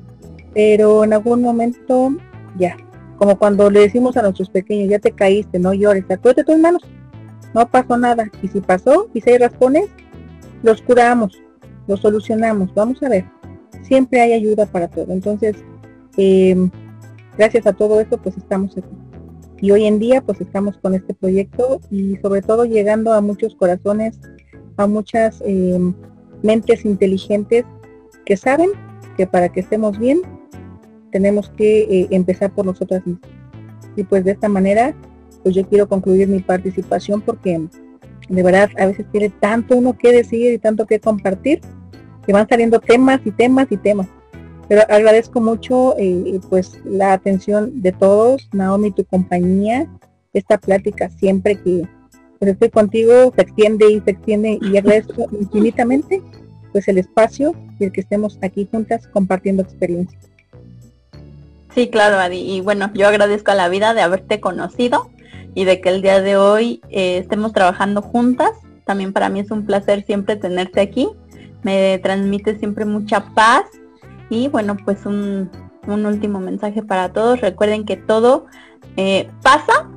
pero 0.55 1.05
en 1.05 1.13
algún 1.13 1.43
momento 1.43 2.11
ya, 2.59 2.77
como 3.19 3.39
cuando 3.39 3.71
le 3.71 3.81
decimos 3.81 4.17
a 4.17 4.23
nuestros 4.23 4.51
pequeños, 4.51 4.91
ya 4.91 4.99
te 4.99 5.13
caíste, 5.13 5.59
no 5.59 5.73
llores, 5.73 6.05
acuérdate 6.11 6.45
tus 6.45 6.59
manos, 6.59 6.83
no 7.55 7.67
pasó 7.69 7.97
nada, 7.97 8.31
y 8.43 8.49
si 8.49 8.61
pasó, 8.61 9.09
y 9.15 9.21
si 9.21 9.31
hay 9.31 9.39
raspones, 9.39 9.87
los 10.63 10.83
curamos, 10.83 11.41
los 11.87 12.01
solucionamos, 12.01 12.73
vamos 12.75 13.03
a 13.03 13.09
ver, 13.09 13.25
siempre 13.83 14.21
hay 14.21 14.33
ayuda 14.33 14.67
para 14.67 14.89
todo, 14.89 15.13
entonces, 15.13 15.57
em, 16.17 16.71
gracias 17.37 17.67
a 17.67 17.73
todo 17.73 18.01
esto, 18.01 18.19
pues 18.19 18.37
estamos 18.37 18.77
aquí 18.77 19.06
y 19.61 19.71
hoy 19.71 19.85
en 19.87 19.99
día 19.99 20.21
pues 20.21 20.41
estamos 20.41 20.77
con 20.79 20.95
este 20.95 21.15
proyecto 21.15 21.81
y 21.91 22.17
sobre 22.17 22.43
todo 22.43 22.65
llegando 22.65 23.13
a 23.13 23.21
muchos 23.21 23.55
corazones, 23.55 24.19
a 24.77 24.87
muchas 24.87 25.43
em, 25.45 25.95
mentes 26.43 26.85
inteligentes 26.85 27.65
que 28.25 28.37
saben 28.37 28.71
que 29.17 29.27
para 29.27 29.49
que 29.49 29.61
estemos 29.61 29.99
bien 29.99 30.21
tenemos 31.11 31.49
que 31.51 31.83
eh, 31.83 32.09
empezar 32.11 32.53
por 32.55 32.67
nosotras 32.67 33.07
mismas. 33.07 33.31
Y 33.97 34.05
pues 34.05 34.25
de 34.25 34.33
esta 34.33 34.49
manera, 34.49 34.95
pues 35.43 35.55
yo 35.55 35.67
quiero 35.67 35.89
concluir 35.89 36.29
mi 36.29 36.41
participación 36.41 37.23
porque 37.23 37.67
de 38.29 38.43
verdad 38.43 38.69
a 38.79 38.87
veces 38.87 39.07
tiene 39.11 39.31
tanto 39.31 39.77
uno 39.77 39.97
que 39.97 40.13
decir 40.13 40.53
y 40.53 40.59
tanto 40.59 40.87
que 40.87 41.01
compartir 41.01 41.61
que 42.27 42.33
van 42.33 42.49
saliendo 42.49 42.81
temas 42.81 43.21
y 43.25 43.31
temas 43.31 43.69
y 43.71 43.77
temas. 43.77 44.09
Pero 44.69 44.83
agradezco 44.89 45.41
mucho 45.41 45.95
eh, 45.99 46.41
pues 46.49 46.81
la 46.85 47.13
atención 47.13 47.83
de 47.83 47.93
todos, 47.93 48.49
Naomi, 48.53 48.91
tu 48.91 49.05
compañía, 49.05 49.87
esta 50.33 50.59
plática 50.59 51.09
siempre 51.11 51.57
que 51.57 51.87
pues, 52.39 52.51
estoy 52.51 52.71
contigo 52.71 53.33
se 53.35 53.43
extiende 53.43 53.91
y 53.91 54.01
se 54.01 54.11
extiende 54.11 54.59
y 54.61 54.77
agradezco 54.77 55.27
infinitamente 55.41 56.23
pues 56.73 56.89
el 56.89 56.99
espacio 56.99 57.55
y 57.79 57.85
el 57.85 57.93
que 57.93 58.03
estemos 58.03 58.39
aquí 58.43 58.69
juntas 58.71 59.07
compartiendo 59.09 59.63
experiencias. 59.63 60.23
Sí, 61.75 61.89
claro, 61.89 62.19
Adi. 62.19 62.39
Y 62.39 62.61
bueno, 62.63 62.91
yo 62.95 63.07
agradezco 63.07 63.51
a 63.51 63.55
la 63.55 63.69
vida 63.69 63.93
de 63.93 64.01
haberte 64.01 64.41
conocido 64.41 65.11
y 65.55 65.65
de 65.65 65.81
que 65.81 65.91
el 65.91 66.03
día 66.03 66.21
de 66.23 66.37
hoy 66.37 66.81
eh, 66.91 67.19
estemos 67.19 67.53
trabajando 67.53 68.01
juntas. 68.03 68.51
También 68.85 69.13
para 69.13 69.29
mí 69.29 69.41
es 69.41 69.51
un 69.51 69.67
placer 69.67 70.05
siempre 70.05 70.37
tenerte 70.37 70.81
aquí. 70.81 71.09
Me 71.63 71.99
transmite 71.99 72.59
siempre 72.59 72.85
mucha 72.85 73.27
paz. 73.35 73.65
Y 74.31 74.49
bueno, 74.49 74.77
pues 74.85 75.07
un, 75.07 75.51
último 75.87 76.41
mensaje 76.41 76.83
para 76.83 77.13
todos. 77.13 77.41
Recuerden 77.41 77.85
que 77.85 77.97
todo 77.97 78.47
eh, 78.97 79.31
pasa, 79.43 79.89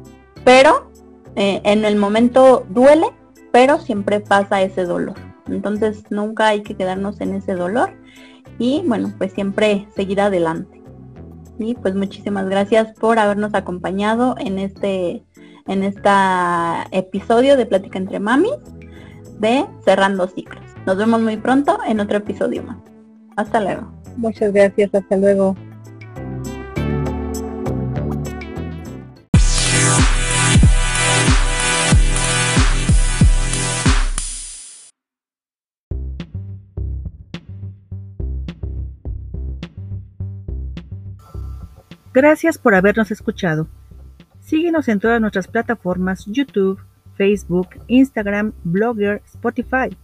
pero 0.43 0.91
eh, 1.35 1.61
en 1.63 1.85
el 1.85 1.95
momento 1.95 2.65
duele, 2.69 3.07
pero 3.51 3.79
siempre 3.79 4.19
pasa 4.19 4.61
ese 4.61 4.85
dolor. 4.85 5.15
Entonces 5.47 6.03
nunca 6.11 6.47
hay 6.47 6.61
que 6.61 6.75
quedarnos 6.75 7.21
en 7.21 7.33
ese 7.33 7.55
dolor 7.55 7.91
y 8.59 8.83
bueno, 8.85 9.11
pues 9.17 9.33
siempre 9.33 9.87
seguir 9.95 10.21
adelante. 10.21 10.81
Y 11.57 11.75
pues 11.75 11.95
muchísimas 11.95 12.47
gracias 12.47 12.93
por 12.99 13.19
habernos 13.19 13.53
acompañado 13.53 14.35
en 14.37 14.59
este 14.59 15.23
en 15.67 15.83
este 15.83 16.09
episodio 16.91 17.55
de 17.55 17.65
Plática 17.65 17.99
entre 17.99 18.19
Mamis 18.19 18.57
de 19.39 19.65
Cerrando 19.85 20.27
Ciclos. 20.27 20.63
Nos 20.85 20.97
vemos 20.97 21.21
muy 21.21 21.37
pronto 21.37 21.77
en 21.87 21.99
otro 21.99 22.17
episodio 22.17 22.63
más. 22.63 22.77
Hasta 23.39 23.61
luego. 23.61 23.89
Muchas 24.17 24.51
gracias, 24.51 24.93
hasta 24.93 25.15
luego. 25.15 25.55
Gracias 42.13 42.57
por 42.57 42.75
habernos 42.75 43.09
escuchado. 43.11 43.69
Síguenos 44.41 44.89
en 44.89 44.99
todas 44.99 45.21
nuestras 45.21 45.47
plataformas 45.47 46.25
YouTube, 46.25 46.81
Facebook, 47.15 47.69
Instagram, 47.87 48.51
Blogger, 48.65 49.21
Spotify. 49.23 49.95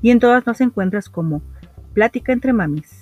Y 0.00 0.10
en 0.10 0.18
todas 0.18 0.44
nos 0.48 0.60
encuentras 0.60 1.08
como 1.08 1.42
Plática 1.94 2.32
entre 2.32 2.54
Mamis. 2.54 3.01